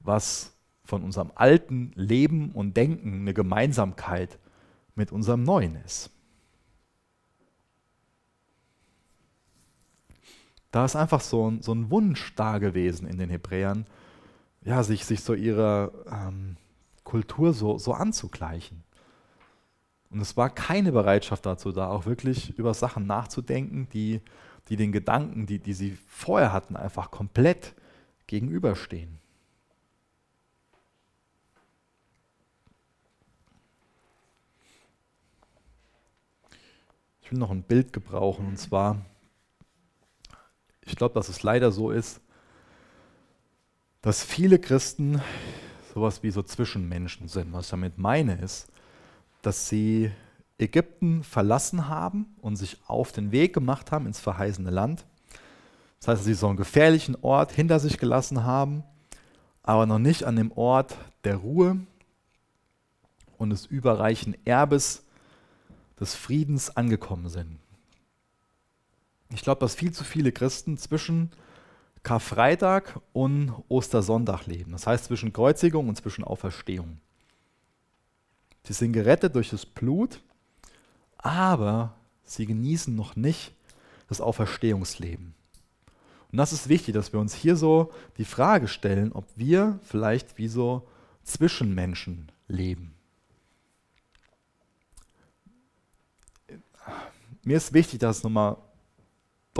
was 0.00 0.56
von 0.84 1.02
unserem 1.04 1.30
alten 1.34 1.92
Leben 1.94 2.52
und 2.52 2.76
Denken 2.76 3.20
eine 3.20 3.34
Gemeinsamkeit 3.34 4.38
mit 4.94 5.12
unserem 5.12 5.42
neuen 5.42 5.76
ist. 5.76 6.10
Da 10.70 10.84
ist 10.84 10.96
einfach 10.96 11.20
so 11.20 11.50
ein, 11.50 11.62
so 11.62 11.72
ein 11.72 11.90
Wunsch 11.90 12.34
da 12.36 12.58
gewesen 12.58 13.06
in 13.06 13.18
den 13.18 13.30
Hebräern, 13.30 13.86
ja, 14.62 14.82
sich, 14.82 15.04
sich 15.04 15.22
so 15.22 15.34
ihrer 15.34 15.90
ähm, 16.10 16.56
Kultur 17.10 17.52
so, 17.52 17.76
so 17.76 17.92
anzugleichen. 17.92 18.84
Und 20.10 20.20
es 20.20 20.36
war 20.36 20.48
keine 20.48 20.92
Bereitschaft 20.92 21.44
dazu 21.44 21.72
da, 21.72 21.88
auch 21.88 22.06
wirklich 22.06 22.56
über 22.56 22.72
Sachen 22.72 23.04
nachzudenken, 23.08 23.88
die, 23.92 24.20
die 24.68 24.76
den 24.76 24.92
Gedanken, 24.92 25.44
die, 25.44 25.58
die 25.58 25.72
sie 25.72 25.98
vorher 26.06 26.52
hatten, 26.52 26.76
einfach 26.76 27.10
komplett 27.10 27.74
gegenüberstehen. 28.28 29.18
Ich 37.22 37.32
will 37.32 37.40
noch 37.40 37.50
ein 37.50 37.64
Bild 37.64 37.92
gebrauchen 37.92 38.46
und 38.46 38.56
zwar, 38.56 39.04
ich 40.82 40.94
glaube, 40.94 41.14
dass 41.14 41.28
es 41.28 41.42
leider 41.42 41.72
so 41.72 41.90
ist, 41.90 42.20
dass 44.00 44.22
viele 44.22 44.60
Christen 44.60 45.20
sowas 46.00 46.22
wie 46.22 46.30
so 46.30 46.42
Zwischenmenschen 46.42 47.28
sind. 47.28 47.52
Was 47.52 47.66
ich 47.66 47.70
damit 47.70 47.98
meine 47.98 48.36
ist, 48.36 48.68
dass 49.42 49.68
sie 49.68 50.10
Ägypten 50.58 51.22
verlassen 51.22 51.88
haben 51.88 52.34
und 52.40 52.56
sich 52.56 52.78
auf 52.86 53.12
den 53.12 53.32
Weg 53.32 53.52
gemacht 53.52 53.92
haben 53.92 54.06
ins 54.06 54.18
verheißene 54.18 54.70
Land. 54.70 55.04
Das 55.98 56.08
heißt, 56.08 56.20
dass 56.20 56.24
sie 56.24 56.34
so 56.34 56.48
einen 56.48 56.56
gefährlichen 56.56 57.16
Ort 57.20 57.52
hinter 57.52 57.78
sich 57.80 57.98
gelassen 57.98 58.44
haben, 58.44 58.82
aber 59.62 59.84
noch 59.84 59.98
nicht 59.98 60.24
an 60.24 60.36
dem 60.36 60.52
Ort 60.52 60.96
der 61.24 61.36
Ruhe 61.36 61.78
und 63.36 63.50
des 63.50 63.66
überreichen 63.66 64.34
Erbes 64.46 65.04
des 65.98 66.14
Friedens 66.14 66.74
angekommen 66.74 67.28
sind. 67.28 67.58
Ich 69.34 69.42
glaube, 69.42 69.60
dass 69.60 69.74
viel 69.74 69.92
zu 69.92 70.04
viele 70.04 70.32
Christen 70.32 70.78
zwischen 70.78 71.30
Karfreitag 72.02 72.98
und 73.12 73.52
Ostersonntag 73.68 74.46
leben. 74.46 74.72
Das 74.72 74.86
heißt 74.86 75.04
zwischen 75.04 75.32
Kreuzigung 75.32 75.88
und 75.88 75.96
zwischen 75.96 76.24
Auferstehung. 76.24 77.00
Sie 78.64 78.72
sind 78.72 78.92
gerettet 78.92 79.34
durch 79.34 79.50
das 79.50 79.66
Blut, 79.66 80.20
aber 81.18 81.94
sie 82.24 82.46
genießen 82.46 82.94
noch 82.94 83.16
nicht 83.16 83.52
das 84.08 84.20
Auferstehungsleben. 84.20 85.34
Und 86.32 86.36
das 86.38 86.52
ist 86.52 86.68
wichtig, 86.68 86.94
dass 86.94 87.12
wir 87.12 87.20
uns 87.20 87.34
hier 87.34 87.56
so 87.56 87.92
die 88.16 88.24
Frage 88.24 88.68
stellen, 88.68 89.12
ob 89.12 89.24
wir 89.36 89.78
vielleicht 89.82 90.38
wie 90.38 90.48
so 90.48 90.86
Zwischenmenschen 91.24 92.30
leben. 92.46 92.94
Mir 97.42 97.56
ist 97.56 97.72
wichtig, 97.72 97.98
das 97.98 98.22
nochmal 98.22 98.56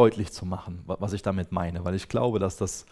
deutlich 0.00 0.32
zu 0.32 0.46
machen, 0.46 0.82
was 0.86 1.12
ich 1.12 1.20
damit 1.20 1.52
meine, 1.52 1.84
weil 1.84 1.94
ich 1.94 2.08
glaube, 2.08 2.38
dass 2.38 2.56
das 2.56 2.86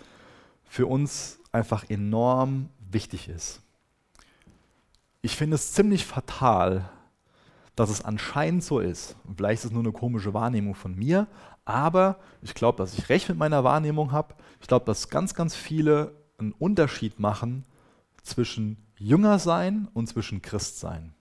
für 0.65 0.87
uns 0.87 1.41
einfach 1.53 1.89
enorm 1.89 2.69
wichtig 2.79 3.31
ist. 3.31 3.63
Ich 5.23 5.35
finde 5.35 5.55
es 5.55 5.73
ziemlich 5.73 6.05
fatal, 6.05 6.91
dass 7.77 7.89
es 7.89 8.05
anscheinend 8.05 8.63
so 8.63 8.79
ist. 8.79 9.17
Und 9.25 9.39
vielleicht 9.39 9.61
ist 9.61 9.65
es 9.67 9.73
nur 9.73 9.83
eine 9.83 9.93
komische 9.93 10.35
Wahrnehmung 10.35 10.75
von 10.75 10.95
mir, 10.95 11.29
aber 11.65 12.19
ich 12.43 12.53
glaube, 12.53 12.77
dass 12.77 12.93
ich 12.93 13.09
recht 13.09 13.27
mit 13.31 13.39
meiner 13.39 13.65
Wahrnehmung 13.65 14.13
habe. 14.13 14.35
Ich 14.61 14.69
glaube, 14.69 14.85
dass 14.85 15.09
ganz, 15.09 15.33
ganz 15.33 15.55
viele 15.55 16.15
einen 16.37 16.53
Unterschied 16.53 17.19
machen 17.19 17.65
zwischen 18.23 18.87
Jünger 18.99 19.39
sein 19.39 19.89
und 19.95 20.09
zwischen 20.09 20.43
Christ 20.43 20.79
sein. 20.79 21.15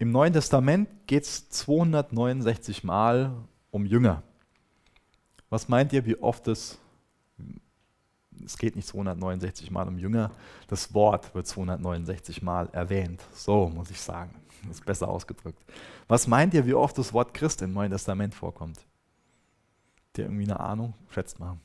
Im 0.00 0.12
Neuen 0.12 0.32
Testament 0.32 0.88
geht 1.08 1.24
es 1.24 1.50
269 1.50 2.84
Mal 2.84 3.34
um 3.72 3.84
Jünger. 3.84 4.22
Was 5.50 5.68
meint 5.68 5.92
ihr, 5.92 6.06
wie 6.06 6.16
oft 6.16 6.46
es, 6.46 6.78
es 8.44 8.56
geht 8.56 8.76
nicht 8.76 8.86
269 8.86 9.72
Mal 9.72 9.88
um 9.88 9.98
Jünger, 9.98 10.30
das 10.68 10.94
Wort 10.94 11.34
wird 11.34 11.48
269 11.48 12.42
Mal 12.42 12.68
erwähnt. 12.70 13.20
So 13.34 13.68
muss 13.68 13.90
ich 13.90 14.00
sagen, 14.00 14.36
das 14.68 14.76
ist 14.76 14.84
besser 14.84 15.08
ausgedrückt. 15.08 15.60
Was 16.06 16.28
meint 16.28 16.54
ihr, 16.54 16.64
wie 16.64 16.74
oft 16.74 16.96
das 16.96 17.12
Wort 17.12 17.34
Christ 17.34 17.60
im 17.62 17.72
Neuen 17.72 17.90
Testament 17.90 18.36
vorkommt? 18.36 18.78
Habt 18.78 20.18
ihr 20.18 20.24
irgendwie 20.26 20.44
eine 20.44 20.60
Ahnung? 20.60 20.94
Schätzt 21.10 21.40
mal. 21.40 21.58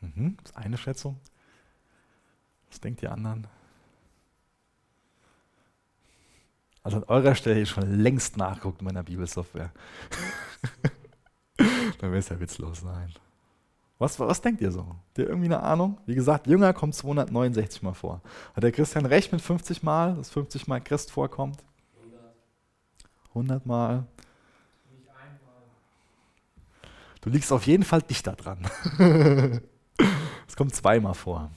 Mhm, 0.00 0.38
das 0.42 0.50
ist 0.52 0.56
eine 0.56 0.78
Schätzung. 0.78 1.20
Was 2.70 2.80
denkt 2.80 3.02
ihr 3.02 3.12
anderen? 3.12 3.46
Also 6.82 6.98
an 6.98 7.04
eurer 7.04 7.34
Stelle 7.34 7.60
ich 7.60 7.68
schon 7.68 8.00
längst 8.00 8.36
nachguckt 8.36 8.80
in 8.80 8.86
meiner 8.86 9.02
Bibelsoftware. 9.02 9.72
Dann 11.56 12.12
wird 12.12 12.22
es 12.22 12.28
ja 12.28 12.40
witzlos 12.40 12.80
sein. 12.80 13.12
Was, 13.98 14.18
was 14.20 14.40
denkt 14.40 14.60
ihr 14.60 14.70
so? 14.70 14.86
Habt 14.86 15.18
ihr 15.18 15.28
irgendwie 15.28 15.46
eine 15.46 15.60
Ahnung? 15.60 15.98
Wie 16.06 16.14
gesagt, 16.14 16.46
Jünger 16.46 16.72
kommt 16.72 16.94
269 16.94 17.82
Mal 17.82 17.94
vor. 17.94 18.22
Hat 18.54 18.62
der 18.62 18.70
Christian 18.70 19.06
recht 19.06 19.32
mit 19.32 19.40
50 19.40 19.82
Mal, 19.82 20.14
dass 20.14 20.30
50 20.30 20.68
Mal 20.68 20.80
Christ 20.80 21.10
vorkommt? 21.10 21.64
100 23.30 23.66
Mal. 23.66 24.06
Du 27.20 27.30
liegst 27.30 27.52
auf 27.52 27.66
jeden 27.66 27.82
Fall 27.82 28.02
dichter 28.02 28.32
dran. 28.32 28.66
Es 30.46 30.56
kommt 30.56 30.74
zweimal 30.74 31.12
vor. 31.14 31.50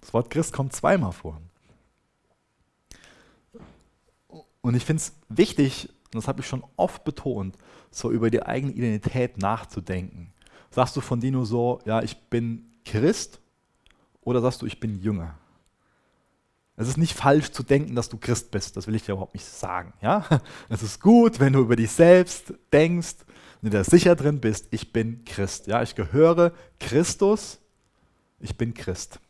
Das 0.00 0.12
Wort 0.14 0.30
Christ 0.30 0.52
kommt 0.52 0.72
zweimal 0.72 1.12
vor. 1.12 1.40
Und 4.62 4.74
ich 4.74 4.84
finde 4.84 5.02
es 5.02 5.12
wichtig, 5.28 5.88
und 6.12 6.16
das 6.16 6.28
habe 6.28 6.40
ich 6.40 6.46
schon 6.46 6.64
oft 6.76 7.04
betont, 7.04 7.56
so 7.90 8.10
über 8.10 8.30
die 8.30 8.42
eigene 8.42 8.72
Identität 8.72 9.38
nachzudenken. 9.38 10.32
Sagst 10.70 10.96
du 10.96 11.00
von 11.00 11.20
dir 11.20 11.32
nur 11.32 11.46
so, 11.46 11.80
ja, 11.84 12.02
ich 12.02 12.16
bin 12.28 12.70
Christ 12.84 13.40
oder 14.20 14.40
sagst 14.40 14.62
du, 14.62 14.66
ich 14.66 14.80
bin 14.80 15.00
Jünger? 15.00 15.36
Es 16.76 16.88
ist 16.88 16.96
nicht 16.96 17.14
falsch 17.14 17.50
zu 17.50 17.62
denken, 17.62 17.94
dass 17.94 18.08
du 18.08 18.16
Christ 18.16 18.50
bist, 18.50 18.76
das 18.76 18.86
will 18.86 18.94
ich 18.94 19.04
dir 19.04 19.12
überhaupt 19.12 19.34
nicht 19.34 19.44
sagen. 19.44 19.92
Ja? 20.00 20.24
Es 20.68 20.82
ist 20.82 21.00
gut, 21.00 21.38
wenn 21.38 21.52
du 21.52 21.60
über 21.60 21.76
dich 21.76 21.90
selbst 21.90 22.54
denkst, 22.72 23.16
wenn 23.60 23.70
du 23.70 23.76
da 23.76 23.84
sicher 23.84 24.16
drin 24.16 24.40
bist, 24.40 24.68
ich 24.70 24.92
bin 24.92 25.24
Christ. 25.24 25.66
Ja? 25.66 25.82
Ich 25.82 25.94
gehöre 25.94 26.52
Christus, 26.78 27.58
ich 28.38 28.56
bin 28.56 28.72
Christ. 28.72 29.20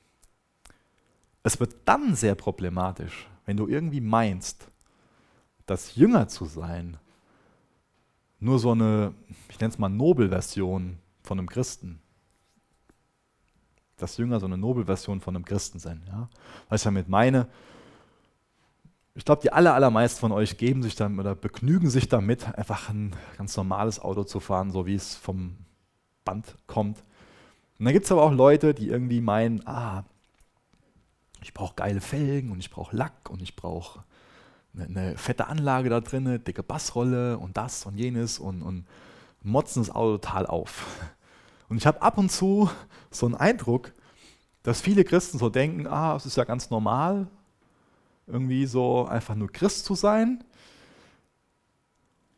Es 1.42 1.58
wird 1.60 1.76
dann 1.84 2.14
sehr 2.14 2.34
problematisch, 2.34 3.28
wenn 3.46 3.56
du 3.56 3.66
irgendwie 3.66 4.00
meinst, 4.00 4.70
dass 5.66 5.96
Jünger 5.96 6.28
zu 6.28 6.44
sein 6.44 6.98
nur 8.40 8.58
so 8.58 8.72
eine, 8.72 9.14
ich 9.48 9.60
nenne 9.60 9.72
es 9.72 9.78
mal 9.78 9.88
Nobelversion 9.88 10.98
von 11.22 11.38
einem 11.38 11.48
Christen. 11.48 12.00
Dass 13.98 14.16
Jünger 14.16 14.40
so 14.40 14.46
eine 14.46 14.56
Nobelversion 14.56 15.20
von 15.20 15.36
einem 15.36 15.44
Christen 15.44 15.78
sind. 15.78 16.02
Ja? 16.08 16.28
Was 16.68 16.80
ich 16.80 16.84
damit 16.84 17.08
meine, 17.08 17.46
ich 19.14 19.24
glaube, 19.24 19.42
die 19.42 19.52
aller, 19.52 19.74
allermeisten 19.74 20.20
von 20.20 20.32
euch 20.32 20.56
geben 20.56 20.82
sich 20.82 20.94
dann 20.94 21.18
oder 21.18 21.34
begnügen 21.34 21.90
sich 21.90 22.08
damit, 22.08 22.46
einfach 22.56 22.88
ein 22.88 23.14
ganz 23.36 23.56
normales 23.56 24.00
Auto 24.00 24.24
zu 24.24 24.40
fahren, 24.40 24.70
so 24.70 24.86
wie 24.86 24.94
es 24.94 25.16
vom 25.16 25.56
Band 26.24 26.56
kommt. 26.66 26.98
Und 27.78 27.84
dann 27.84 27.92
gibt 27.92 28.06
es 28.06 28.12
aber 28.12 28.22
auch 28.22 28.32
Leute, 28.32 28.72
die 28.72 28.88
irgendwie 28.88 29.20
meinen, 29.20 29.66
ah, 29.66 30.04
ich 31.42 31.54
brauche 31.54 31.74
geile 31.74 32.00
Felgen 32.00 32.50
und 32.50 32.58
ich 32.60 32.70
brauche 32.70 32.96
Lack 32.96 33.30
und 33.30 33.42
ich 33.42 33.56
brauche 33.56 34.04
eine, 34.74 34.84
eine, 34.84 35.18
fette 35.18 35.46
Anlage 35.46 35.88
da 35.88 36.00
drin, 36.00 36.42
dicke 36.44 36.62
Bassrolle 36.62 37.38
und 37.38 37.56
das 37.56 37.86
und 37.86 37.96
jenes 37.96 38.38
und, 38.38 38.62
und 38.62 38.86
motzen 39.42 39.82
das 39.82 39.94
Auto 39.94 40.18
total 40.18 40.46
auf. 40.46 40.86
Und 41.68 41.76
ich 41.76 41.86
habe 41.86 42.02
ab 42.02 42.18
und 42.18 42.30
zu 42.30 42.70
so 43.10 43.26
einen 43.26 43.34
Eindruck, 43.34 43.92
dass 44.62 44.80
viele 44.80 45.04
Christen 45.04 45.38
so 45.38 45.48
denken, 45.48 45.86
ah, 45.86 46.16
es 46.16 46.26
ist 46.26 46.36
ja 46.36 46.44
ganz 46.44 46.70
normal, 46.70 47.28
irgendwie 48.26 48.66
so 48.66 49.06
einfach 49.06 49.34
nur 49.34 49.50
Christ 49.50 49.84
zu 49.84 49.94
sein. 49.94 50.44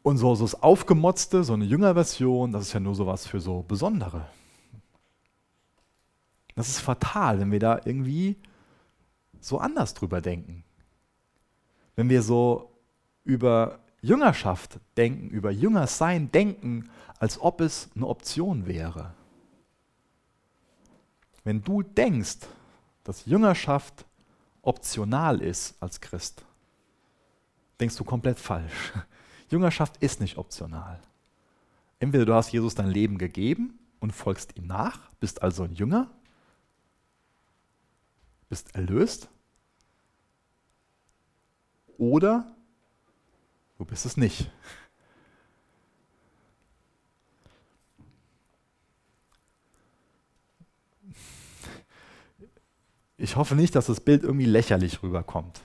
Und 0.02 0.16
so, 0.18 0.34
so 0.34 0.44
das 0.44 0.62
Aufgemotzte, 0.62 1.44
so 1.44 1.52
eine 1.52 1.64
Jüngerversion, 1.64 2.52
das 2.52 2.62
ist 2.62 2.72
ja 2.72 2.80
nur 2.80 2.94
sowas 2.94 3.26
für 3.26 3.40
so 3.40 3.62
Besondere. 3.62 4.26
Das 6.54 6.68
ist 6.68 6.80
fatal, 6.80 7.40
wenn 7.40 7.50
wir 7.50 7.60
da 7.60 7.80
irgendwie 7.84 8.36
so 9.44 9.58
anders 9.58 9.94
drüber 9.94 10.20
denken. 10.20 10.64
Wenn 11.96 12.08
wir 12.08 12.22
so 12.22 12.72
über 13.24 13.80
Jüngerschaft 14.00 14.80
denken, 14.96 15.28
über 15.28 15.50
Jüngersein 15.50 16.30
denken, 16.32 16.90
als 17.18 17.40
ob 17.40 17.60
es 17.60 17.88
eine 17.94 18.06
Option 18.06 18.66
wäre. 18.66 19.14
Wenn 21.44 21.62
du 21.62 21.82
denkst, 21.82 22.38
dass 23.04 23.26
Jüngerschaft 23.26 24.04
optional 24.62 25.40
ist 25.40 25.80
als 25.80 26.00
Christ, 26.00 26.44
denkst 27.78 27.96
du 27.96 28.04
komplett 28.04 28.38
falsch. 28.38 28.92
Jüngerschaft 29.50 29.96
ist 29.98 30.20
nicht 30.20 30.38
optional. 30.38 31.00
Entweder 32.00 32.24
du 32.24 32.34
hast 32.34 32.52
Jesus 32.52 32.74
dein 32.74 32.90
Leben 32.90 33.18
gegeben 33.18 33.78
und 34.00 34.12
folgst 34.12 34.56
ihm 34.56 34.66
nach, 34.66 35.10
bist 35.20 35.42
also 35.42 35.62
ein 35.62 35.74
Jünger, 35.74 36.10
bist 38.52 38.74
erlöst, 38.74 39.30
oder 41.96 42.54
Du 43.82 43.86
bist 43.86 44.06
es 44.06 44.16
nicht. 44.16 44.48
Ich 53.16 53.34
hoffe 53.34 53.56
nicht, 53.56 53.74
dass 53.74 53.86
das 53.86 53.98
Bild 53.98 54.22
irgendwie 54.22 54.44
lächerlich 54.44 55.02
rüberkommt. 55.02 55.62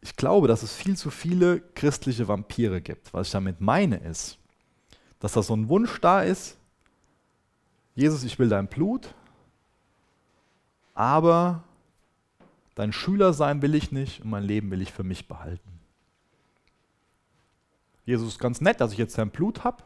Ich 0.00 0.16
glaube, 0.16 0.48
dass 0.48 0.64
es 0.64 0.74
viel 0.74 0.96
zu 0.96 1.10
viele 1.10 1.60
christliche 1.60 2.26
Vampire 2.26 2.80
gibt. 2.80 3.14
Was 3.14 3.28
ich 3.28 3.32
damit 3.32 3.60
meine 3.60 3.98
ist, 3.98 4.38
dass 5.20 5.34
da 5.34 5.42
so 5.44 5.54
ein 5.54 5.68
Wunsch 5.68 6.00
da 6.00 6.22
ist, 6.22 6.56
Jesus, 8.00 8.24
ich 8.24 8.38
will 8.38 8.48
dein 8.48 8.66
Blut, 8.66 9.14
aber 10.94 11.62
dein 12.74 12.94
Schüler 12.94 13.34
sein 13.34 13.60
will 13.60 13.74
ich 13.74 13.92
nicht 13.92 14.22
und 14.22 14.30
mein 14.30 14.42
Leben 14.42 14.70
will 14.70 14.80
ich 14.80 14.90
für 14.90 15.04
mich 15.04 15.28
behalten. 15.28 15.78
Jesus 18.06 18.28
ist 18.28 18.38
ganz 18.38 18.62
nett, 18.62 18.80
dass 18.80 18.92
ich 18.92 18.98
jetzt 18.98 19.18
dein 19.18 19.28
Blut 19.28 19.64
habe, 19.64 19.84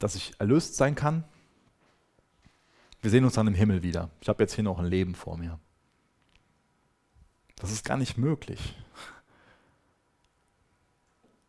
dass 0.00 0.16
ich 0.16 0.34
erlöst 0.40 0.74
sein 0.74 0.96
kann. 0.96 1.22
Wir 3.02 3.12
sehen 3.12 3.24
uns 3.24 3.34
dann 3.34 3.46
im 3.46 3.54
Himmel 3.54 3.84
wieder. 3.84 4.10
Ich 4.20 4.28
habe 4.28 4.42
jetzt 4.42 4.54
hier 4.54 4.64
noch 4.64 4.80
ein 4.80 4.86
Leben 4.86 5.14
vor 5.14 5.36
mir. 5.36 5.60
Das 7.54 7.70
ist 7.70 7.84
gar 7.84 7.98
nicht 7.98 8.18
möglich. 8.18 8.74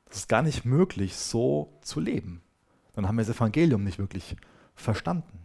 Das 0.05 0.17
ist 0.17 0.29
gar 0.29 0.43
nicht 0.43 0.65
möglich, 0.65 1.15
so 1.15 1.73
zu 1.81 1.99
leben. 1.99 2.43
Dann 2.93 3.07
haben 3.07 3.17
wir 3.17 3.25
das 3.25 3.35
Evangelium 3.35 3.83
nicht 3.83 3.97
wirklich 3.97 4.35
verstanden. 4.81 5.39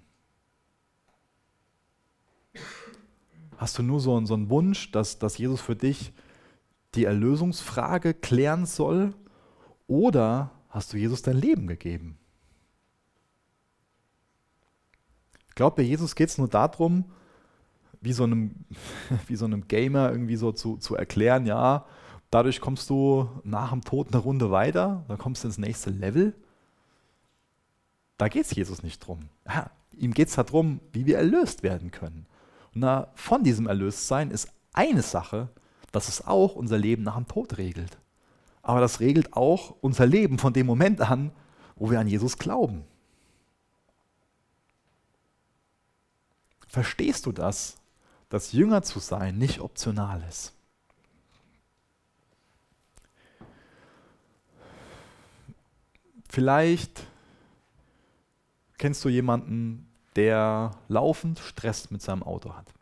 Hast 3.57 3.79
du 3.79 3.83
nur 3.83 4.01
so, 4.01 4.25
so 4.27 4.35
einen 4.35 4.51
Wunsch, 4.51 4.91
dass, 4.93 5.19
dass 5.19 5.39
Jesus 5.39 5.61
für 5.61 5.77
dich 5.77 6.13
die 6.95 7.05
Erlösungsfrage 7.05 8.15
klären 8.15 8.67
soll? 8.67 9.15
Oder 9.87 10.51
hast 10.69 10.93
du 10.93 10.99
Jesus 10.99 11.23
dein 11.23 11.37
Leben 11.37 11.67
gegeben? 11.67 12.19
Ich 15.49 15.55
glaube, 15.55 15.77
bei 15.77 15.83
Jesus 15.83 16.15
geht 16.15 16.29
es 16.29 16.39
nur 16.39 16.49
darum, 16.49 17.07
wie 18.03 18.13
so, 18.13 18.25
einem, 18.25 18.55
wie 19.27 19.37
so 19.37 19.47
einem 19.47 19.69
Gamer 19.69 20.11
irgendwie 20.11 20.37
so 20.37 20.53
zu, 20.53 20.77
zu 20.77 20.97
erklären, 20.97 21.47
ja, 21.47 21.87
dadurch 22.31 22.61
kommst 22.61 22.91
du 22.91 23.29
nach 23.45 23.71
dem 23.71 23.83
Tod 23.83 24.09
eine 24.13 24.19
Runde 24.23 24.51
weiter, 24.51 25.05
dann 25.09 25.19
kommst 25.19 25.45
du 25.45 25.49
ins 25.49 25.59
nächste 25.59 25.91
Level. 25.91 26.35
Da 28.19 28.29
geht 28.29 28.47
es 28.47 28.55
Jesus 28.55 28.83
nicht 28.83 29.07
drum. 29.07 29.29
Ja, 29.47 29.71
ihm 29.93 30.15
geht 30.15 30.29
es 30.29 30.35
darum, 30.35 30.81
wie 30.93 31.07
wir 31.07 31.19
erlöst 31.19 31.63
werden 31.63 31.91
können. 31.91 32.27
Und 32.75 32.81
na, 32.81 33.09
von 33.15 33.43
diesem 33.43 33.67
Erlöstsein 33.67 34.31
ist 34.31 34.49
eine 34.73 35.03
Sache, 35.03 35.49
dass 35.93 36.09
es 36.09 36.27
auch 36.27 36.55
unser 36.55 36.79
Leben 36.79 37.03
nach 37.03 37.17
dem 37.17 37.27
Tod 37.27 37.59
regelt. 37.59 37.99
Aber 38.63 38.81
das 38.81 39.01
regelt 39.01 39.33
auch 39.35 39.77
unser 39.81 40.07
Leben 40.07 40.39
von 40.39 40.53
dem 40.53 40.67
Moment 40.67 41.01
an, 41.01 41.31
wo 41.77 41.91
wir 41.91 42.01
an 42.01 42.09
Jesus 42.09 42.39
glauben. 42.39 42.85
Verstehst 46.69 47.27
du 47.27 47.33
das, 47.33 47.77
dass 48.29 48.53
Jünger 48.53 48.83
zu 48.83 48.99
sein 48.99 49.39
nicht 49.39 49.61
optional 49.61 50.23
ist? 50.29 50.53
Vielleicht 56.29 57.07
kennst 58.79 59.05
du 59.05 59.09
jemanden, 59.09 59.89
der 60.17 60.73
laufend 60.89 61.39
Stress 61.39 61.91
mit 61.91 62.03
seinem 62.03 62.23
Auto 62.23 62.55
hat. 62.55 62.73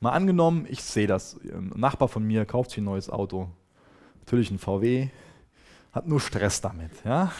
Mal 0.00 0.10
angenommen, 0.10 0.66
ich 0.68 0.82
sehe 0.82 1.06
das, 1.06 1.38
ein 1.44 1.72
Nachbar 1.76 2.08
von 2.08 2.24
mir 2.24 2.44
kauft 2.44 2.70
sich 2.70 2.78
ein 2.78 2.84
neues 2.84 3.08
Auto, 3.08 3.48
natürlich 4.20 4.50
ein 4.50 4.58
VW, 4.58 5.10
hat 5.92 6.08
nur 6.08 6.20
Stress 6.20 6.60
damit. 6.60 6.90
Ja? 7.04 7.30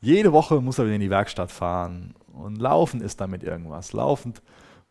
Jede 0.00 0.32
Woche 0.32 0.60
muss 0.60 0.78
er 0.78 0.86
wieder 0.86 0.94
in 0.94 1.00
die 1.00 1.10
Werkstatt 1.10 1.50
fahren 1.50 2.14
und 2.32 2.56
laufen 2.56 3.02
ist 3.02 3.20
damit 3.20 3.42
irgendwas. 3.42 3.92
Laufend 3.92 4.40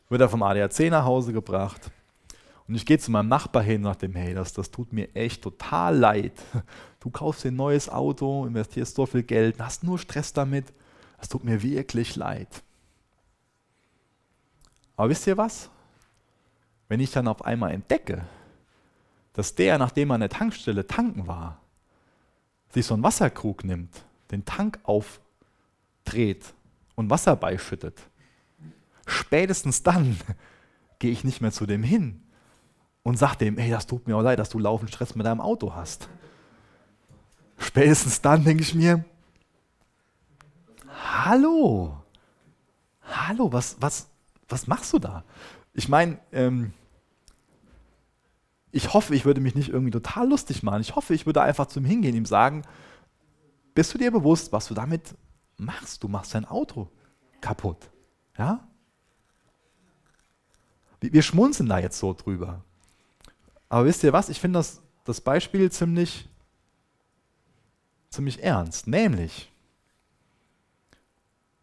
wird 0.09 0.21
er 0.21 0.29
vom 0.29 0.43
ADAC 0.43 0.91
nach 0.91 1.05
Hause 1.05 1.33
gebracht. 1.33 1.91
Und 2.67 2.75
ich 2.75 2.85
gehe 2.85 2.99
zu 2.99 3.11
meinem 3.11 3.29
Nachbar 3.29 3.63
hin 3.63 3.81
nach 3.81 3.95
dem, 3.95 4.13
hey, 4.15 4.33
das, 4.33 4.51
das 4.51 4.71
tut 4.71 4.91
mir 4.91 5.15
echt 5.15 5.41
total 5.41 5.97
leid. 5.97 6.33
Du 6.99 7.11
kaufst 7.11 7.45
dir 7.45 7.51
ein 7.51 7.55
neues 7.55 7.87
Auto, 7.87 8.45
investierst 8.45 8.95
so 8.95 9.05
viel 9.05 9.23
Geld, 9.23 9.61
hast 9.61 9.83
nur 9.83 9.97
Stress 9.97 10.33
damit. 10.33 10.73
Es 11.21 11.29
tut 11.29 11.45
mir 11.45 11.61
wirklich 11.61 12.17
leid. 12.17 12.63
Aber 14.97 15.09
wisst 15.09 15.25
ihr 15.25 15.37
was? 15.37 15.69
Wenn 16.89 16.99
ich 16.99 17.11
dann 17.11 17.29
auf 17.29 17.45
einmal 17.45 17.71
entdecke, 17.71 18.25
dass 19.31 19.55
der, 19.55 19.77
nachdem 19.77 20.09
er 20.09 20.15
an 20.15 20.21
der 20.21 20.29
Tankstelle 20.29 20.85
tanken 20.85 21.27
war, 21.27 21.61
sich 22.73 22.85
so 22.85 22.95
einen 22.95 23.03
Wasserkrug 23.03 23.63
nimmt, 23.63 24.03
den 24.31 24.43
Tank 24.43 24.79
aufdreht 24.83 26.53
und 26.95 27.09
Wasser 27.09 27.37
beischüttet, 27.37 28.01
spätestens 29.05 29.83
dann 29.83 30.17
gehe 30.99 31.11
ich 31.11 31.23
nicht 31.23 31.39
mehr 31.39 31.53
zu 31.53 31.65
dem 31.65 31.83
hin 31.83 32.26
und 33.07 33.15
sage 33.15 33.37
dem, 33.37 33.57
hey, 33.57 33.71
das 33.71 33.87
tut 33.87 34.05
mir 34.05 34.17
auch 34.17 34.21
leid, 34.21 34.37
dass 34.37 34.49
du 34.49 34.59
laufend 34.59 34.89
Stress 34.89 35.15
mit 35.15 35.25
deinem 35.25 35.39
Auto 35.39 35.73
hast. 35.73 36.09
Spätestens 37.57 38.19
dann 38.19 38.43
denke 38.43 38.63
ich 38.63 38.75
mir, 38.75 39.05
hallo, 41.23 42.03
hallo, 43.03 43.53
was, 43.53 43.77
was, 43.79 44.09
was 44.49 44.67
machst 44.67 44.91
du 44.91 44.99
da? 44.99 45.23
Ich 45.73 45.87
meine, 45.87 46.19
ähm, 46.33 46.73
ich 48.73 48.93
hoffe, 48.93 49.15
ich 49.15 49.23
würde 49.23 49.39
mich 49.39 49.55
nicht 49.55 49.69
irgendwie 49.69 49.91
total 49.91 50.27
lustig 50.27 50.61
machen. 50.61 50.81
Ich 50.81 50.97
hoffe, 50.97 51.13
ich 51.13 51.25
würde 51.25 51.41
einfach 51.41 51.67
zu 51.67 51.79
ihm 51.79 51.85
hingehen, 51.85 52.13
ihm 52.13 52.25
sagen, 52.25 52.63
bist 53.73 53.93
du 53.93 53.97
dir 53.97 54.11
bewusst, 54.11 54.51
was 54.51 54.67
du 54.67 54.73
damit 54.73 55.15
machst? 55.55 56.03
Du 56.03 56.09
machst 56.09 56.35
dein 56.35 56.43
Auto 56.43 56.89
kaputt. 57.39 57.89
Ja? 58.37 58.67
Wir 60.99 61.21
schmunzeln 61.21 61.69
da 61.69 61.79
jetzt 61.79 61.99
so 61.99 62.13
drüber. 62.13 62.65
Aber 63.69 63.85
wisst 63.85 64.03
ihr 64.03 64.13
was? 64.13 64.29
Ich 64.29 64.39
finde 64.39 64.59
das, 64.59 64.81
das 65.03 65.21
Beispiel 65.21 65.71
ziemlich, 65.71 66.27
ziemlich 68.09 68.41
ernst. 68.43 68.87
Nämlich, 68.87 69.51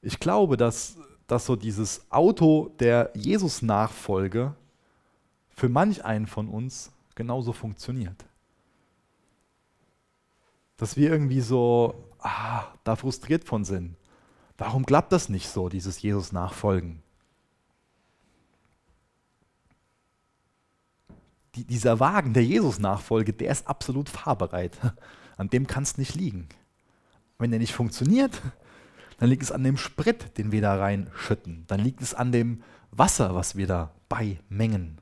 ich 0.02 0.18
glaube, 0.20 0.57
dass, 0.57 0.96
dass 1.26 1.46
so 1.46 1.57
dieses 1.57 2.11
Auto 2.11 2.70
der 2.78 3.11
Jesus-Nachfolge 3.14 4.55
für 5.50 5.68
manch 5.68 6.05
einen 6.05 6.26
von 6.26 6.48
uns 6.48 6.90
genauso 7.14 7.52
funktioniert. 7.52 8.24
Dass 10.76 10.96
wir 10.96 11.11
irgendwie 11.11 11.40
so 11.40 11.94
ah, 12.24 12.64
da 12.82 12.96
frustriert 12.96 13.44
von 13.44 13.64
sind. 13.64 13.96
Warum 14.59 14.84
klappt 14.86 15.12
das 15.12 15.28
nicht 15.28 15.48
so, 15.48 15.68
dieses 15.68 16.02
Jesus-Nachfolgen? 16.02 17.03
Die, 21.55 21.64
dieser 21.64 22.00
Wagen 22.00 22.34
der 22.34 22.44
Jesus-Nachfolge, 22.44 23.32
der 23.32 23.52
ist 23.52 23.68
absolut 23.68 24.09
fahrbereit. 24.09 24.76
An 25.36 25.48
dem 25.48 25.66
kann 25.66 25.82
es 25.82 25.98
nicht 25.98 26.14
liegen. 26.14 26.48
Wenn 27.38 27.50
der 27.50 27.61
nicht 27.61 27.74
funktioniert, 27.74 28.40
dann 29.18 29.28
liegt 29.28 29.42
es 29.42 29.52
an 29.52 29.64
dem 29.64 29.76
Sprit, 29.76 30.38
den 30.38 30.52
wir 30.52 30.61
da 30.61 30.76
reinschütten. 30.76 31.64
Dann 31.66 31.80
liegt 31.80 32.00
es 32.00 32.14
an 32.14 32.30
dem 32.30 32.62
Wasser, 32.90 33.34
was 33.34 33.57
wir 33.57 33.66
da 33.66 33.92
beimengen. 34.09 35.00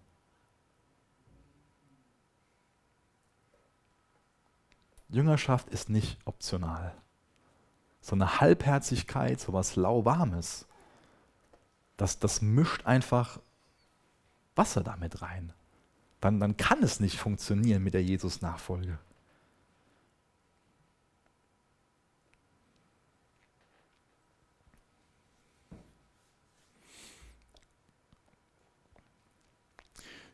Jüngerschaft 5.09 5.69
ist 5.69 5.91
nicht 5.91 6.19
optional. 6.25 6.95
So 8.01 8.15
eine 8.15 8.41
Halbherzigkeit, 8.41 9.39
so 9.39 9.53
was 9.53 9.77
lauwarmes, 9.77 10.67
das, 11.99 12.19
das 12.19 12.41
mischt 12.41 12.87
einfach 12.87 13.39
Wasser 14.57 14.83
damit 14.83 15.23
rein. 15.23 15.53
Dann, 16.23 16.39
dann 16.39 16.57
kann 16.57 16.85
es 16.85 17.01
nicht 17.01 17.19
funktionieren 17.19 17.83
mit 17.83 17.95
der 17.95 18.05
Jesus-Nachfolge. 18.05 18.97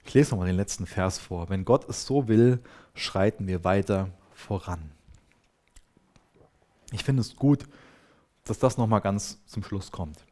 Ich 0.05 0.12
lese 0.12 0.32
nochmal 0.32 0.49
den 0.49 0.57
letzten 0.57 0.86
Vers 0.86 1.18
vor. 1.18 1.49
Wenn 1.49 1.64
Gott 1.64 1.89
es 1.89 2.05
so 2.05 2.28
will, 2.28 2.62
schreiten 2.93 3.47
wir 3.47 3.64
weiter 3.64 4.11
voran. 4.34 4.91
Ich 6.93 7.03
finde 7.03 7.22
es 7.22 7.34
gut, 7.34 7.64
dass 8.45 8.59
das 8.59 8.76
nochmal 8.76 9.01
ganz 9.01 9.43
zum 9.47 9.62
Schluss 9.62 9.91
kommt. 9.91 10.28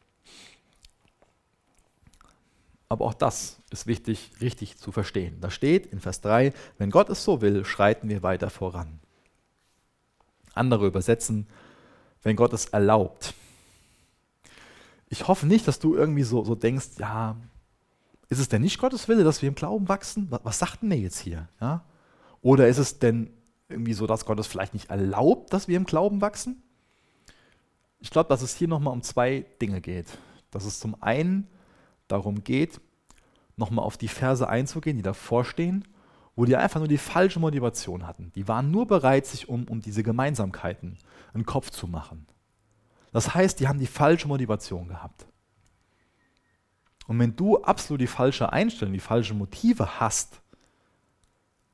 Aber 2.89 3.05
auch 3.05 3.13
das 3.13 3.57
ist 3.69 3.87
wichtig, 3.87 4.31
richtig 4.39 4.77
zu 4.77 4.91
verstehen. 4.91 5.39
Da 5.41 5.49
steht 5.49 5.87
in 5.87 5.99
Vers 5.99 6.21
3, 6.21 6.53
wenn 6.77 6.89
Gott 6.89 7.09
es 7.09 7.23
so 7.23 7.41
will, 7.41 7.65
schreiten 7.65 8.07
wir 8.09 8.23
weiter 8.23 8.49
voran. 8.49 8.99
Andere 10.53 10.87
übersetzen, 10.87 11.47
wenn 12.23 12.35
Gott 12.35 12.53
es 12.53 12.65
erlaubt. 12.67 13.33
Ich 15.09 15.27
hoffe 15.27 15.45
nicht, 15.47 15.67
dass 15.67 15.79
du 15.79 15.95
irgendwie 15.95 16.23
so, 16.23 16.43
so 16.43 16.55
denkst, 16.55 16.91
ja, 16.97 17.35
ist 18.29 18.39
es 18.39 18.49
denn 18.49 18.61
nicht 18.61 18.79
Gottes 18.79 19.07
Wille, 19.07 19.23
dass 19.23 19.41
wir 19.41 19.49
im 19.49 19.55
Glauben 19.55 19.87
wachsen? 19.87 20.27
Was, 20.29 20.41
was 20.43 20.59
sagt 20.59 20.81
denn 20.81 20.89
der 20.89 20.99
jetzt 20.99 21.19
hier? 21.19 21.47
Ja? 21.61 21.85
Oder 22.41 22.67
ist 22.67 22.77
es 22.77 22.99
denn 22.99 23.29
irgendwie 23.69 23.93
so, 23.93 24.07
dass 24.07 24.25
Gott 24.25 24.39
es 24.39 24.47
vielleicht 24.47 24.73
nicht 24.73 24.89
erlaubt, 24.89 25.53
dass 25.53 25.67
wir 25.67 25.77
im 25.77 25.85
Glauben 25.85 26.21
wachsen? 26.21 26.61
Ich 27.99 28.11
glaube, 28.11 28.29
dass 28.29 28.41
es 28.41 28.55
hier 28.55 28.67
nochmal 28.67 28.93
um 28.93 29.01
zwei 29.01 29.45
Dinge 29.61 29.81
geht. 29.81 30.07
Dass 30.51 30.65
es 30.65 30.79
zum 30.79 31.01
einen 31.01 31.47
darum 32.07 32.43
geht, 32.43 32.81
nochmal 33.55 33.85
auf 33.85 33.97
die 33.97 34.07
Verse 34.07 34.47
einzugehen, 34.47 34.97
die 34.97 35.03
davor 35.03 35.45
stehen, 35.45 35.87
wo 36.35 36.45
die 36.45 36.55
einfach 36.55 36.79
nur 36.79 36.87
die 36.87 36.99
falsche 36.99 37.39
Motivation 37.39 38.05
hatten. 38.05 38.31
Die 38.35 38.47
waren 38.47 38.69
nur 38.71 38.85
bereit, 38.85 39.25
sich 39.25 39.49
um, 39.49 39.65
um 39.67 39.81
diese 39.81 40.03
Gemeinsamkeiten 40.03 40.97
einen 41.33 41.45
Kopf 41.45 41.71
zu 41.71 41.87
machen. 41.87 42.27
Das 43.11 43.33
heißt, 43.33 43.59
die 43.59 43.67
haben 43.67 43.79
die 43.79 43.87
falsche 43.87 44.27
Motivation 44.27 44.87
gehabt. 44.87 45.25
Und 47.07 47.19
wenn 47.19 47.35
du 47.35 47.63
absolut 47.63 48.01
die 48.01 48.07
falsche 48.07 48.51
Einstellung, 48.51 48.93
die 48.93 48.99
falschen 48.99 49.37
Motive 49.37 49.99
hast, 49.99 50.41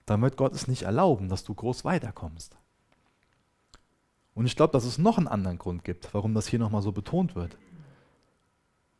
dann 0.06 0.22
wird 0.22 0.38
Gott 0.38 0.54
es 0.54 0.68
nicht 0.68 0.84
erlauben, 0.84 1.28
dass 1.28 1.44
du 1.44 1.54
groß 1.54 1.84
weiterkommst. 1.86 2.56
Und 4.36 4.46
ich 4.46 4.56
glaube, 4.56 4.74
dass 4.74 4.86
es 4.86 4.98
noch 4.98 5.18
einen 5.18 5.28
anderen 5.28 5.58
Grund 5.58 5.84
gibt, 5.84 6.14
warum 6.14 6.34
das 6.34 6.48
hier 6.48 6.60
nochmal 6.60 6.82
so 6.82 6.92
betont 6.92 7.36
wird. 7.36 7.58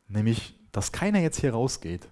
Nämlich, 0.08 0.54
dass 0.76 0.92
keiner 0.92 1.20
jetzt 1.20 1.40
hier 1.40 1.52
rausgeht 1.52 2.08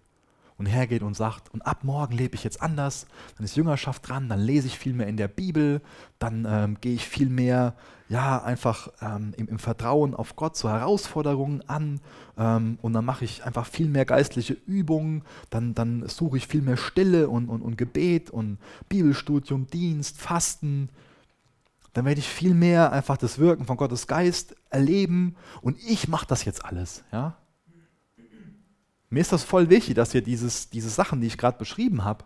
und 0.56 0.66
hergeht 0.66 1.02
und 1.02 1.14
sagt, 1.14 1.52
und 1.52 1.62
ab 1.62 1.82
morgen 1.82 2.16
lebe 2.16 2.36
ich 2.36 2.44
jetzt 2.44 2.62
anders, 2.62 3.06
dann 3.36 3.44
ist 3.44 3.56
Jüngerschaft 3.56 4.08
dran, 4.08 4.28
dann 4.28 4.38
lese 4.38 4.68
ich 4.68 4.78
viel 4.78 4.92
mehr 4.92 5.08
in 5.08 5.16
der 5.16 5.26
Bibel, 5.26 5.80
dann 6.20 6.46
ähm, 6.48 6.78
gehe 6.80 6.94
ich 6.94 7.08
viel 7.08 7.28
mehr, 7.28 7.74
ja, 8.08 8.42
einfach 8.42 8.88
ähm, 9.00 9.34
im, 9.36 9.48
im, 9.48 9.58
Vertrauen 9.58 10.14
auf 10.14 10.36
Gott 10.36 10.56
zu 10.56 10.68
Herausforderungen 10.68 11.68
an 11.68 12.00
ähm, 12.38 12.78
und 12.80 12.92
dann 12.92 13.04
mache 13.04 13.24
ich 13.24 13.44
einfach 13.44 13.66
viel 13.66 13.88
mehr 13.88 14.04
geistliche 14.04 14.52
Übungen, 14.52 15.22
dann, 15.50 15.74
dann 15.74 16.06
suche 16.06 16.36
ich 16.36 16.46
viel 16.46 16.62
mehr 16.62 16.76
Stille 16.76 17.28
und, 17.28 17.48
und, 17.48 17.62
und 17.62 17.76
Gebet 17.76 18.30
und 18.30 18.58
Bibelstudium, 18.88 19.66
Dienst, 19.66 20.20
Fasten, 20.20 20.90
dann 21.92 22.04
werde 22.04 22.20
ich 22.20 22.28
viel 22.28 22.54
mehr 22.54 22.92
einfach 22.92 23.16
das 23.16 23.38
Wirken 23.38 23.66
von 23.66 23.76
Gottes 23.76 24.06
Geist 24.06 24.54
erleben 24.70 25.34
und 25.60 25.76
ich 25.84 26.06
mache 26.06 26.26
das 26.26 26.44
jetzt 26.44 26.64
alles, 26.64 27.02
ja. 27.10 27.36
Mir 29.12 29.20
ist 29.20 29.30
das 29.30 29.44
voll 29.44 29.68
wichtig, 29.68 29.94
dass 29.94 30.14
ihr 30.14 30.22
dieses, 30.22 30.70
diese 30.70 30.88
Sachen, 30.88 31.20
die 31.20 31.26
ich 31.26 31.36
gerade 31.36 31.58
beschrieben 31.58 32.02
habe, 32.02 32.24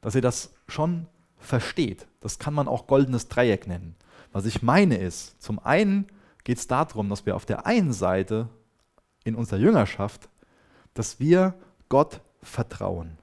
dass 0.00 0.14
ihr 0.14 0.22
das 0.22 0.54
schon 0.66 1.06
versteht. 1.36 2.06
Das 2.22 2.38
kann 2.38 2.54
man 2.54 2.66
auch 2.66 2.86
goldenes 2.86 3.28
Dreieck 3.28 3.66
nennen. 3.66 3.94
Was 4.32 4.46
ich 4.46 4.62
meine 4.62 4.96
ist, 4.96 5.40
zum 5.42 5.58
einen 5.58 6.06
geht 6.42 6.56
es 6.56 6.66
darum, 6.66 7.10
dass 7.10 7.26
wir 7.26 7.36
auf 7.36 7.44
der 7.44 7.66
einen 7.66 7.92
Seite 7.92 8.48
in 9.24 9.34
unserer 9.34 9.58
Jüngerschaft, 9.58 10.30
dass 10.94 11.20
wir 11.20 11.52
Gott 11.90 12.22
vertrauen. 12.42 13.18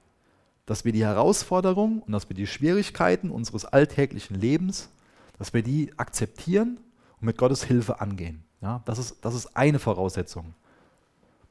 Dass 0.64 0.84
wir 0.84 0.92
die 0.92 1.04
Herausforderungen 1.04 2.02
und 2.02 2.12
dass 2.12 2.28
wir 2.28 2.36
die 2.36 2.46
Schwierigkeiten 2.46 3.32
unseres 3.32 3.64
alltäglichen 3.64 4.40
Lebens, 4.40 4.90
dass 5.40 5.52
wir 5.52 5.64
die 5.64 5.92
akzeptieren 5.98 6.78
und 7.18 7.26
mit 7.26 7.36
Gottes 7.36 7.64
Hilfe 7.64 8.00
angehen. 8.00 8.44
Ja, 8.60 8.80
das, 8.84 9.00
ist, 9.00 9.16
das 9.22 9.34
ist 9.34 9.56
eine 9.56 9.80
Voraussetzung. 9.80 10.54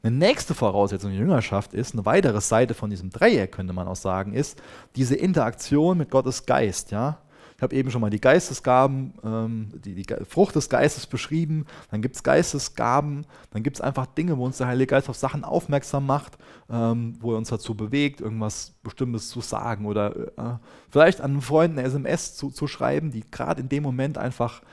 Eine 0.03 0.15
nächste 0.15 0.55
Voraussetzung 0.55 1.11
der 1.11 1.19
Jüngerschaft 1.19 1.73
ist, 1.73 1.93
eine 1.93 2.05
weitere 2.05 2.41
Seite 2.41 2.73
von 2.73 2.89
diesem 2.89 3.11
Dreieck, 3.11 3.51
könnte 3.51 3.73
man 3.73 3.87
auch 3.87 3.95
sagen, 3.95 4.33
ist 4.33 4.61
diese 4.95 5.15
Interaktion 5.15 5.97
mit 5.97 6.09
Gottes 6.09 6.45
Geist. 6.47 6.91
Ja? 6.91 7.19
Ich 7.61 7.63
habe 7.63 7.75
eben 7.75 7.91
schon 7.91 8.01
mal 8.01 8.09
die 8.09 8.19
Geistesgaben, 8.19 9.13
ähm, 9.23 9.69
die, 9.85 9.93
die, 9.93 10.05
Frucht 10.27 10.55
des 10.55 10.67
Geistes 10.67 11.05
beschrieben. 11.05 11.67
Dann 11.91 12.01
gibt 12.01 12.15
es 12.15 12.23
Geistesgaben, 12.23 13.27
dann 13.51 13.61
gibt 13.61 13.77
es 13.77 13.81
einfach 13.81 14.07
Dinge, 14.07 14.39
wo 14.39 14.45
uns 14.45 14.57
der 14.57 14.65
Heilige 14.65 14.87
Geist 14.87 15.07
auf 15.07 15.15
Sachen 15.15 15.43
aufmerksam 15.43 16.07
macht, 16.07 16.39
ähm, 16.71 17.13
wo 17.19 17.33
er 17.33 17.37
uns 17.37 17.49
dazu 17.49 17.75
bewegt, 17.75 18.19
irgendwas 18.19 18.73
Bestimmtes 18.81 19.29
zu 19.29 19.41
sagen 19.41 19.85
oder 19.85 20.15
äh, 20.15 20.57
vielleicht 20.89 21.21
an 21.21 21.33
einen 21.33 21.41
Freund 21.41 21.77
eine 21.77 21.85
SMS 21.85 22.35
zu, 22.35 22.49
zu 22.49 22.65
schreiben, 22.65 23.11
die 23.11 23.23
gerade 23.29 23.61
in 23.61 23.69
dem 23.69 23.83
Moment 23.83 24.17
einfach 24.17 24.63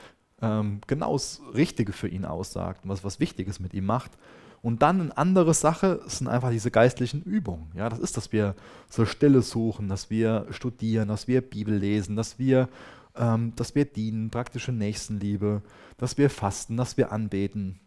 ähm, 0.41 0.81
genau 0.87 1.13
das 1.13 1.43
Richtige 1.55 1.93
für 1.93 2.09
ihn 2.09 2.25
aussagt 2.25 2.85
und 2.85 2.89
was, 2.89 3.05
was 3.05 3.21
Wichtiges 3.21 3.61
mit 3.61 3.75
ihm 3.75 3.85
macht. 3.85 4.13
Und 4.61 4.83
dann 4.83 5.01
eine 5.01 5.17
andere 5.17 5.55
Sache 5.55 6.01
sind 6.07 6.29
einfach 6.29 6.51
diese 6.51 6.71
geistlichen 6.71 7.23
Übungen. 7.23 7.71
Ja, 7.75 7.89
das 7.89 7.99
ist, 7.99 8.17
dass 8.17 8.33
wir 8.33 8.55
so 8.89 9.07
Stille 9.07 9.43
suchen, 9.43 9.89
dass 9.89 10.11
wir 10.11 10.47
studieren, 10.51 11.09
dass 11.09 11.29
wir 11.29 11.41
Bibel 11.41 11.75
lesen, 11.75 12.17
dass 12.17 12.39
wir, 12.39 12.69
ähm, 13.15 13.53
dass 13.55 13.75
wir 13.75 13.85
dienen, 13.85 14.31
praktische 14.31 14.73
Nächstenliebe, 14.73 15.63
dass 15.97 16.19
wir 16.19 16.29
fasten, 16.29 16.77
dass 16.77 16.97
wir 16.97 17.13
anbeten. 17.13 17.79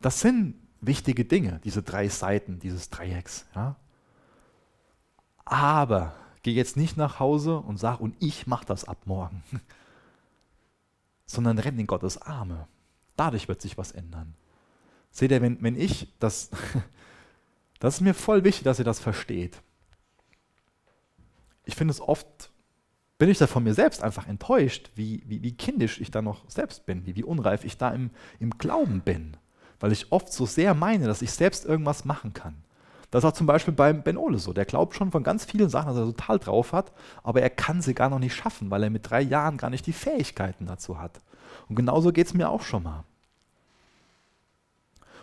Das 0.00 0.20
sind 0.20 0.54
wichtige 0.80 1.24
Dinge, 1.24 1.60
diese 1.64 1.82
drei 1.82 2.08
Seiten 2.08 2.60
dieses 2.60 2.88
Dreiecks. 2.88 3.46
Ja? 3.54 3.76
Aber 5.44 6.14
geh 6.42 6.52
jetzt 6.52 6.76
nicht 6.76 6.96
nach 6.96 7.20
Hause 7.20 7.58
und 7.58 7.78
sag, 7.78 8.00
und 8.00 8.16
ich 8.20 8.46
mache 8.46 8.64
das 8.64 8.84
ab 8.84 8.98
morgen, 9.04 9.42
sondern 11.26 11.58
renn 11.58 11.78
in 11.78 11.86
Gottes 11.86 12.20
Arme. 12.20 12.68
Dadurch 13.16 13.48
wird 13.48 13.60
sich 13.60 13.76
was 13.76 13.92
ändern. 13.92 14.34
Seht 15.10 15.30
ihr, 15.30 15.42
wenn, 15.42 15.62
wenn 15.62 15.76
ich 15.76 16.14
das, 16.18 16.50
das 17.80 17.96
ist 17.96 18.00
mir 18.00 18.14
voll 18.14 18.44
wichtig, 18.44 18.64
dass 18.64 18.78
ihr 18.78 18.84
das 18.84 19.00
versteht. 19.00 19.60
Ich 21.64 21.74
finde 21.74 21.92
es 21.92 22.00
oft, 22.00 22.50
bin 23.18 23.28
ich 23.28 23.38
da 23.38 23.46
von 23.46 23.64
mir 23.64 23.74
selbst 23.74 24.02
einfach 24.02 24.26
enttäuscht, 24.26 24.90
wie, 24.94 25.22
wie, 25.26 25.42
wie 25.42 25.56
kindisch 25.56 26.00
ich 26.00 26.10
da 26.10 26.22
noch 26.22 26.48
selbst 26.48 26.86
bin, 26.86 27.04
wie, 27.06 27.16
wie 27.16 27.24
unreif 27.24 27.64
ich 27.64 27.76
da 27.76 27.90
im, 27.90 28.10
im 28.38 28.50
Glauben 28.58 29.00
bin, 29.00 29.36
weil 29.80 29.92
ich 29.92 30.12
oft 30.12 30.32
so 30.32 30.46
sehr 30.46 30.74
meine, 30.74 31.06
dass 31.06 31.22
ich 31.22 31.32
selbst 31.32 31.64
irgendwas 31.66 32.04
machen 32.04 32.32
kann. 32.32 32.62
Das 33.10 33.24
ist 33.24 33.30
auch 33.30 33.34
zum 33.34 33.46
Beispiel 33.46 33.72
beim 33.72 34.02
Ben 34.02 34.18
Ole 34.18 34.38
so. 34.38 34.52
Der 34.52 34.66
glaubt 34.66 34.94
schon 34.94 35.10
von 35.10 35.22
ganz 35.22 35.44
vielen 35.44 35.70
Sachen, 35.70 35.88
dass 35.88 35.96
er 35.96 36.04
total 36.04 36.38
drauf 36.38 36.72
hat, 36.72 36.92
aber 37.22 37.40
er 37.40 37.50
kann 37.50 37.80
sie 37.80 37.94
gar 37.94 38.10
noch 38.10 38.18
nicht 38.18 38.34
schaffen, 38.34 38.70
weil 38.70 38.82
er 38.82 38.90
mit 38.90 39.08
drei 39.08 39.22
Jahren 39.22 39.56
gar 39.56 39.70
nicht 39.70 39.86
die 39.86 39.92
Fähigkeiten 39.92 40.66
dazu 40.66 41.00
hat. 41.00 41.20
Und 41.68 41.76
genauso 41.76 42.12
geht 42.12 42.26
es 42.26 42.34
mir 42.34 42.50
auch 42.50 42.62
schon 42.62 42.82
mal. 42.82 43.04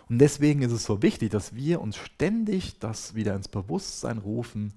Und 0.08 0.18
deswegen 0.18 0.62
ist 0.62 0.72
es 0.72 0.84
so 0.84 1.02
wichtig, 1.02 1.30
dass 1.30 1.54
wir 1.54 1.80
uns 1.80 1.96
ständig 1.96 2.78
das 2.78 3.14
wieder 3.14 3.34
ins 3.34 3.48
Bewusstsein 3.48 4.18
rufen, 4.18 4.72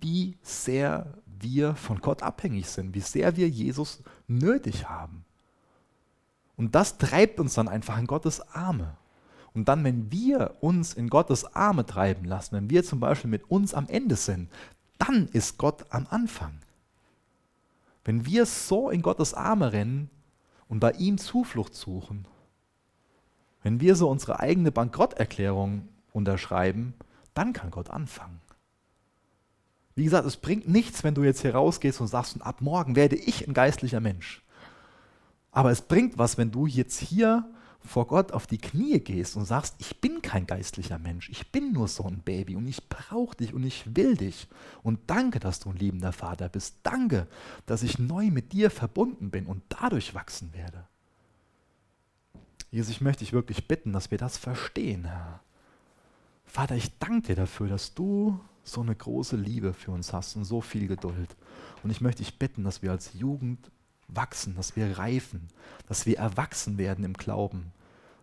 wie 0.00 0.36
sehr 0.42 1.14
wir 1.26 1.74
von 1.74 2.00
Gott 2.00 2.22
abhängig 2.22 2.68
sind, 2.68 2.94
wie 2.94 3.00
sehr 3.00 3.36
wir 3.36 3.48
Jesus 3.48 4.02
nötig 4.28 4.88
haben. 4.88 5.24
Und 6.56 6.74
das 6.74 6.98
treibt 6.98 7.40
uns 7.40 7.54
dann 7.54 7.68
einfach 7.68 7.98
in 7.98 8.06
Gottes 8.06 8.40
Arme. 8.52 8.96
Und 9.54 9.68
dann, 9.68 9.84
wenn 9.84 10.10
wir 10.12 10.56
uns 10.60 10.94
in 10.94 11.08
Gottes 11.08 11.44
Arme 11.56 11.84
treiben 11.84 12.24
lassen, 12.24 12.56
wenn 12.56 12.70
wir 12.70 12.84
zum 12.84 13.00
Beispiel 13.00 13.30
mit 13.30 13.50
uns 13.50 13.74
am 13.74 13.88
Ende 13.88 14.16
sind, 14.16 14.48
dann 14.98 15.28
ist 15.28 15.58
Gott 15.58 15.84
am 15.90 16.06
Anfang. 16.08 16.58
Wenn 18.04 18.24
wir 18.26 18.46
so 18.46 18.90
in 18.90 19.02
Gottes 19.02 19.34
Arme 19.34 19.72
rennen 19.72 20.10
und 20.68 20.80
bei 20.80 20.92
ihm 20.92 21.18
Zuflucht 21.18 21.74
suchen, 21.74 22.26
wenn 23.62 23.80
wir 23.80 23.96
so 23.96 24.08
unsere 24.08 24.40
eigene 24.40 24.72
Bankrotterklärung 24.72 25.88
unterschreiben, 26.12 26.94
dann 27.34 27.52
kann 27.52 27.70
Gott 27.70 27.90
anfangen. 27.90 28.40
Wie 29.94 30.04
gesagt, 30.04 30.26
es 30.26 30.36
bringt 30.36 30.68
nichts, 30.68 31.04
wenn 31.04 31.14
du 31.14 31.22
jetzt 31.22 31.42
hier 31.42 31.54
rausgehst 31.54 32.00
und 32.00 32.06
sagst, 32.06 32.40
ab 32.42 32.60
morgen 32.60 32.96
werde 32.96 33.16
ich 33.16 33.46
ein 33.46 33.54
geistlicher 33.54 34.00
Mensch. 34.00 34.42
Aber 35.50 35.70
es 35.70 35.82
bringt 35.82 36.16
was, 36.16 36.38
wenn 36.38 36.50
du 36.50 36.66
jetzt 36.66 36.98
hier 36.98 37.44
vor 37.84 38.06
Gott 38.06 38.32
auf 38.32 38.46
die 38.46 38.58
Knie 38.58 39.00
gehst 39.00 39.36
und 39.36 39.44
sagst, 39.44 39.74
ich 39.78 40.00
bin 40.00 40.22
kein 40.22 40.46
geistlicher 40.46 40.98
Mensch, 40.98 41.28
ich 41.28 41.50
bin 41.50 41.72
nur 41.72 41.88
so 41.88 42.04
ein 42.04 42.20
Baby 42.20 42.56
und 42.56 42.66
ich 42.66 42.88
brauche 42.88 43.36
dich 43.36 43.52
und 43.52 43.64
ich 43.64 43.96
will 43.96 44.16
dich. 44.16 44.48
Und 44.82 45.00
danke, 45.08 45.40
dass 45.40 45.60
du 45.60 45.70
ein 45.70 45.76
liebender 45.76 46.12
Vater 46.12 46.48
bist. 46.48 46.76
Danke, 46.84 47.26
dass 47.66 47.82
ich 47.82 47.98
neu 47.98 48.30
mit 48.30 48.52
dir 48.52 48.70
verbunden 48.70 49.30
bin 49.30 49.46
und 49.46 49.62
dadurch 49.68 50.14
wachsen 50.14 50.54
werde. 50.54 50.86
Jesus, 52.72 52.90
ich 52.90 53.00
möchte 53.02 53.22
dich 53.22 53.34
wirklich 53.34 53.68
bitten, 53.68 53.92
dass 53.92 54.10
wir 54.10 54.16
das 54.16 54.38
verstehen, 54.38 55.04
Herr. 55.04 55.40
Vater, 56.46 56.74
ich 56.74 56.98
danke 56.98 57.28
dir 57.28 57.36
dafür, 57.36 57.68
dass 57.68 57.92
du 57.92 58.40
so 58.64 58.80
eine 58.80 58.96
große 58.96 59.36
Liebe 59.36 59.74
für 59.74 59.90
uns 59.90 60.14
hast 60.14 60.36
und 60.36 60.46
so 60.46 60.62
viel 60.62 60.88
Geduld. 60.88 61.36
Und 61.82 61.90
ich 61.90 62.00
möchte 62.00 62.22
dich 62.22 62.38
bitten, 62.38 62.64
dass 62.64 62.80
wir 62.80 62.90
als 62.90 63.12
Jugend 63.12 63.70
wachsen, 64.08 64.56
dass 64.56 64.74
wir 64.74 64.96
reifen, 64.96 65.48
dass 65.86 66.06
wir 66.06 66.16
erwachsen 66.16 66.78
werden 66.78 67.04
im 67.04 67.12
Glauben. 67.12 67.72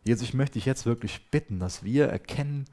Jesus, 0.04 0.30
ich 0.30 0.34
möchte 0.34 0.54
dich 0.54 0.66
jetzt 0.66 0.88
wirklich 0.88 1.30
bitten, 1.30 1.60
dass 1.60 1.84
wir 1.84 2.08
erkennen, 2.08 2.66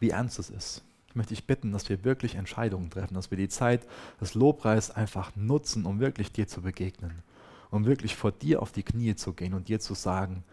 wie 0.00 0.10
ernst 0.10 0.38
es 0.38 0.48
ist. 0.48 0.82
Ich 1.08 1.14
möchte 1.16 1.34
dich 1.34 1.46
bitten, 1.46 1.72
dass 1.72 1.90
wir 1.90 2.02
wirklich 2.02 2.36
Entscheidungen 2.36 2.88
treffen, 2.88 3.14
dass 3.14 3.30
wir 3.30 3.38
die 3.38 3.48
Zeit 3.48 3.86
des 4.22 4.32
Lobpreis 4.32 4.90
einfach 4.90 5.36
nutzen, 5.36 5.84
um 5.84 6.00
wirklich 6.00 6.32
dir 6.32 6.48
zu 6.48 6.62
begegnen 6.62 7.22
um 7.70 7.84
wirklich 7.84 8.16
vor 8.16 8.32
dir 8.32 8.62
auf 8.62 8.72
die 8.72 8.82
Knie 8.82 9.14
zu 9.16 9.32
gehen 9.32 9.54
und 9.54 9.68
dir 9.68 9.80
zu 9.80 9.94
sagen, 9.94 10.44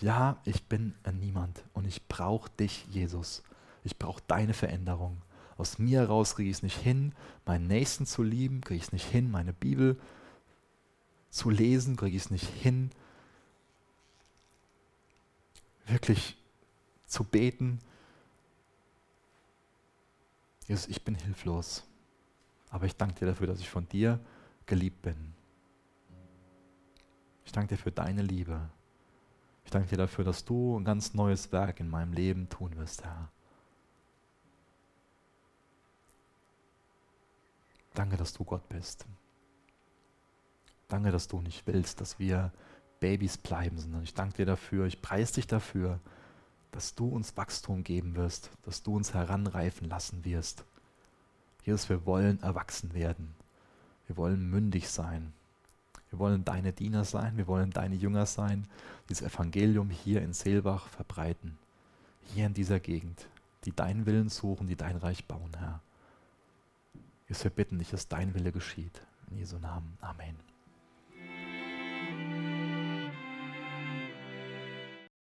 ja, 0.00 0.36
ich 0.44 0.64
bin 0.64 0.94
ein 1.04 1.20
Niemand 1.20 1.62
und 1.72 1.86
ich 1.86 2.06
brauche 2.08 2.50
dich, 2.50 2.86
Jesus. 2.90 3.42
Ich 3.84 3.98
brauche 3.98 4.22
deine 4.26 4.54
Veränderung. 4.54 5.22
Aus 5.56 5.78
mir 5.78 6.00
heraus 6.00 6.34
kriege 6.34 6.50
ich 6.50 6.56
es 6.56 6.62
nicht 6.62 6.78
hin, 6.78 7.14
meinen 7.46 7.66
Nächsten 7.66 8.06
zu 8.06 8.22
lieben, 8.22 8.62
kriege 8.62 8.78
ich 8.78 8.84
es 8.84 8.92
nicht 8.92 9.08
hin, 9.08 9.30
meine 9.30 9.52
Bibel 9.52 10.00
zu 11.30 11.50
lesen, 11.50 11.96
kriege 11.96 12.16
ich 12.16 12.24
es 12.24 12.30
nicht 12.30 12.48
hin, 12.48 12.90
wirklich 15.86 16.36
zu 17.06 17.24
beten. 17.24 17.78
Jesus, 20.66 20.88
ich 20.88 21.04
bin 21.04 21.14
hilflos, 21.14 21.84
aber 22.70 22.86
ich 22.86 22.96
danke 22.96 23.20
dir 23.20 23.26
dafür, 23.26 23.46
dass 23.46 23.60
ich 23.60 23.70
von 23.70 23.88
dir 23.88 24.18
geliebt 24.66 25.02
bin. 25.02 25.34
Ich 27.44 27.52
danke 27.52 27.74
dir 27.74 27.82
für 27.82 27.92
deine 27.92 28.22
Liebe. 28.22 28.70
Ich 29.64 29.70
danke 29.70 29.88
dir 29.88 29.96
dafür, 29.96 30.24
dass 30.24 30.44
du 30.44 30.78
ein 30.78 30.84
ganz 30.84 31.14
neues 31.14 31.52
Werk 31.52 31.80
in 31.80 31.88
meinem 31.88 32.12
Leben 32.12 32.48
tun 32.48 32.76
wirst, 32.76 33.04
Herr. 33.04 33.30
Danke, 37.94 38.16
dass 38.16 38.32
du 38.32 38.44
Gott 38.44 38.68
bist. 38.68 39.06
Danke, 40.88 41.10
dass 41.10 41.28
du 41.28 41.40
nicht 41.40 41.66
willst, 41.66 42.00
dass 42.00 42.18
wir 42.18 42.52
Babys 43.00 43.36
bleiben, 43.38 43.78
sondern 43.78 44.02
ich 44.02 44.14
danke 44.14 44.36
dir 44.36 44.46
dafür, 44.46 44.86
ich 44.86 45.02
preise 45.02 45.34
dich 45.34 45.46
dafür, 45.46 46.00
dass 46.70 46.94
du 46.94 47.08
uns 47.08 47.36
Wachstum 47.36 47.84
geben 47.84 48.16
wirst, 48.16 48.50
dass 48.62 48.82
du 48.82 48.96
uns 48.96 49.12
heranreifen 49.12 49.88
lassen 49.88 50.24
wirst. 50.24 50.64
Jesus, 51.64 51.88
wir 51.88 52.06
wollen 52.06 52.42
erwachsen 52.42 52.94
werden. 52.94 53.34
Wir 54.06 54.16
wollen 54.16 54.48
mündig 54.48 54.88
sein. 54.88 55.32
Wir 56.12 56.18
wollen 56.18 56.44
deine 56.44 56.72
Diener 56.72 57.04
sein, 57.04 57.38
wir 57.38 57.46
wollen 57.46 57.70
deine 57.70 57.94
Jünger 57.94 58.26
sein, 58.26 58.68
dieses 59.08 59.26
Evangelium 59.26 59.88
hier 59.88 60.20
in 60.20 60.34
Seelbach 60.34 60.86
verbreiten, 60.88 61.56
hier 62.34 62.46
in 62.46 62.54
dieser 62.54 62.80
Gegend, 62.80 63.26
die 63.64 63.74
deinen 63.74 64.04
Willen 64.04 64.28
suchen, 64.28 64.68
die 64.68 64.76
dein 64.76 64.98
Reich 64.98 65.24
bauen, 65.24 65.50
Herr. 65.58 65.80
Wir 67.26 67.50
bitten 67.50 67.78
dich, 67.78 67.90
dass 67.90 68.08
dein 68.08 68.34
Wille 68.34 68.52
geschieht. 68.52 69.00
In 69.30 69.38
Jesu 69.38 69.58
Namen. 69.58 69.96
Amen. 70.02 70.51